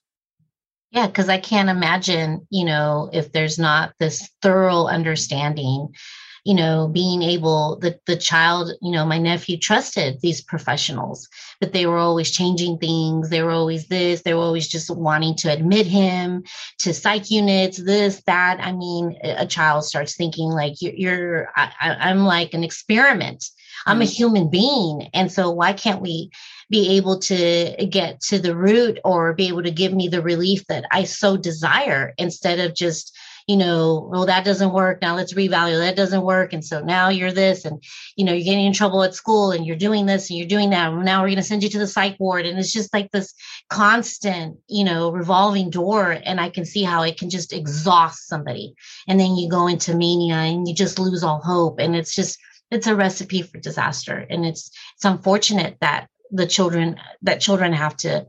Yeah, 0.93 1.07
because 1.07 1.27
I 1.27 1.39
can't 1.39 1.69
imagine, 1.69 2.45
you 2.51 2.65
know, 2.65 3.09
if 3.11 3.31
there's 3.31 3.57
not 3.57 3.93
this 3.99 4.29
thorough 4.43 4.85
understanding 4.85 5.95
you 6.43 6.53
know, 6.53 6.89
being 6.89 7.21
able, 7.21 7.77
the, 7.77 7.97
the 8.05 8.17
child, 8.17 8.71
you 8.81 8.91
know, 8.91 9.05
my 9.05 9.17
nephew 9.17 9.57
trusted 9.57 10.19
these 10.21 10.41
professionals, 10.41 11.29
but 11.61 11.71
they 11.71 11.85
were 11.85 11.97
always 11.97 12.31
changing 12.31 12.77
things. 12.77 13.29
They 13.29 13.41
were 13.41 13.51
always 13.51 13.87
this, 13.87 14.23
they 14.23 14.33
were 14.33 14.41
always 14.41 14.67
just 14.67 14.89
wanting 14.89 15.35
to 15.37 15.51
admit 15.51 15.87
him 15.87 16.43
to 16.79 16.93
psych 16.93 17.31
units, 17.31 17.77
this, 17.77 18.21
that. 18.27 18.59
I 18.59 18.73
mean, 18.73 19.17
a 19.23 19.45
child 19.45 19.85
starts 19.85 20.17
thinking 20.17 20.49
like, 20.49 20.81
you're, 20.81 20.93
you're 20.93 21.49
I, 21.55 21.71
I'm 21.81 22.25
like 22.25 22.53
an 22.53 22.63
experiment. 22.63 23.45
I'm 23.85 24.01
a 24.01 24.05
mm-hmm. 24.05 24.11
human 24.11 24.49
being. 24.49 25.09
And 25.13 25.31
so 25.31 25.49
why 25.49 25.73
can't 25.73 26.01
we 26.01 26.29
be 26.69 26.97
able 26.97 27.19
to 27.19 27.87
get 27.89 28.19
to 28.21 28.39
the 28.39 28.55
root 28.55 28.99
or 29.03 29.33
be 29.33 29.47
able 29.47 29.63
to 29.63 29.71
give 29.71 29.93
me 29.93 30.07
the 30.07 30.21
relief 30.21 30.65
that 30.67 30.85
I 30.91 31.03
so 31.05 31.37
desire 31.37 32.13
instead 32.17 32.59
of 32.59 32.75
just 32.75 33.17
you 33.47 33.57
know, 33.57 34.07
well, 34.11 34.25
that 34.25 34.45
doesn't 34.45 34.73
work. 34.73 35.01
Now 35.01 35.15
let's 35.15 35.33
revalue. 35.33 35.77
That 35.77 35.95
doesn't 35.95 36.23
work. 36.23 36.53
And 36.53 36.63
so 36.63 36.81
now 36.81 37.09
you're 37.09 37.31
this, 37.31 37.65
and, 37.65 37.83
you 38.15 38.25
know, 38.25 38.33
you're 38.33 38.45
getting 38.45 38.65
in 38.65 38.73
trouble 38.73 39.03
at 39.03 39.15
school 39.15 39.51
and 39.51 39.65
you're 39.65 39.75
doing 39.75 40.05
this 40.05 40.29
and 40.29 40.39
you're 40.39 40.47
doing 40.47 40.69
that. 40.69 40.93
Now 40.93 41.21
we're 41.21 41.27
going 41.27 41.37
to 41.37 41.43
send 41.43 41.63
you 41.63 41.69
to 41.69 41.79
the 41.79 41.87
psych 41.87 42.17
ward. 42.19 42.45
And 42.45 42.57
it's 42.57 42.71
just 42.71 42.93
like 42.93 43.11
this 43.11 43.33
constant, 43.69 44.57
you 44.67 44.83
know, 44.83 45.11
revolving 45.11 45.69
door. 45.69 46.11
And 46.11 46.39
I 46.39 46.49
can 46.49 46.65
see 46.65 46.83
how 46.83 47.03
it 47.03 47.17
can 47.17 47.29
just 47.29 47.53
exhaust 47.53 48.27
somebody. 48.27 48.75
And 49.07 49.19
then 49.19 49.35
you 49.35 49.49
go 49.49 49.67
into 49.67 49.95
mania 49.95 50.35
and 50.35 50.67
you 50.67 50.73
just 50.73 50.99
lose 50.99 51.23
all 51.23 51.41
hope. 51.41 51.79
And 51.79 51.95
it's 51.95 52.15
just, 52.15 52.39
it's 52.71 52.87
a 52.87 52.95
recipe 52.95 53.41
for 53.41 53.59
disaster. 53.59 54.25
And 54.29 54.45
it's, 54.45 54.71
it's 54.95 55.05
unfortunate 55.05 55.77
that 55.81 56.07
the 56.31 56.47
children, 56.47 56.99
that 57.21 57.41
children 57.41 57.73
have 57.73 57.95
to, 57.97 58.25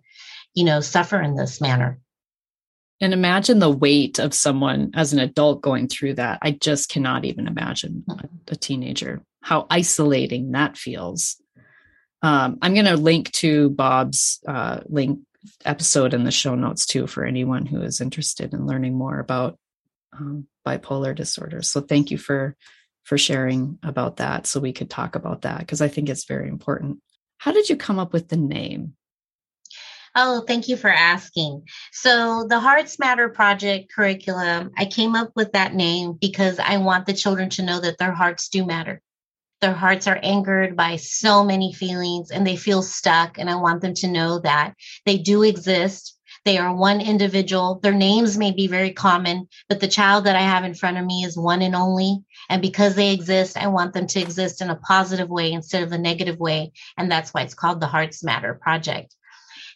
you 0.55 0.65
know, 0.65 0.81
suffer 0.81 1.21
in 1.21 1.35
this 1.35 1.61
manner. 1.61 1.99
And 3.01 3.13
imagine 3.13 3.59
the 3.59 3.71
weight 3.71 4.19
of 4.19 4.33
someone 4.33 4.93
as 4.95 5.13
an 5.13 5.19
adult 5.19 5.63
going 5.63 5.89
through 5.89 6.15
that. 6.15 6.39
I 6.43 6.53
just 6.53 6.89
cannot 6.89 7.25
even 7.25 7.47
imagine 7.47 8.05
a, 8.09 8.29
a 8.53 8.57
teenager, 8.57 9.23
how 9.43 9.67
isolating 9.69 10.53
that 10.53 10.77
feels. 10.77 11.37
Um, 12.23 12.59
I'm 12.63 12.73
going 12.73 12.87
to 12.87 12.97
link 12.97 13.33
to 13.33 13.71
Bob's 13.71 14.41
uh, 14.47 14.81
link 14.87 15.21
episode 15.65 16.15
in 16.15 16.25
the 16.25 16.31
show 16.31 16.55
notes 16.55 16.87
too 16.87 17.07
for 17.07 17.25
anyone 17.25 17.67
who 17.67 17.83
is 17.83 18.01
interested 18.01 18.55
in 18.55 18.67
learning 18.67 18.95
more 18.95 19.19
about 19.19 19.59
um, 20.13 20.47
bipolar 20.67 21.15
disorder. 21.15 21.63
So 21.63 21.81
thank 21.81 22.11
you 22.11 22.19
for 22.19 22.57
for 23.03 23.19
sharing 23.19 23.79
about 23.83 24.17
that 24.17 24.47
so 24.47 24.61
we 24.61 24.73
could 24.73 24.89
talk 24.89 25.15
about 25.15 25.43
that 25.43 25.59
because 25.59 25.83
I 25.83 25.89
think 25.89 26.09
it's 26.09 26.25
very 26.25 26.49
important. 26.49 27.01
How 27.37 27.53
did 27.53 27.69
you 27.69 27.77
come 27.77 27.99
up 27.99 28.15
with 28.15 28.29
the 28.29 28.39
name? 28.39 28.95
Oh, 30.17 30.43
thank 30.47 30.69
you 30.69 30.77
for 30.77 30.91
asking. 30.91 31.67
So, 31.93 32.47
the 32.49 32.61
Hearts 32.61 33.01
Matter 33.01 33.29
Project 33.29 33.93
curriculum, 33.93 34.71
I 34.79 34.85
came 34.85 35.17
up 35.17 35.33
with 35.35 35.53
that 35.53 35.75
name 35.75 36.13
because 36.13 36.61
I 36.61 36.77
want 36.77 37.07
the 37.07 37.13
children 37.13 37.51
to 37.51 37.65
know 37.65 37.81
that 37.81 37.99
their 37.99 38.13
hearts 38.13 38.49
do 38.49 38.65
matter. 38.65 39.03
Their 39.61 39.73
hearts 39.73 40.07
are 40.07 40.21
angered 40.23 40.77
by 40.77 40.97
so 40.97 41.43
many 41.43 41.73
feelings 41.73 42.31
and 42.31 42.47
they 42.47 42.55
feel 42.55 42.81
stuck. 42.81 43.39
And 43.39 43.51
I 43.51 43.57
want 43.57 43.81
them 43.81 43.95
to 43.95 44.09
know 44.09 44.39
that 44.41 44.75
they 45.05 45.19
do 45.19 45.43
exist. 45.43 46.17
They 46.45 46.59
are 46.59 46.77
one 46.77 47.01
individual. 47.01 47.81
Their 47.83 47.93
names 47.93 48.39
may 48.39 48.53
be 48.53 48.69
very 48.69 48.93
common, 48.93 49.49
but 49.69 49.81
the 49.81 49.89
child 49.89 50.27
that 50.27 50.37
I 50.37 50.43
have 50.43 50.63
in 50.65 50.75
front 50.75 50.99
of 50.99 51.05
me 51.05 51.25
is 51.25 51.37
one 51.37 51.63
and 51.63 51.75
only. 51.75 52.23
And 52.49 52.63
because 52.63 52.95
they 52.95 53.13
exist, 53.13 53.57
I 53.57 53.67
want 53.69 53.95
them 53.95 54.07
to 54.09 54.21
exist 54.21 54.61
in 54.61 54.71
a 54.71 54.77
positive 54.77 55.29
way 55.29 55.51
instead 55.51 55.83
of 55.83 55.91
a 55.91 55.99
negative 55.99 56.39
way. 56.39 56.73
And 56.97 57.11
that's 57.11 57.33
why 57.33 57.43
it's 57.43 57.55
called 57.55 57.81
the 57.81 57.89
Hearts 57.89 58.23
Matter 58.23 58.55
Project. 58.55 59.17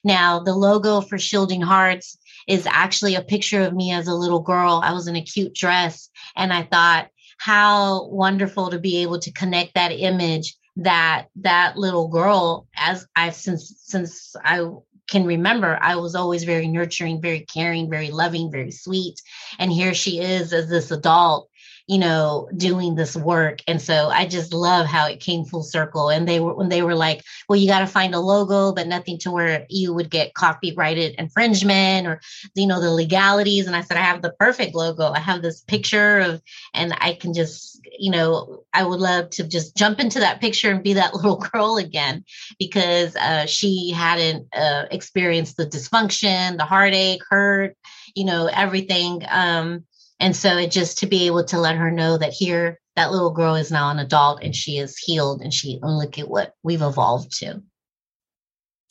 Now, 0.04 0.40
the 0.40 0.54
logo 0.54 1.00
for 1.00 1.18
Shielding 1.18 1.62
Hearts 1.62 2.18
is 2.46 2.66
actually 2.66 3.14
a 3.14 3.22
picture 3.22 3.62
of 3.62 3.74
me 3.74 3.92
as 3.92 4.08
a 4.08 4.14
little 4.14 4.40
girl. 4.40 4.80
I 4.82 4.92
was 4.92 5.06
in 5.06 5.16
a 5.16 5.22
cute 5.22 5.54
dress, 5.54 6.08
and 6.36 6.52
I 6.52 6.62
thought, 6.62 7.08
how 7.38 8.06
wonderful 8.08 8.70
to 8.70 8.78
be 8.78 9.02
able 9.02 9.20
to 9.20 9.32
connect 9.32 9.74
that 9.74 9.92
image 9.92 10.56
that 10.76 11.26
that 11.36 11.76
little 11.76 12.08
girl 12.08 12.68
as 12.76 13.06
I've 13.16 13.34
since 13.34 13.74
since 13.78 14.34
I 14.44 14.68
can 15.08 15.24
remember 15.24 15.78
I 15.80 15.96
was 15.96 16.14
always 16.14 16.44
very 16.44 16.68
nurturing, 16.68 17.20
very 17.20 17.40
caring, 17.40 17.90
very 17.90 18.10
loving, 18.10 18.50
very 18.50 18.70
sweet. 18.70 19.20
And 19.58 19.72
here 19.72 19.94
she 19.94 20.20
is 20.20 20.52
as 20.52 20.68
this 20.68 20.90
adult 20.90 21.48
you 21.88 21.96
know, 21.96 22.50
doing 22.54 22.94
this 22.94 23.16
work. 23.16 23.62
And 23.66 23.80
so 23.80 24.08
I 24.08 24.26
just 24.26 24.52
love 24.52 24.86
how 24.86 25.06
it 25.06 25.20
came 25.20 25.46
full 25.46 25.62
circle. 25.62 26.10
And 26.10 26.28
they 26.28 26.38
were, 26.38 26.52
when 26.52 26.68
they 26.68 26.82
were 26.82 26.94
like, 26.94 27.24
well, 27.48 27.58
you 27.58 27.66
got 27.66 27.80
to 27.80 27.86
find 27.86 28.14
a 28.14 28.20
logo, 28.20 28.74
but 28.74 28.86
nothing 28.86 29.16
to 29.20 29.30
where 29.30 29.64
you 29.70 29.94
would 29.94 30.10
get 30.10 30.34
copyrighted 30.34 31.14
infringement 31.14 32.06
or, 32.06 32.20
you 32.54 32.66
know, 32.66 32.78
the 32.78 32.90
legalities. 32.90 33.66
And 33.66 33.74
I 33.74 33.80
said, 33.80 33.96
I 33.96 34.02
have 34.02 34.20
the 34.20 34.34
perfect 34.38 34.74
logo. 34.74 35.12
I 35.12 35.18
have 35.18 35.40
this 35.40 35.62
picture 35.62 36.18
of, 36.18 36.42
and 36.74 36.94
I 37.00 37.14
can 37.14 37.32
just, 37.32 37.80
you 37.98 38.10
know, 38.10 38.64
I 38.74 38.84
would 38.84 39.00
love 39.00 39.30
to 39.30 39.48
just 39.48 39.74
jump 39.74 39.98
into 39.98 40.20
that 40.20 40.42
picture 40.42 40.70
and 40.70 40.84
be 40.84 40.92
that 40.92 41.14
little 41.14 41.38
girl 41.38 41.78
again 41.78 42.22
because 42.58 43.16
uh, 43.16 43.46
she 43.46 43.92
hadn't 43.92 44.46
uh, 44.54 44.84
experienced 44.90 45.56
the 45.56 45.64
dysfunction, 45.64 46.58
the 46.58 46.66
heartache, 46.66 47.22
hurt, 47.30 47.78
you 48.14 48.26
know, 48.26 48.46
everything. 48.52 49.22
Um, 49.30 49.84
and 50.20 50.34
so 50.34 50.56
it 50.56 50.70
just 50.70 50.98
to 50.98 51.06
be 51.06 51.26
able 51.26 51.44
to 51.44 51.58
let 51.58 51.76
her 51.76 51.90
know 51.90 52.18
that 52.18 52.32
here, 52.32 52.80
that 52.96 53.12
little 53.12 53.30
girl 53.30 53.54
is 53.54 53.70
now 53.70 53.90
an 53.90 53.98
adult 53.98 54.42
and 54.42 54.54
she 54.54 54.78
is 54.78 54.98
healed 54.98 55.40
and 55.42 55.54
she, 55.54 55.78
and 55.80 55.98
look 55.98 56.18
at 56.18 56.28
what 56.28 56.54
we've 56.62 56.82
evolved 56.82 57.38
to. 57.38 57.62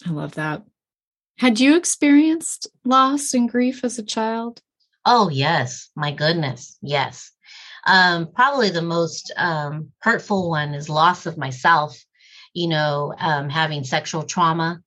I 0.05 0.11
love 0.11 0.35
that. 0.35 0.63
Had 1.37 1.59
you 1.59 1.75
experienced 1.75 2.67
loss 2.83 3.33
and 3.33 3.49
grief 3.49 3.83
as 3.83 3.99
a 3.99 4.03
child? 4.03 4.61
Oh, 5.05 5.29
yes. 5.29 5.89
My 5.95 6.11
goodness. 6.11 6.77
Yes. 6.81 7.31
Um, 7.85 8.31
probably 8.33 8.69
the 8.69 8.81
most 8.81 9.31
um, 9.37 9.91
hurtful 9.99 10.49
one 10.49 10.73
is 10.73 10.89
loss 10.89 11.25
of 11.25 11.37
myself, 11.37 11.97
you 12.53 12.67
know, 12.67 13.13
um, 13.17 13.49
having 13.49 13.83
sexual 13.83 14.23
trauma. 14.23 14.81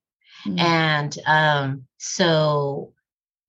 Mm-hmm. 0.47 0.59
And 0.59 1.18
um, 1.26 1.84
so 1.99 2.93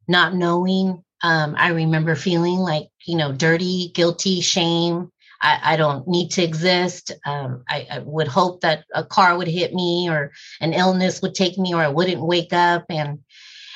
not 0.08 0.34
knowing 0.36 1.04
um, 1.24 1.56
I 1.58 1.70
remember 1.70 2.16
feeling 2.16 2.58
like, 2.58 2.88
you 3.06 3.18
know, 3.18 3.32
dirty, 3.32 3.92
guilty, 3.94 4.42
shame. 4.42 5.12
I, 5.42 5.74
I 5.74 5.78
don't 5.78 6.08
need 6.08 6.30
to 6.32 6.44
exist. 6.44 7.12
Um, 7.26 7.64
I, 7.68 7.88
I, 7.92 8.00
would 8.00 8.28
hope 8.28 8.62
that 8.62 8.86
a 8.94 9.04
car 9.04 9.36
would 9.38 9.48
hit 9.48 9.74
me 9.74 10.10
or 10.10 10.32
an 10.60 10.74
illness 10.74 11.22
would 11.22 11.34
take 11.34 11.58
me 11.58 11.74
or 11.74 11.82
I 11.82 11.88
wouldn't 11.88 12.22
wake 12.22 12.54
up. 12.54 12.86
And, 12.90 13.20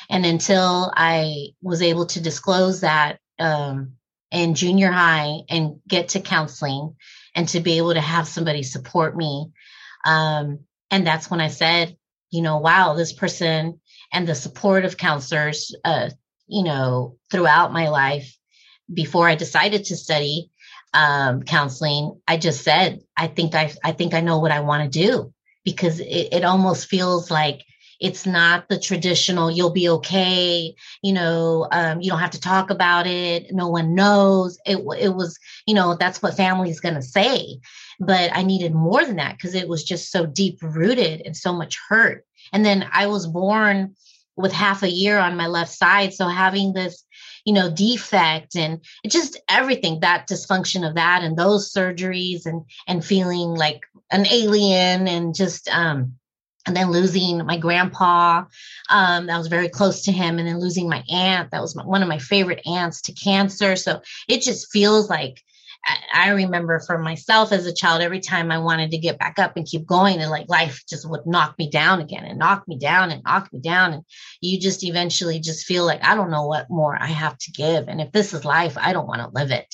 and 0.08 0.24
until 0.24 0.92
I 0.96 1.48
was 1.62 1.82
able 1.82 2.06
to 2.06 2.20
disclose 2.20 2.82
that 2.82 3.18
um, 3.38 3.94
in 4.30 4.54
junior 4.54 4.92
high 4.92 5.40
and 5.48 5.80
get 5.88 6.10
to 6.10 6.20
counseling 6.20 6.94
and 7.34 7.48
to 7.48 7.60
be 7.60 7.78
able 7.78 7.94
to 7.94 8.00
have 8.00 8.28
somebody 8.28 8.62
support 8.62 9.16
me. 9.16 9.50
Um, 10.04 10.60
and 10.90 11.06
that's 11.06 11.30
when 11.30 11.40
I 11.40 11.48
said, 11.48 11.96
you 12.30 12.42
know, 12.42 12.58
wow, 12.58 12.94
this 12.94 13.12
person 13.12 13.80
and 14.12 14.26
the 14.26 14.34
support 14.34 14.84
of 14.84 14.96
counselors 14.96 15.74
uh, 15.84 16.10
you 16.46 16.64
know, 16.64 17.16
throughout 17.30 17.72
my 17.72 17.88
life 17.88 18.36
before 18.92 19.28
I 19.28 19.34
decided 19.34 19.84
to 19.86 19.96
study 19.96 20.50
um, 20.94 21.42
counseling, 21.42 22.20
I 22.26 22.36
just 22.36 22.62
said, 22.62 23.00
I 23.16 23.26
think 23.26 23.54
I, 23.54 23.72
I 23.84 23.92
think 23.92 24.14
I 24.14 24.20
know 24.20 24.38
what 24.38 24.52
I 24.52 24.60
want 24.60 24.90
to 24.90 24.98
do. 24.98 25.32
Because 25.64 25.98
it, 25.98 26.28
it 26.32 26.44
almost 26.44 26.88
feels 26.88 27.30
like 27.30 27.64
it's 28.00 28.26
not 28.26 28.68
the 28.68 28.78
traditional 28.78 29.50
you'll 29.50 29.70
be 29.70 29.88
okay 29.88 30.74
you 31.02 31.12
know 31.12 31.66
um, 31.72 32.00
you 32.00 32.10
don't 32.10 32.20
have 32.20 32.30
to 32.30 32.40
talk 32.40 32.70
about 32.70 33.06
it. 33.06 33.52
No 33.52 33.68
one 33.68 33.94
knows. 33.94 34.58
It, 34.66 34.76
it 34.98 35.14
was 35.14 35.38
you 35.66 35.74
know 35.74 35.96
that's 35.96 36.22
what 36.22 36.36
family's 36.36 36.80
going 36.80 36.94
to 36.94 37.02
say. 37.02 37.58
But 37.98 38.30
i 38.34 38.42
needed 38.42 38.74
more 38.74 39.04
than 39.04 39.16
that 39.16 39.36
because 39.36 39.54
it 39.54 39.68
was 39.68 39.82
just 39.82 40.10
so 40.10 40.26
deep 40.26 40.58
rooted 40.62 41.22
and 41.24 41.36
so 41.36 41.52
much 41.52 41.78
hurt. 41.88 42.24
And 42.52 42.64
then 42.64 42.88
i 42.92 43.06
was 43.06 43.26
born 43.26 43.94
with 44.36 44.52
half 44.52 44.82
a 44.82 44.90
year 44.90 45.18
on 45.18 45.36
my 45.36 45.46
left 45.46 45.72
side. 45.72 46.14
So 46.14 46.28
having 46.28 46.72
this, 46.72 47.04
you 47.44 47.54
know, 47.54 47.70
defect 47.70 48.56
and 48.56 48.84
just 49.06 49.40
everything, 49.48 50.00
that 50.00 50.28
dysfunction 50.28 50.86
of 50.86 50.96
that 50.96 51.22
and 51.22 51.36
those 51.36 51.72
surgeries 51.72 52.46
and 52.46 52.62
and 52.86 53.04
feeling 53.04 53.54
like 53.54 53.80
an 54.10 54.26
alien 54.26 55.08
and 55.08 55.34
just 55.34 55.68
um 55.68 56.14
and 56.66 56.76
then 56.76 56.90
losing 56.90 57.44
my 57.46 57.56
grandpa 57.56 58.42
um, 58.90 59.26
that 59.26 59.38
was 59.38 59.46
very 59.46 59.68
close 59.68 60.02
to 60.02 60.12
him 60.12 60.38
and 60.38 60.48
then 60.48 60.58
losing 60.58 60.88
my 60.88 61.02
aunt 61.08 61.50
that 61.52 61.62
was 61.62 61.76
my, 61.76 61.84
one 61.84 62.02
of 62.02 62.08
my 62.08 62.18
favorite 62.18 62.60
aunts 62.66 63.02
to 63.02 63.12
cancer 63.12 63.76
so 63.76 64.00
it 64.28 64.42
just 64.42 64.70
feels 64.72 65.08
like 65.08 65.42
I 66.12 66.30
remember 66.30 66.80
for 66.80 66.98
myself 66.98 67.52
as 67.52 67.66
a 67.66 67.74
child, 67.74 68.02
every 68.02 68.20
time 68.20 68.50
I 68.50 68.58
wanted 68.58 68.90
to 68.90 68.98
get 68.98 69.18
back 69.18 69.38
up 69.38 69.56
and 69.56 69.66
keep 69.66 69.86
going, 69.86 70.18
and 70.18 70.30
like 70.30 70.48
life 70.48 70.82
just 70.88 71.08
would 71.08 71.26
knock 71.26 71.56
me 71.58 71.70
down 71.70 72.00
again 72.00 72.24
and 72.24 72.38
knock 72.38 72.66
me 72.66 72.78
down 72.78 73.10
and 73.10 73.22
knock 73.22 73.52
me 73.52 73.60
down. 73.60 73.92
And 73.92 74.02
you 74.40 74.58
just 74.58 74.82
eventually 74.82 75.38
just 75.38 75.66
feel 75.66 75.84
like, 75.84 76.02
I 76.04 76.14
don't 76.14 76.30
know 76.30 76.46
what 76.46 76.70
more 76.70 77.00
I 77.00 77.06
have 77.06 77.38
to 77.38 77.52
give. 77.52 77.88
And 77.88 78.00
if 78.00 78.10
this 78.12 78.34
is 78.34 78.44
life, 78.44 78.76
I 78.76 78.92
don't 78.92 79.06
want 79.06 79.20
to 79.20 79.30
live 79.40 79.50
it. 79.50 79.72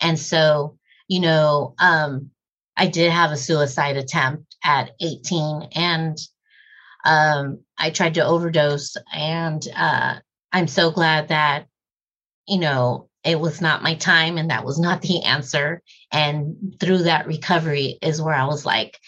And 0.00 0.18
so, 0.18 0.76
you 1.08 1.20
know, 1.20 1.74
um, 1.78 2.30
I 2.76 2.88
did 2.88 3.10
have 3.10 3.30
a 3.30 3.36
suicide 3.36 3.96
attempt 3.96 4.56
at 4.62 4.90
18 5.00 5.70
and 5.74 6.18
um, 7.04 7.60
I 7.78 7.90
tried 7.90 8.14
to 8.14 8.26
overdose. 8.26 8.96
And 9.12 9.66
uh, 9.74 10.16
I'm 10.52 10.68
so 10.68 10.90
glad 10.90 11.28
that, 11.28 11.66
you 12.46 12.58
know, 12.58 13.05
it 13.26 13.40
was 13.40 13.60
not 13.60 13.82
my 13.82 13.94
time 13.94 14.38
and 14.38 14.50
that 14.50 14.64
was 14.64 14.78
not 14.78 15.02
the 15.02 15.24
answer. 15.24 15.82
And 16.12 16.76
through 16.80 16.98
that 16.98 17.26
recovery 17.26 17.98
is 18.00 18.22
where 18.22 18.34
I 18.34 18.46
was 18.46 18.64
like, 18.64 18.98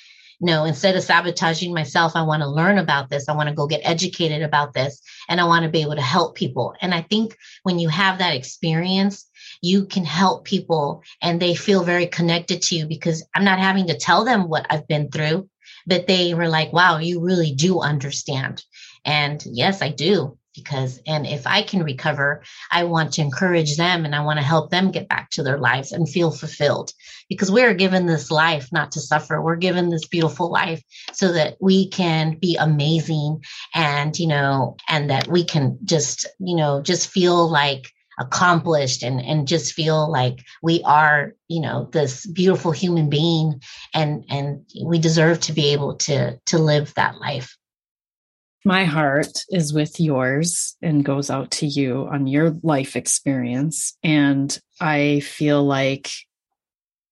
no, 0.40 0.64
instead 0.64 0.96
of 0.96 1.02
sabotaging 1.02 1.74
myself, 1.74 2.12
I 2.14 2.22
want 2.22 2.42
to 2.42 2.48
learn 2.48 2.78
about 2.78 3.10
this. 3.10 3.28
I 3.28 3.34
want 3.34 3.48
to 3.48 3.54
go 3.54 3.66
get 3.66 3.80
educated 3.82 4.42
about 4.42 4.72
this 4.72 5.00
and 5.28 5.40
I 5.40 5.44
want 5.44 5.64
to 5.64 5.70
be 5.70 5.82
able 5.82 5.96
to 5.96 6.02
help 6.02 6.36
people. 6.36 6.74
And 6.80 6.94
I 6.94 7.02
think 7.02 7.36
when 7.64 7.78
you 7.78 7.88
have 7.88 8.18
that 8.18 8.34
experience, 8.34 9.28
you 9.62 9.86
can 9.86 10.04
help 10.04 10.44
people 10.44 11.02
and 11.20 11.40
they 11.40 11.54
feel 11.54 11.82
very 11.82 12.06
connected 12.06 12.62
to 12.62 12.76
you 12.76 12.86
because 12.86 13.26
I'm 13.34 13.44
not 13.44 13.58
having 13.58 13.88
to 13.88 13.98
tell 13.98 14.24
them 14.24 14.48
what 14.48 14.66
I've 14.70 14.86
been 14.86 15.10
through, 15.10 15.48
but 15.86 16.06
they 16.06 16.34
were 16.34 16.48
like, 16.48 16.72
wow, 16.72 16.98
you 16.98 17.20
really 17.20 17.52
do 17.52 17.80
understand. 17.80 18.64
And 19.04 19.42
yes, 19.44 19.82
I 19.82 19.90
do 19.90 20.38
because 20.62 21.00
and 21.06 21.26
if 21.26 21.46
i 21.46 21.62
can 21.62 21.82
recover 21.82 22.42
i 22.70 22.84
want 22.84 23.12
to 23.12 23.22
encourage 23.22 23.76
them 23.76 24.04
and 24.04 24.14
i 24.14 24.20
want 24.20 24.38
to 24.38 24.44
help 24.44 24.70
them 24.70 24.90
get 24.90 25.09
back 25.09 25.30
to 25.30 25.42
their 25.42 25.59
lives 25.59 25.92
and 25.92 26.09
feel 26.09 26.30
fulfilled. 26.30 26.92
Because 27.28 27.50
we're 27.50 27.74
given 27.74 28.06
this 28.06 28.30
life 28.30 28.72
not 28.72 28.92
to 28.92 29.00
suffer. 29.00 29.40
We're 29.40 29.56
given 29.56 29.90
this 29.90 30.06
beautiful 30.06 30.50
life 30.50 30.82
so 31.12 31.32
that 31.32 31.56
we 31.61 31.88
can 31.88 32.38
be 32.38 32.56
amazing 32.56 33.44
and 33.74 34.18
you 34.18 34.26
know 34.26 34.76
and 34.88 35.11
that 35.11 35.28
we 35.28 35.44
can 35.44 35.78
just 35.84 36.26
you 36.38 36.56
know 36.56 36.80
just 36.80 37.11
feel 37.11 37.48
like 37.48 37.92
accomplished 38.18 39.02
and 39.02 39.20
and 39.20 39.46
just 39.46 39.74
feel 39.74 40.11
like 40.11 40.40
we 40.62 40.82
are 40.84 41.34
you 41.48 41.61
know 41.61 41.88
this 41.92 42.26
beautiful 42.26 42.72
human 42.72 43.11
being 43.11 43.61
and 43.94 44.24
and 44.30 44.64
we 44.84 44.98
deserve 44.98 45.38
to 45.38 45.52
be 45.52 45.68
able 45.68 45.94
to 45.96 46.36
to 46.46 46.59
live 46.59 46.92
that 46.94 47.18
life 47.18 47.57
my 48.64 48.84
heart 48.84 49.44
is 49.50 49.72
with 49.72 50.00
yours 50.00 50.76
and 50.82 51.04
goes 51.04 51.30
out 51.30 51.50
to 51.52 51.66
you 51.66 52.09
on 52.11 52.26
your 52.26 52.56
life 52.62 52.96
experience. 52.96 53.96
And 54.02 54.59
I 54.80 55.20
feel 55.20 55.64
like 55.64 56.11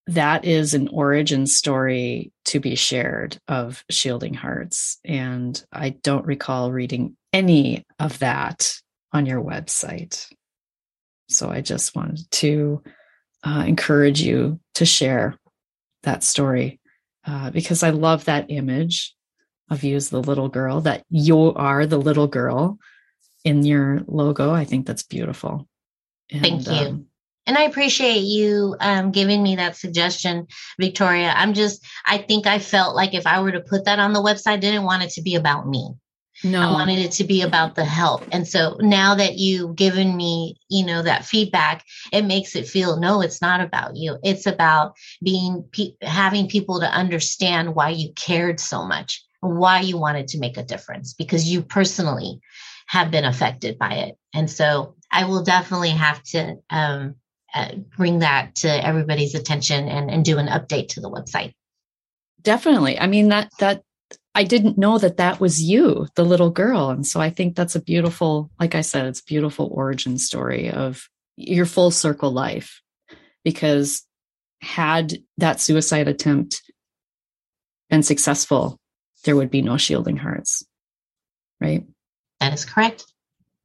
that 0.08 0.44
is 0.44 0.74
an 0.74 0.88
origin 0.88 1.46
story 1.46 2.32
to 2.46 2.60
be 2.60 2.76
shared 2.76 3.38
of 3.48 3.84
Shielding 3.90 4.34
Hearts. 4.34 4.98
And 5.04 5.62
I 5.72 5.90
don't 5.90 6.26
recall 6.26 6.70
reading 6.70 7.16
any 7.32 7.84
of 7.98 8.18
that 8.20 8.72
on 9.12 9.26
your 9.26 9.42
website. 9.42 10.26
So 11.28 11.50
I 11.50 11.60
just 11.60 11.96
wanted 11.96 12.30
to 12.32 12.82
uh, 13.44 13.64
encourage 13.66 14.20
you 14.20 14.60
to 14.74 14.86
share 14.86 15.36
that 16.04 16.22
story 16.22 16.80
uh, 17.26 17.50
because 17.50 17.82
I 17.82 17.90
love 17.90 18.26
that 18.26 18.46
image 18.48 19.15
of 19.70 19.84
you 19.84 19.96
as 19.96 20.10
the 20.10 20.22
little 20.22 20.48
girl, 20.48 20.80
that 20.82 21.04
you 21.10 21.52
are 21.54 21.86
the 21.86 21.98
little 21.98 22.26
girl 22.26 22.78
in 23.44 23.64
your 23.64 24.02
logo. 24.06 24.52
I 24.52 24.64
think 24.64 24.86
that's 24.86 25.02
beautiful. 25.02 25.68
And, 26.30 26.42
Thank 26.42 26.66
you. 26.66 26.72
Um, 26.72 27.06
and 27.46 27.56
I 27.56 27.62
appreciate 27.62 28.22
you 28.22 28.76
um, 28.80 29.12
giving 29.12 29.42
me 29.42 29.56
that 29.56 29.76
suggestion, 29.76 30.48
Victoria. 30.80 31.32
I'm 31.36 31.54
just, 31.54 31.84
I 32.04 32.18
think 32.18 32.46
I 32.46 32.58
felt 32.58 32.96
like 32.96 33.14
if 33.14 33.26
I 33.26 33.40
were 33.40 33.52
to 33.52 33.60
put 33.60 33.84
that 33.84 34.00
on 34.00 34.12
the 34.12 34.22
website, 34.22 34.52
I 34.52 34.56
didn't 34.56 34.82
want 34.82 35.04
it 35.04 35.10
to 35.10 35.22
be 35.22 35.36
about 35.36 35.68
me. 35.68 35.94
No. 36.44 36.60
I 36.60 36.72
wanted 36.72 36.98
it 36.98 37.12
to 37.12 37.24
be 37.24 37.42
about 37.42 37.76
the 37.76 37.84
help. 37.84 38.22
And 38.30 38.46
so 38.46 38.76
now 38.80 39.14
that 39.14 39.38
you've 39.38 39.74
given 39.74 40.16
me, 40.16 40.56
you 40.68 40.84
know, 40.84 41.02
that 41.02 41.24
feedback, 41.24 41.84
it 42.12 42.26
makes 42.26 42.54
it 42.56 42.68
feel 42.68 42.98
no, 42.98 43.22
it's 43.22 43.40
not 43.40 43.62
about 43.62 43.96
you. 43.96 44.18
It's 44.22 44.46
about 44.46 44.96
being 45.22 45.64
pe- 45.72 45.94
having 46.02 46.48
people 46.48 46.80
to 46.80 46.86
understand 46.86 47.74
why 47.74 47.90
you 47.90 48.12
cared 48.12 48.60
so 48.60 48.84
much 48.84 49.25
why 49.46 49.80
you 49.80 49.98
wanted 49.98 50.28
to 50.28 50.38
make 50.38 50.56
a 50.56 50.62
difference 50.62 51.14
because 51.14 51.48
you 51.48 51.62
personally 51.62 52.40
have 52.86 53.10
been 53.10 53.24
affected 53.24 53.78
by 53.78 53.94
it. 53.94 54.16
And 54.32 54.50
so 54.50 54.94
I 55.10 55.24
will 55.24 55.42
definitely 55.42 55.90
have 55.90 56.22
to 56.24 56.56
um, 56.70 57.16
uh, 57.54 57.72
bring 57.96 58.20
that 58.20 58.54
to 58.56 58.86
everybody's 58.86 59.34
attention 59.34 59.88
and, 59.88 60.10
and 60.10 60.24
do 60.24 60.38
an 60.38 60.46
update 60.46 60.88
to 60.90 61.00
the 61.00 61.10
website. 61.10 61.54
Definitely. 62.42 62.98
I 62.98 63.06
mean, 63.06 63.28
that, 63.28 63.50
that, 63.58 63.82
I 64.34 64.44
didn't 64.44 64.78
know 64.78 64.98
that 64.98 65.16
that 65.16 65.40
was 65.40 65.62
you, 65.62 66.06
the 66.14 66.24
little 66.24 66.50
girl. 66.50 66.90
And 66.90 67.06
so 67.06 67.20
I 67.20 67.30
think 67.30 67.56
that's 67.56 67.74
a 67.74 67.80
beautiful, 67.80 68.50
like 68.60 68.74
I 68.74 68.82
said, 68.82 69.06
it's 69.06 69.22
beautiful 69.22 69.70
origin 69.72 70.18
story 70.18 70.70
of 70.70 71.08
your 71.36 71.66
full 71.66 71.90
circle 71.90 72.30
life. 72.30 72.82
Because 73.44 74.02
had 74.60 75.18
that 75.38 75.60
suicide 75.60 76.08
attempt 76.08 76.62
been 77.88 78.02
successful, 78.02 78.78
there 79.26 79.36
would 79.36 79.50
be 79.50 79.60
no 79.60 79.76
shielding 79.76 80.16
hearts, 80.16 80.64
right? 81.60 81.84
That 82.40 82.54
is 82.54 82.64
correct. 82.64 83.04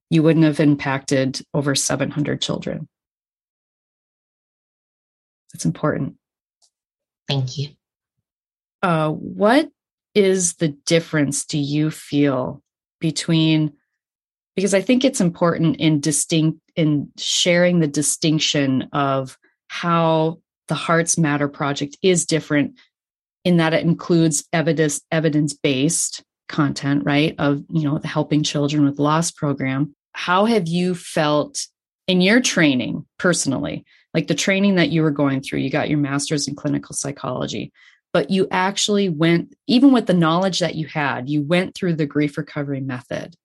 You 0.09 0.23
wouldn't 0.23 0.43
have 0.43 0.59
impacted 0.59 1.39
over 1.53 1.75
700 1.75 2.41
children. 2.41 2.89
That's 5.53 5.63
important. 5.63 6.15
Thank 7.29 7.57
you. 7.57 7.69
Uh, 8.81 9.11
what 9.11 9.69
is 10.15 10.55
the 10.55 10.69
difference 10.69 11.45
do 11.45 11.57
you 11.57 11.89
feel 11.89 12.61
between 12.99 13.71
because 14.55 14.73
i 14.73 14.81
think 14.81 15.05
it's 15.05 15.21
important 15.21 15.77
in 15.77 16.01
distinct 16.01 16.59
in 16.75 17.09
sharing 17.17 17.79
the 17.79 17.87
distinction 17.87 18.89
of 18.91 19.37
how 19.69 20.37
the 20.67 20.75
hearts 20.75 21.17
matter 21.17 21.47
project 21.47 21.97
is 22.01 22.25
different 22.25 22.77
in 23.43 23.57
that 23.57 23.73
it 23.73 23.83
includes 23.83 24.45
evidence 24.53 25.01
evidence 25.11 25.53
based 25.53 26.23
content 26.47 27.03
right 27.05 27.33
of 27.39 27.63
you 27.69 27.83
know 27.83 27.97
the 27.97 28.07
helping 28.07 28.43
children 28.43 28.85
with 28.85 28.99
loss 28.99 29.31
program. 29.31 29.93
How 30.13 30.45
have 30.45 30.67
you 30.67 30.95
felt 30.95 31.67
in 32.07 32.21
your 32.21 32.41
training 32.41 33.05
personally 33.17 33.85
like 34.13 34.27
the 34.27 34.35
training 34.35 34.75
that 34.75 34.89
you 34.89 35.01
were 35.01 35.11
going 35.11 35.41
through? 35.41 35.59
You 35.59 35.69
got 35.69 35.89
your 35.89 35.99
masters 35.99 36.47
in 36.47 36.55
clinical 36.55 36.95
psychology 36.95 37.71
but 38.13 38.29
you 38.29 38.47
actually 38.51 39.07
went 39.09 39.55
even 39.67 39.91
with 39.91 40.05
the 40.05 40.13
knowledge 40.13 40.59
that 40.59 40.75
you 40.75 40.85
had 40.87 41.29
you 41.29 41.41
went 41.41 41.75
through 41.75 41.95
the 41.95 42.05
grief 42.05 42.37
recovery 42.37 42.81
method. 42.81 43.35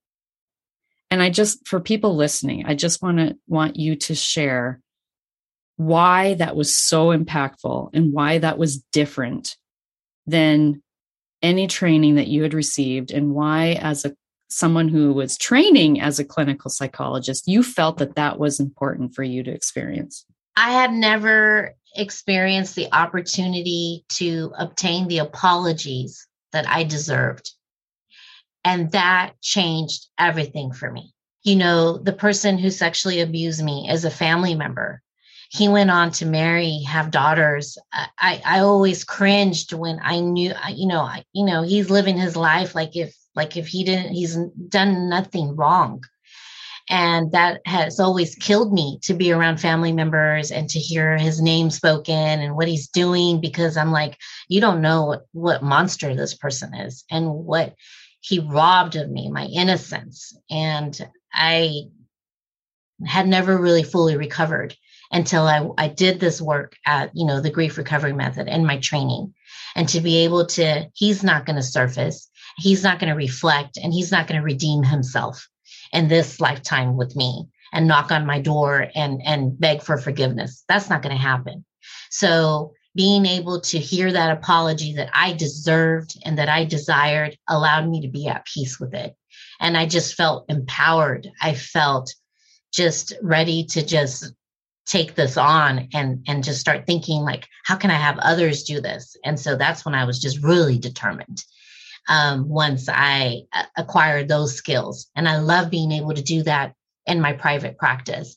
And 1.10 1.22
i 1.22 1.30
just 1.30 1.66
for 1.66 1.80
people 1.80 2.16
listening 2.16 2.66
i 2.66 2.74
just 2.74 3.00
want 3.00 3.18
to 3.18 3.36
want 3.46 3.76
you 3.76 3.96
to 3.96 4.14
share 4.14 4.80
why 5.76 6.34
that 6.34 6.56
was 6.56 6.76
so 6.76 7.16
impactful 7.16 7.90
and 7.94 8.12
why 8.12 8.38
that 8.38 8.58
was 8.58 8.82
different 8.92 9.56
than 10.26 10.82
any 11.42 11.66
training 11.66 12.16
that 12.16 12.28
you 12.28 12.42
had 12.42 12.54
received 12.54 13.10
and 13.10 13.34
why 13.34 13.78
as 13.80 14.04
a 14.04 14.14
someone 14.48 14.88
who 14.88 15.12
was 15.12 15.36
training 15.36 16.00
as 16.00 16.18
a 16.18 16.24
clinical 16.24 16.70
psychologist 16.70 17.48
you 17.48 17.64
felt 17.64 17.98
that 17.98 18.14
that 18.14 18.38
was 18.38 18.60
important 18.60 19.14
for 19.14 19.22
you 19.22 19.42
to 19.42 19.50
experience? 19.50 20.24
I 20.56 20.70
had 20.70 20.92
never 20.92 21.74
experienced 21.94 22.74
the 22.74 22.88
opportunity 22.92 24.04
to 24.10 24.52
obtain 24.58 25.08
the 25.08 25.18
apologies 25.18 26.26
that 26.52 26.68
i 26.68 26.84
deserved. 26.84 27.50
And 28.64 28.90
that 28.92 29.32
changed 29.42 30.06
everything 30.18 30.72
for 30.72 30.90
me. 30.90 31.12
You 31.42 31.56
know 31.56 31.98
the 31.98 32.12
person 32.12 32.58
who 32.58 32.70
sexually 32.70 33.20
abused 33.20 33.62
me 33.62 33.88
is 33.90 34.04
a 34.04 34.10
family 34.10 34.54
member 34.54 35.02
he 35.50 35.68
went 35.68 35.90
on 35.90 36.10
to 36.12 36.26
marry, 36.26 36.82
have 36.82 37.10
daughters. 37.10 37.78
I, 37.92 38.42
I 38.44 38.60
always 38.60 39.04
cringed 39.04 39.72
when 39.72 40.00
I 40.02 40.20
knew, 40.20 40.52
you 40.74 40.86
know, 40.86 41.00
I, 41.00 41.24
you 41.32 41.44
know, 41.44 41.62
he's 41.62 41.90
living 41.90 42.16
his 42.16 42.36
life 42.36 42.74
like 42.74 42.96
if, 42.96 43.14
like 43.34 43.56
if 43.56 43.68
he 43.68 43.84
didn't, 43.84 44.12
he's 44.12 44.36
done 44.68 45.08
nothing 45.08 45.54
wrong. 45.54 46.04
And 46.88 47.32
that 47.32 47.60
has 47.66 47.98
always 47.98 48.36
killed 48.36 48.72
me 48.72 48.98
to 49.02 49.14
be 49.14 49.32
around 49.32 49.58
family 49.58 49.92
members 49.92 50.52
and 50.52 50.68
to 50.70 50.78
hear 50.78 51.18
his 51.18 51.40
name 51.40 51.70
spoken 51.70 52.14
and 52.14 52.54
what 52.54 52.68
he's 52.68 52.88
doing 52.88 53.40
because 53.40 53.76
I'm 53.76 53.90
like, 53.90 54.16
you 54.48 54.60
don't 54.60 54.80
know 54.80 55.04
what, 55.04 55.26
what 55.32 55.62
monster 55.64 56.14
this 56.14 56.34
person 56.34 56.74
is 56.74 57.04
and 57.10 57.28
what 57.28 57.74
he 58.20 58.38
robbed 58.38 58.94
of 58.96 59.10
me, 59.10 59.28
my 59.30 59.46
innocence. 59.46 60.36
And 60.48 60.96
I 61.32 61.88
had 63.04 63.26
never 63.26 63.56
really 63.58 63.82
fully 63.82 64.16
recovered 64.16 64.74
until 65.10 65.46
I, 65.46 65.68
I 65.78 65.88
did 65.88 66.20
this 66.20 66.40
work 66.40 66.76
at, 66.86 67.10
you 67.14 67.26
know, 67.26 67.40
the 67.40 67.50
grief 67.50 67.78
recovery 67.78 68.12
method 68.12 68.48
and 68.48 68.66
my 68.66 68.78
training. 68.78 69.34
And 69.74 69.88
to 69.90 70.00
be 70.00 70.18
able 70.18 70.46
to, 70.46 70.90
he's 70.94 71.22
not 71.22 71.46
going 71.46 71.56
to 71.56 71.62
surface, 71.62 72.30
he's 72.56 72.82
not 72.82 72.98
going 72.98 73.10
to 73.10 73.16
reflect, 73.16 73.76
and 73.76 73.92
he's 73.92 74.10
not 74.10 74.26
going 74.26 74.40
to 74.40 74.44
redeem 74.44 74.82
himself 74.82 75.48
in 75.92 76.08
this 76.08 76.40
lifetime 76.40 76.96
with 76.96 77.14
me 77.14 77.46
and 77.72 77.86
knock 77.86 78.10
on 78.10 78.26
my 78.26 78.40
door 78.40 78.88
and, 78.94 79.20
and 79.24 79.58
beg 79.58 79.82
for 79.82 79.98
forgiveness. 79.98 80.64
That's 80.68 80.88
not 80.88 81.02
going 81.02 81.14
to 81.14 81.22
happen. 81.22 81.64
So 82.10 82.72
being 82.94 83.26
able 83.26 83.60
to 83.60 83.78
hear 83.78 84.10
that 84.10 84.36
apology 84.36 84.94
that 84.94 85.10
I 85.12 85.34
deserved 85.34 86.18
and 86.24 86.38
that 86.38 86.48
I 86.48 86.64
desired 86.64 87.36
allowed 87.46 87.88
me 87.88 88.00
to 88.00 88.08
be 88.08 88.26
at 88.26 88.46
peace 88.46 88.80
with 88.80 88.94
it. 88.94 89.14
And 89.60 89.76
I 89.76 89.86
just 89.86 90.14
felt 90.14 90.46
empowered. 90.48 91.30
I 91.40 91.54
felt 91.54 92.14
just 92.72 93.14
ready 93.22 93.64
to 93.64 93.84
just 93.84 94.32
take 94.86 95.14
this 95.14 95.36
on 95.36 95.88
and 95.92 96.24
and 96.26 96.44
just 96.44 96.60
start 96.60 96.86
thinking 96.86 97.22
like 97.22 97.46
how 97.64 97.76
can 97.76 97.90
i 97.90 97.94
have 97.94 98.18
others 98.18 98.64
do 98.64 98.80
this 98.80 99.16
and 99.24 99.38
so 99.38 99.56
that's 99.56 99.84
when 99.84 99.94
i 99.94 100.04
was 100.04 100.20
just 100.20 100.42
really 100.42 100.78
determined 100.78 101.42
um, 102.08 102.48
once 102.48 102.88
i 102.88 103.42
acquired 103.76 104.28
those 104.28 104.54
skills 104.54 105.08
and 105.16 105.28
i 105.28 105.38
love 105.38 105.70
being 105.70 105.92
able 105.92 106.14
to 106.14 106.22
do 106.22 106.42
that 106.42 106.74
in 107.06 107.20
my 107.20 107.32
private 107.32 107.76
practice 107.78 108.36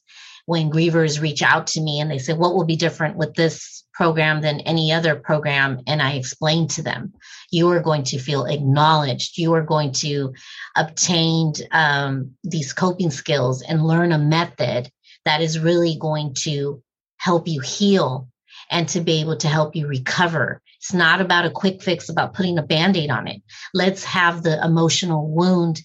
when 0.50 0.72
grievers 0.72 1.22
reach 1.22 1.43
out 1.43 1.68
to 1.68 1.80
me 1.80 2.00
and 2.00 2.10
they 2.10 2.18
say, 2.18 2.34
What 2.34 2.56
will 2.56 2.66
be 2.66 2.76
different 2.76 3.18
with 3.18 3.36
this 3.36 3.84
program 3.93 4.41
than 4.41 4.62
any 4.62 4.91
other 4.91 5.16
program? 5.16 5.80
And 5.86 6.02
I 6.02 6.14
explain 6.14 6.68
to 6.70 6.82
them, 6.82 7.14
You 7.52 7.70
are 7.70 7.80
going 7.80 8.02
to 8.06 8.18
feel 8.18 8.45
acknowledged. 8.45 9.38
You 9.38 9.54
are 9.54 9.62
going 9.62 9.91
to 10.06 10.34
obtain 10.76 11.54
um, 11.70 12.32
these 12.43 12.74
coping 12.74 13.12
skills 13.12 13.62
and 13.62 13.86
learn 13.86 14.12
a 14.12 14.18
method 14.18 14.89
that 15.26 15.42
is 15.42 15.60
really 15.60 15.98
going 16.00 16.34
to 16.40 16.82
help 17.18 17.48
you 17.48 17.62
heal 17.62 18.30
and 18.72 18.88
to 18.90 19.02
be 19.02 19.22
able 19.22 19.38
to 19.38 19.48
help 19.48 19.76
you 19.76 19.88
recover. 19.88 20.62
It's 20.78 20.94
not 20.94 21.22
about 21.22 21.46
a 21.46 21.52
quick 21.52 21.82
fix, 21.82 22.10
about 22.10 22.34
putting 22.34 22.58
a 22.58 22.64
band 22.64 22.96
aid 22.96 23.10
on 23.10 23.28
it. 23.28 23.42
Let's 23.74 24.04
have 24.06 24.44
the 24.44 24.64
emotional 24.64 25.30
wound. 25.30 25.82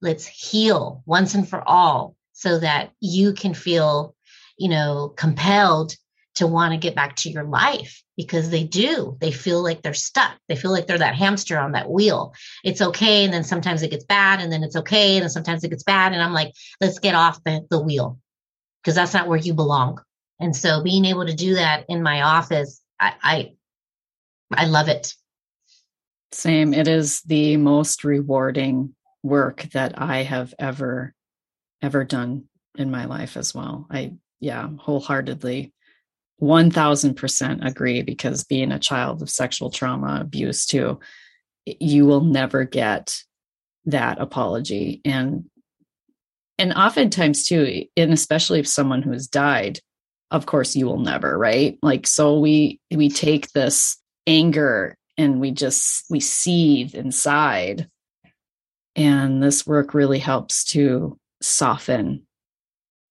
Let's 0.00 0.26
heal 0.26 1.02
once 1.06 1.34
and 1.34 1.48
for 1.48 1.62
all 1.66 2.16
so 2.32 2.58
that 2.58 2.92
you 3.00 3.34
can 3.34 3.54
feel, 3.54 4.14
you 4.58 4.68
know, 4.68 5.12
compelled 5.16 5.94
to 6.36 6.46
want 6.46 6.72
to 6.72 6.78
get 6.78 6.94
back 6.94 7.14
to 7.16 7.30
your 7.30 7.44
life 7.44 8.02
because 8.16 8.48
they 8.48 8.64
do. 8.64 9.18
They 9.20 9.32
feel 9.32 9.62
like 9.62 9.82
they're 9.82 9.92
stuck. 9.92 10.32
They 10.48 10.56
feel 10.56 10.70
like 10.70 10.86
they're 10.86 10.98
that 10.98 11.14
hamster 11.14 11.58
on 11.58 11.72
that 11.72 11.90
wheel. 11.90 12.32
It's 12.64 12.80
okay. 12.80 13.24
And 13.24 13.34
then 13.34 13.44
sometimes 13.44 13.82
it 13.82 13.90
gets 13.90 14.04
bad 14.04 14.40
and 14.40 14.50
then 14.50 14.62
it's 14.62 14.76
okay. 14.76 15.16
And 15.16 15.22
then 15.22 15.30
sometimes 15.30 15.62
it 15.62 15.68
gets 15.68 15.82
bad. 15.82 16.12
And 16.12 16.22
I'm 16.22 16.32
like, 16.32 16.52
let's 16.80 16.98
get 16.98 17.14
off 17.14 17.42
the, 17.44 17.66
the 17.70 17.82
wheel 17.82 18.18
because 18.82 18.94
that's 18.94 19.14
not 19.14 19.28
where 19.28 19.38
you 19.38 19.54
belong. 19.54 20.00
And 20.40 20.54
so 20.56 20.82
being 20.82 21.04
able 21.04 21.26
to 21.26 21.34
do 21.34 21.54
that 21.54 21.84
in 21.88 22.02
my 22.02 22.22
office, 22.22 22.80
I, 22.98 23.12
I, 23.22 23.52
I 24.52 24.66
love 24.66 24.88
it. 24.88 25.14
Same. 26.32 26.74
It 26.74 26.88
is 26.88 27.20
the 27.22 27.56
most 27.58 28.04
rewarding 28.04 28.94
work 29.22 29.62
that 29.72 30.00
I 30.00 30.22
have 30.22 30.52
ever 30.58 31.14
ever 31.80 32.04
done 32.04 32.44
in 32.76 32.90
my 32.90 33.04
life 33.04 33.36
as 33.36 33.54
well. 33.54 33.86
I, 33.90 34.14
yeah, 34.40 34.68
wholeheartedly 34.78 35.72
1000% 36.40 37.66
agree 37.66 38.02
because 38.02 38.44
being 38.44 38.72
a 38.72 38.78
child 38.78 39.22
of 39.22 39.30
sexual 39.30 39.70
trauma 39.70 40.18
abuse 40.20 40.64
too, 40.66 41.00
you 41.66 42.06
will 42.06 42.22
never 42.22 42.64
get 42.64 43.16
that 43.86 44.20
apology. 44.20 45.00
And, 45.04 45.44
and 46.58 46.72
oftentimes 46.72 47.44
too, 47.44 47.86
and 47.96 48.12
especially 48.12 48.60
if 48.60 48.68
someone 48.68 49.02
who 49.02 49.12
has 49.12 49.26
died, 49.26 49.80
of 50.30 50.46
course 50.46 50.76
you 50.76 50.86
will 50.86 51.00
never, 51.00 51.36
right? 51.36 51.78
Like, 51.82 52.06
so 52.06 52.38
we, 52.38 52.80
we 52.90 53.08
take 53.08 53.50
this 53.52 53.98
anger 54.26 54.96
and 55.16 55.40
we 55.40 55.50
just, 55.50 56.04
we 56.10 56.20
seethe 56.20 56.94
inside. 56.94 57.88
And 58.96 59.42
this 59.42 59.66
work 59.66 59.94
really 59.94 60.18
helps 60.18 60.64
to 60.72 61.18
soften 61.40 62.26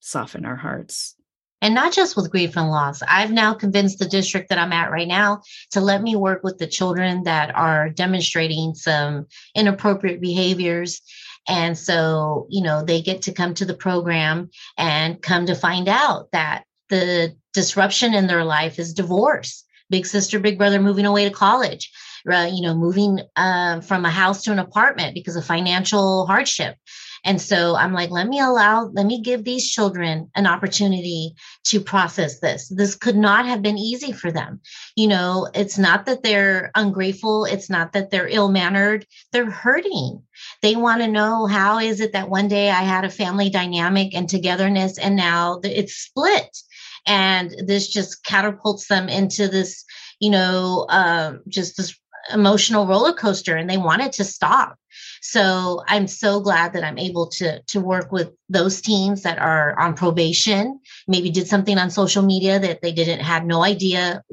soften 0.03 0.45
our 0.45 0.55
hearts 0.55 1.15
and 1.61 1.75
not 1.75 1.93
just 1.93 2.15
with 2.15 2.31
grief 2.31 2.57
and 2.57 2.69
loss. 2.69 3.01
I've 3.07 3.31
now 3.31 3.53
convinced 3.53 3.99
the 3.99 4.07
district 4.07 4.49
that 4.49 4.57
I'm 4.57 4.73
at 4.73 4.91
right 4.91 5.07
now 5.07 5.41
to 5.71 5.81
let 5.81 6.01
me 6.01 6.15
work 6.15 6.43
with 6.43 6.57
the 6.57 6.67
children 6.67 7.23
that 7.23 7.55
are 7.55 7.89
demonstrating 7.89 8.73
some 8.73 9.27
inappropriate 9.55 10.19
behaviors. 10.19 11.01
And 11.47 11.77
so, 11.77 12.47
you 12.49 12.61
know, 12.61 12.83
they 12.83 13.01
get 13.01 13.23
to 13.23 13.33
come 13.33 13.53
to 13.55 13.65
the 13.65 13.73
program 13.73 14.49
and 14.77 15.21
come 15.21 15.47
to 15.47 15.55
find 15.55 15.87
out 15.87 16.31
that 16.31 16.63
the 16.89 17.35
disruption 17.53 18.13
in 18.13 18.27
their 18.27 18.43
life 18.43 18.77
is 18.79 18.93
divorce, 18.93 19.63
big 19.89 20.05
sister, 20.05 20.39
big 20.39 20.57
brother 20.57 20.79
moving 20.79 21.05
away 21.05 21.27
to 21.27 21.33
college. 21.33 21.91
You 22.25 22.61
know, 22.61 22.75
moving 22.75 23.21
uh, 23.35 23.81
from 23.81 24.05
a 24.05 24.11
house 24.11 24.43
to 24.43 24.51
an 24.51 24.59
apartment 24.59 25.15
because 25.15 25.35
of 25.35 25.43
financial 25.43 26.27
hardship. 26.27 26.75
And 27.24 27.39
so 27.39 27.76
I'm 27.76 27.93
like, 27.93 28.09
let 28.09 28.28
me 28.28 28.39
allow, 28.39 28.86
let 28.86 29.05
me 29.05 29.22
give 29.22 29.43
these 29.43 29.69
children 29.69 30.30
an 30.36 30.47
opportunity 30.47 31.36
to 31.65 31.80
process 31.80 32.39
this. 32.39 32.67
This 32.69 32.95
could 32.95 33.15
not 33.15 33.45
have 33.45 33.61
been 33.61 33.78
easy 33.78 34.11
for 34.11 34.32
them. 34.32 34.61
You 34.95 35.07
know, 35.07 35.47
it's 35.53 35.78
not 35.78 36.05
that 36.07 36.24
they're 36.24 36.72
ungrateful. 36.74 37.45
It's 37.45 37.69
not 37.69 37.93
that 37.93 38.09
they're 38.09 38.28
ill 38.28 38.49
mannered. 38.49 39.05
They're 39.32 39.51
hurting. 39.51 40.24
They 40.61 40.76
want 40.76 41.01
to 41.01 41.07
know 41.07 41.45
how 41.45 41.80
is 41.80 41.99
it 41.99 42.13
that 42.13 42.30
one 42.30 42.47
day 42.47 42.69
I 42.69 42.82
had 42.82 43.05
a 43.05 43.09
family 43.09 43.49
dynamic 43.49 44.15
and 44.15 44.28
togetherness 44.28 44.97
and 44.97 45.15
now 45.15 45.59
it's 45.63 45.93
split. 45.93 46.57
And 47.05 47.53
this 47.65 47.88
just 47.88 48.24
catapults 48.24 48.88
them 48.88 49.09
into 49.09 49.47
this, 49.47 49.86
you 50.19 50.30
know, 50.30 50.86
uh, 50.89 51.34
just 51.47 51.78
this 51.78 51.95
emotional 52.34 52.88
roller 52.88 53.13
coaster 53.13 53.55
and 53.55 53.69
they 53.69 53.78
want 53.78 54.01
it 54.01 54.13
to 54.13 54.24
stop. 54.24 54.78
So 55.22 55.84
I'm 55.88 56.07
so 56.07 56.39
glad 56.39 56.74
that 56.74 56.84
I'm 56.84 56.97
able 56.97 57.28
to 57.28 57.61
to 57.61 57.80
work 57.80 58.11
with 58.11 58.32
those 58.49 58.82
teens 58.82 59.22
that 59.22 59.38
are 59.38 59.80
on 59.80 59.93
probation, 59.93 60.80
maybe 61.07 61.30
did 61.30 61.47
something 61.47 61.78
on 61.78 61.91
social 61.91 62.24
media 62.24 62.59
that 62.59 62.82
they 62.82 62.91
didn't 62.91 63.22
had 63.22 63.45
no 63.45 63.63
idea 63.63 64.24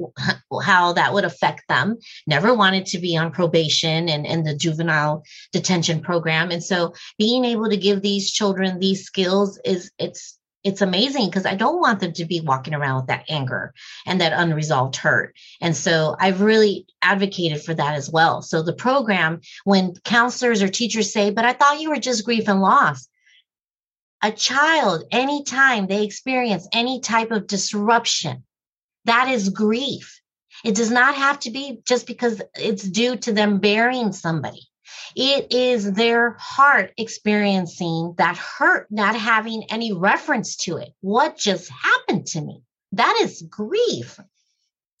how 0.63 0.93
that 0.93 1.13
would 1.13 1.25
affect 1.25 1.67
them, 1.69 1.97
never 2.25 2.53
wanted 2.53 2.87
to 2.87 2.97
be 2.97 3.15
on 3.15 3.31
probation 3.31 4.09
and 4.09 4.25
in 4.25 4.43
the 4.43 4.55
juvenile 4.55 5.23
detention 5.53 6.01
program. 6.01 6.49
And 6.49 6.63
so 6.63 6.95
being 7.19 7.45
able 7.45 7.69
to 7.69 7.77
give 7.77 8.01
these 8.01 8.31
children 8.31 8.79
these 8.79 9.05
skills 9.05 9.59
is 9.63 9.91
it's 9.99 10.38
it's 10.63 10.81
amazing 10.81 11.27
because 11.27 11.45
I 11.45 11.55
don't 11.55 11.79
want 11.79 11.99
them 11.99 12.13
to 12.13 12.25
be 12.25 12.41
walking 12.41 12.73
around 12.73 12.97
with 12.97 13.07
that 13.07 13.25
anger 13.29 13.73
and 14.05 14.19
that 14.19 14.33
unresolved 14.33 14.95
hurt. 14.97 15.35
And 15.61 15.75
so 15.75 16.15
I've 16.19 16.41
really 16.41 16.85
advocated 17.01 17.61
for 17.61 17.73
that 17.73 17.95
as 17.95 18.09
well. 18.09 18.41
So 18.41 18.61
the 18.61 18.73
program, 18.73 19.41
when 19.63 19.93
counselors 20.03 20.61
or 20.61 20.67
teachers 20.67 21.13
say, 21.13 21.29
but 21.29 21.45
I 21.45 21.53
thought 21.53 21.79
you 21.79 21.89
were 21.89 21.99
just 21.99 22.25
grief 22.25 22.49
and 22.49 22.61
loss. 22.61 23.07
A 24.21 24.31
child, 24.31 25.05
anytime 25.11 25.87
they 25.87 26.03
experience 26.03 26.67
any 26.73 26.99
type 26.99 27.31
of 27.31 27.47
disruption, 27.47 28.43
that 29.05 29.29
is 29.29 29.47
grief. 29.49 30.19
It 30.65 30.75
does 30.75 30.91
not 30.91 31.15
have 31.15 31.39
to 31.39 31.51
be 31.51 31.79
just 31.85 32.05
because 32.05 32.41
it's 32.55 32.83
due 32.83 33.15
to 33.15 33.31
them 33.31 33.59
burying 33.59 34.11
somebody. 34.11 34.68
It 35.15 35.53
is 35.53 35.91
their 35.91 36.35
heart 36.39 36.93
experiencing 36.97 38.15
that 38.17 38.37
hurt, 38.37 38.87
not 38.89 39.15
having 39.15 39.63
any 39.69 39.93
reference 39.93 40.55
to 40.57 40.77
it. 40.77 40.89
What 41.01 41.37
just 41.37 41.69
happened 41.69 42.27
to 42.27 42.41
me? 42.41 42.63
That 42.93 43.19
is 43.21 43.41
grief 43.41 44.19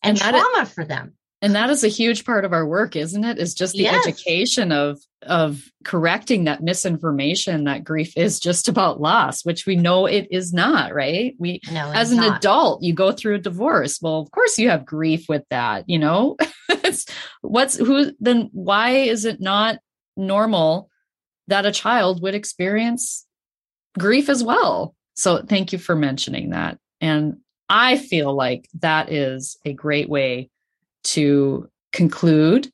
and, 0.03 0.21
and 0.21 0.35
trauma 0.35 0.63
is, 0.63 0.69
for 0.71 0.85
them. 0.85 1.13
And 1.41 1.55
that 1.55 1.69
is 1.69 1.85
a 1.85 1.89
huge 1.89 2.25
part 2.25 2.43
of 2.43 2.51
our 2.51 2.65
work, 2.65 2.95
isn't 2.95 3.23
it? 3.23 3.39
Is 3.39 3.53
just 3.53 3.73
the 3.73 3.83
yes. 3.83 4.05
education 4.05 4.71
of 4.71 4.99
of 5.23 5.69
correcting 5.85 6.45
that 6.45 6.63
misinformation 6.63 7.65
that 7.65 7.83
grief 7.83 8.13
is 8.17 8.39
just 8.39 8.67
about 8.67 9.01
loss, 9.01 9.45
which 9.45 9.65
we 9.65 9.75
know 9.75 10.05
it 10.05 10.27
is 10.31 10.53
not, 10.53 10.93
right? 10.93 11.35
We 11.39 11.61
no, 11.71 11.91
as 11.91 12.11
an 12.11 12.17
not. 12.17 12.37
adult, 12.37 12.83
you 12.83 12.93
go 12.93 13.11
through 13.11 13.35
a 13.35 13.39
divorce. 13.39 13.99
Well, 14.01 14.19
of 14.19 14.31
course 14.31 14.57
you 14.57 14.69
have 14.69 14.85
grief 14.85 15.27
with 15.29 15.43
that, 15.49 15.85
you 15.87 15.99
know. 15.99 16.37
what's 17.41 17.77
who 17.77 18.11
then 18.19 18.49
why 18.51 18.91
is 18.91 19.25
it 19.25 19.39
not 19.39 19.79
normal 20.17 20.89
that 21.47 21.65
a 21.65 21.71
child 21.71 22.21
would 22.21 22.35
experience 22.35 23.25
grief 23.97 24.29
as 24.29 24.43
well. 24.43 24.95
So 25.15 25.41
thank 25.41 25.73
you 25.73 25.79
for 25.79 25.95
mentioning 25.95 26.51
that. 26.51 26.77
And 27.01 27.37
I 27.69 27.97
feel 27.97 28.33
like 28.33 28.67
that 28.79 29.11
is 29.11 29.57
a 29.65 29.73
great 29.73 30.09
way 30.09 30.49
to 31.05 31.69
conclude. 31.93 32.71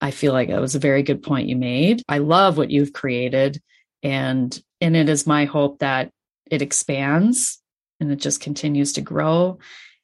I 0.00 0.10
feel 0.10 0.32
like 0.32 0.48
that 0.48 0.60
was 0.60 0.74
a 0.74 0.80
very 0.80 1.02
good 1.02 1.22
point 1.22 1.48
you 1.48 1.56
made. 1.56 2.02
I 2.08 2.18
love 2.18 2.56
what 2.56 2.70
you've 2.70 2.92
created 2.92 3.60
and 4.02 4.62
and 4.80 4.96
it 4.96 5.08
is 5.08 5.26
my 5.26 5.46
hope 5.46 5.78
that 5.78 6.10
it 6.50 6.60
expands 6.60 7.58
and 8.00 8.12
it 8.12 8.16
just 8.16 8.40
continues 8.40 8.92
to 8.94 9.00
grow 9.00 9.58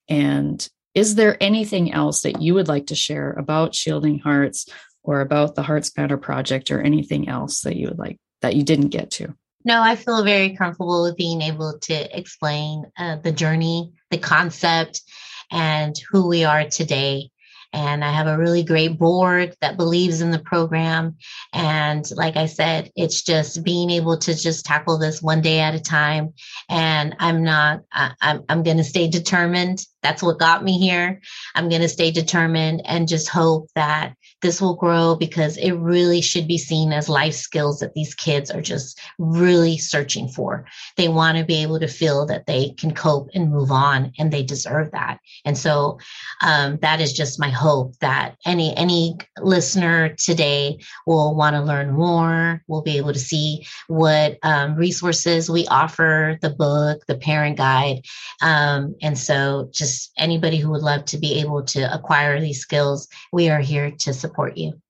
and 0.09 0.66
is 0.94 1.14
there 1.14 1.36
anything 1.40 1.92
else 1.92 2.22
that 2.22 2.42
you 2.42 2.55
would 2.55 2.68
like 2.68 2.88
to 2.88 2.94
share 2.94 3.32
about 3.32 3.74
shielding 3.74 4.18
hearts 4.18 4.66
or 5.03 5.20
about 5.20 5.55
the 5.55 5.62
Hearts 5.62 5.96
Matter 5.96 6.16
project 6.16 6.70
or 6.70 6.80
anything 6.80 7.28
else 7.28 7.61
that 7.62 7.76
you 7.76 7.88
would 7.88 7.98
like 7.98 8.18
that 8.42 8.57
you 8.57 8.62
didn't 8.62 8.88
get 8.88 9.11
to? 9.12 9.34
No, 9.64 9.82
I 9.82 9.94
feel 9.94 10.24
very 10.24 10.57
comfortable 10.57 11.03
with 11.03 11.16
being 11.16 11.42
able 11.42 11.78
to 11.82 12.18
explain 12.18 12.90
uh, 12.98 13.16
the 13.16 13.30
journey, 13.30 13.92
the 14.11 14.18
concept, 14.18 15.03
and 15.51 15.94
who 16.11 16.28
we 16.28 16.44
are 16.44 16.64
today. 16.64 17.30
And 17.72 18.04
I 18.04 18.10
have 18.12 18.26
a 18.26 18.38
really 18.38 18.64
great 18.64 18.98
board 18.98 19.54
that 19.60 19.76
believes 19.76 20.20
in 20.20 20.30
the 20.30 20.38
program. 20.38 21.16
And 21.52 22.04
like 22.16 22.36
I 22.36 22.46
said, 22.46 22.90
it's 22.96 23.22
just 23.22 23.62
being 23.62 23.90
able 23.90 24.18
to 24.18 24.34
just 24.34 24.64
tackle 24.64 24.98
this 24.98 25.22
one 25.22 25.40
day 25.40 25.60
at 25.60 25.74
a 25.74 25.80
time. 25.80 26.34
And 26.68 27.14
I'm 27.18 27.44
not, 27.44 27.82
I, 27.92 28.12
I'm, 28.20 28.44
I'm 28.48 28.62
going 28.62 28.78
to 28.78 28.84
stay 28.84 29.08
determined 29.08 29.84
that's 30.03 30.22
what 30.22 30.38
got 30.38 30.64
me 30.64 30.78
here. 30.78 31.20
I'm 31.55 31.68
going 31.68 31.82
to 31.82 31.88
stay 31.88 32.11
determined 32.11 32.82
and 32.84 33.09
just 33.09 33.28
hope 33.28 33.68
that 33.74 34.14
this 34.42 34.61
will 34.61 34.76
grow 34.76 35.16
because 35.16 35.57
it 35.57 35.72
really 35.72 36.20
should 36.20 36.48
be 36.48 36.59
seen 36.59 36.92
as 36.92 37.09
life 37.09 37.34
skills 37.34 37.80
that 37.80 37.94
these 37.94 38.14
kids 38.14 38.51
are 38.51 38.62
just 38.62 39.01
really 39.18 39.76
searching 39.76 40.28
for. 40.28 40.64
They 40.96 41.09
want 41.09 41.38
to 41.38 41.44
be 41.44 41.62
able 41.62 41.80
to 41.80 41.88
feel 41.88 42.26
that 42.26 42.46
they 42.46 42.70
can 42.70 42.94
cope 42.94 43.28
and 43.34 43.51
move 43.51 43.70
on 43.70 44.12
and 44.18 44.32
they 44.32 44.42
deserve 44.42 44.92
that. 44.92 45.18
And 45.44 45.57
so 45.57 45.98
um, 46.42 46.78
that 46.80 47.01
is 47.01 47.12
just 47.12 47.40
my 47.40 47.51
hope 47.51 47.98
that 47.98 48.36
any 48.46 48.74
any 48.76 49.16
listener 49.38 50.14
today 50.16 50.78
will 51.07 51.34
want 51.34 51.55
to 51.57 51.62
learn 51.62 51.92
more, 51.92 52.62
will 52.66 52.82
be 52.82 52.96
able 52.96 53.12
to 53.12 53.18
see 53.18 53.66
what 53.88 54.38
um, 54.42 54.74
resources 54.74 55.51
we 55.51 55.66
offer, 55.66 56.38
the 56.40 56.51
book, 56.51 57.05
the 57.07 57.16
parent 57.16 57.59
guide. 57.59 58.03
Um, 58.40 58.94
and 59.03 59.18
so 59.18 59.68
just 59.72 59.89
anybody 60.18 60.59
who 60.59 60.70
would 60.70 60.82
love 60.82 61.05
to 61.07 61.18
be 61.18 61.41
able 61.41 61.62
to 61.64 61.95
acquire 61.95 62.41
these 62.41 62.61
skills, 62.61 63.09
we 63.32 63.49
are 63.49 63.61
here 63.61 63.91
to 63.91 64.12
support 64.12 64.30
support 64.30 64.57
you. 64.57 64.80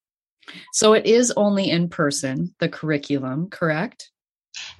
So 0.72 0.94
it 0.94 1.06
is 1.06 1.32
only 1.36 1.70
in 1.70 1.88
person, 1.88 2.54
the 2.58 2.68
curriculum, 2.68 3.48
correct? 3.50 4.10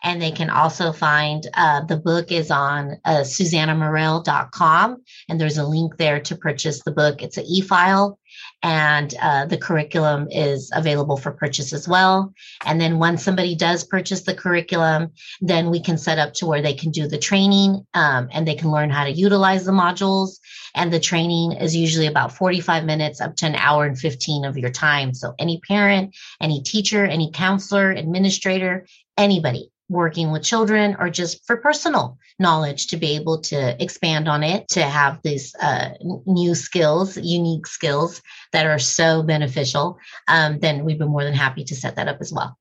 And 0.03 0.20
they 0.22 0.30
can 0.30 0.51
also 0.51 0.93
find 0.93 1.47
uh, 1.53 1.84
the 1.84 1.99
book 1.99 2.32
is 2.32 2.51
on 2.51 2.97
uh, 3.05 3.20
susannamorel.com. 3.20 5.03
And 5.28 5.39
there's 5.39 5.59
a 5.59 5.66
link 5.66 5.99
there 5.99 6.20
to 6.20 6.37
purchase 6.37 6.82
the 6.84 6.91
book. 6.91 7.22
It's 7.22 7.37
an 7.37 7.45
e 7.45 7.61
file 7.61 8.18
and 8.62 9.14
uh, 9.20 9.47
the 9.47 9.59
curriculum 9.59 10.28
is 10.30 10.70
available 10.74 11.16
for 11.16 11.32
purchase 11.32 11.72
as 11.72 11.87
well. 11.87 12.32
And 12.64 12.80
then 12.80 12.99
once 12.99 13.22
somebody 13.22 13.55
does 13.55 13.84
purchase 13.84 14.22
the 14.22 14.34
curriculum, 14.34 15.12
then 15.41 15.70
we 15.70 15.80
can 15.80 15.99
set 15.99 16.18
up 16.18 16.34
to 16.34 16.47
where 16.47 16.62
they 16.62 16.74
can 16.74 16.91
do 16.91 17.07
the 17.07 17.18
training 17.18 17.87
um, 17.95 18.28
and 18.32 18.47
they 18.47 18.55
can 18.55 18.70
learn 18.70 18.91
how 18.91 19.05
to 19.05 19.12
utilize 19.12 19.64
the 19.64 19.72
modules. 19.72 20.39
And 20.77 20.93
the 20.93 21.01
training 21.01 21.53
is 21.53 21.74
usually 21.74 22.07
about 22.07 22.37
45 22.37 22.85
minutes 22.85 23.20
up 23.20 23.35
to 23.37 23.47
an 23.47 23.57
hour 23.57 23.87
and 23.87 23.99
15 23.99 24.45
of 24.45 24.59
your 24.59 24.70
time. 24.70 25.14
So 25.14 25.35
any 25.39 25.59
parent, 25.66 26.14
any 26.41 26.62
teacher, 26.62 27.05
any 27.05 27.31
counselor, 27.33 27.91
administrator, 27.91 28.87
anybody 29.16 29.70
working 29.89 30.33
with 30.33 30.43
children 30.43 30.97
or 30.99 31.09
just 31.09 31.47
for 31.47 31.57
personal 31.57 32.18
knowledge 32.39 32.89
to 32.89 32.97
be 32.97 33.14
able 33.14 33.41
to 33.41 33.83
expand 33.83 34.29
on 34.29 34.43
it, 34.43 34.68
to 34.68 34.83
have 34.83 35.20
these 35.22 35.55
uh, 35.57 35.91
new 36.27 36.55
skills, 36.55 37.16
unique 37.16 37.66
skills 37.66 38.20
that 38.53 38.66
are 38.66 38.79
so 38.79 39.22
beneficial, 39.22 39.99
um, 40.29 40.59
then 40.59 40.85
we'd 40.85 40.99
be 40.99 41.07
more 41.07 41.24
than 41.24 41.35
happy 41.35 41.64
to 41.64 41.74
set 41.74 41.97
that 41.97 42.09
up 42.09 42.18
as 42.20 42.33
well. 42.33 42.59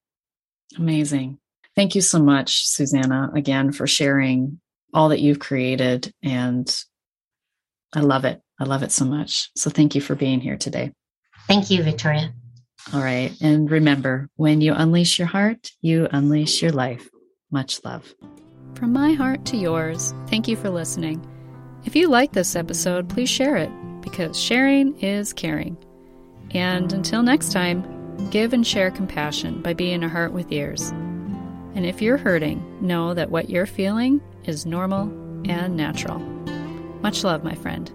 Amazing. 0.77 1.39
Thank 1.75 1.95
you 1.95 2.01
so 2.01 2.19
much, 2.19 2.67
susanna 2.67 3.31
again, 3.35 3.71
for 3.71 3.85
sharing 3.85 4.61
all 4.93 5.09
that 5.09 5.19
you've 5.19 5.39
created. 5.39 6.13
And 6.23 6.73
I 7.95 8.01
love 8.01 8.25
it. 8.25 8.41
I 8.59 8.65
love 8.65 8.83
it 8.83 8.91
so 8.91 9.05
much. 9.05 9.49
So 9.55 9.69
thank 9.69 9.95
you 9.95 10.01
for 10.01 10.15
being 10.15 10.41
here 10.41 10.57
today. 10.57 10.91
Thank 11.47 11.71
you, 11.71 11.83
Victoria. 11.83 12.33
All 12.93 13.01
right. 13.01 13.33
And 13.41 13.69
remember, 13.69 14.29
when 14.35 14.61
you 14.61 14.73
unleash 14.73 15.17
your 15.17 15.27
heart, 15.27 15.71
you 15.81 16.07
unleash 16.11 16.61
your 16.61 16.71
life. 16.71 17.09
Much 17.51 17.83
love. 17.83 18.13
From 18.75 18.91
my 18.93 19.13
heart 19.13 19.45
to 19.45 19.57
yours, 19.57 20.13
thank 20.27 20.47
you 20.47 20.55
for 20.55 20.69
listening. 20.69 21.25
If 21.85 21.95
you 21.95 22.09
like 22.09 22.33
this 22.33 22.55
episode, 22.55 23.09
please 23.09 23.29
share 23.29 23.55
it 23.55 23.69
because 24.01 24.39
sharing 24.39 24.99
is 24.99 25.33
caring. 25.33 25.77
And 26.51 26.91
until 26.91 27.23
next 27.23 27.51
time, 27.51 28.29
give 28.29 28.53
and 28.53 28.65
share 28.65 28.91
compassion 28.91 29.61
by 29.61 29.73
being 29.73 30.03
a 30.03 30.09
heart 30.09 30.33
with 30.33 30.51
ears. 30.51 30.89
And 31.75 31.85
if 31.85 32.01
you're 32.01 32.17
hurting, 32.17 32.63
know 32.85 33.13
that 33.13 33.29
what 33.29 33.49
you're 33.49 33.65
feeling 33.65 34.21
is 34.45 34.65
normal 34.65 35.03
and 35.49 35.75
natural. 35.75 36.34
Much 37.01 37.23
love, 37.23 37.43
my 37.43 37.55
friend. 37.55 37.91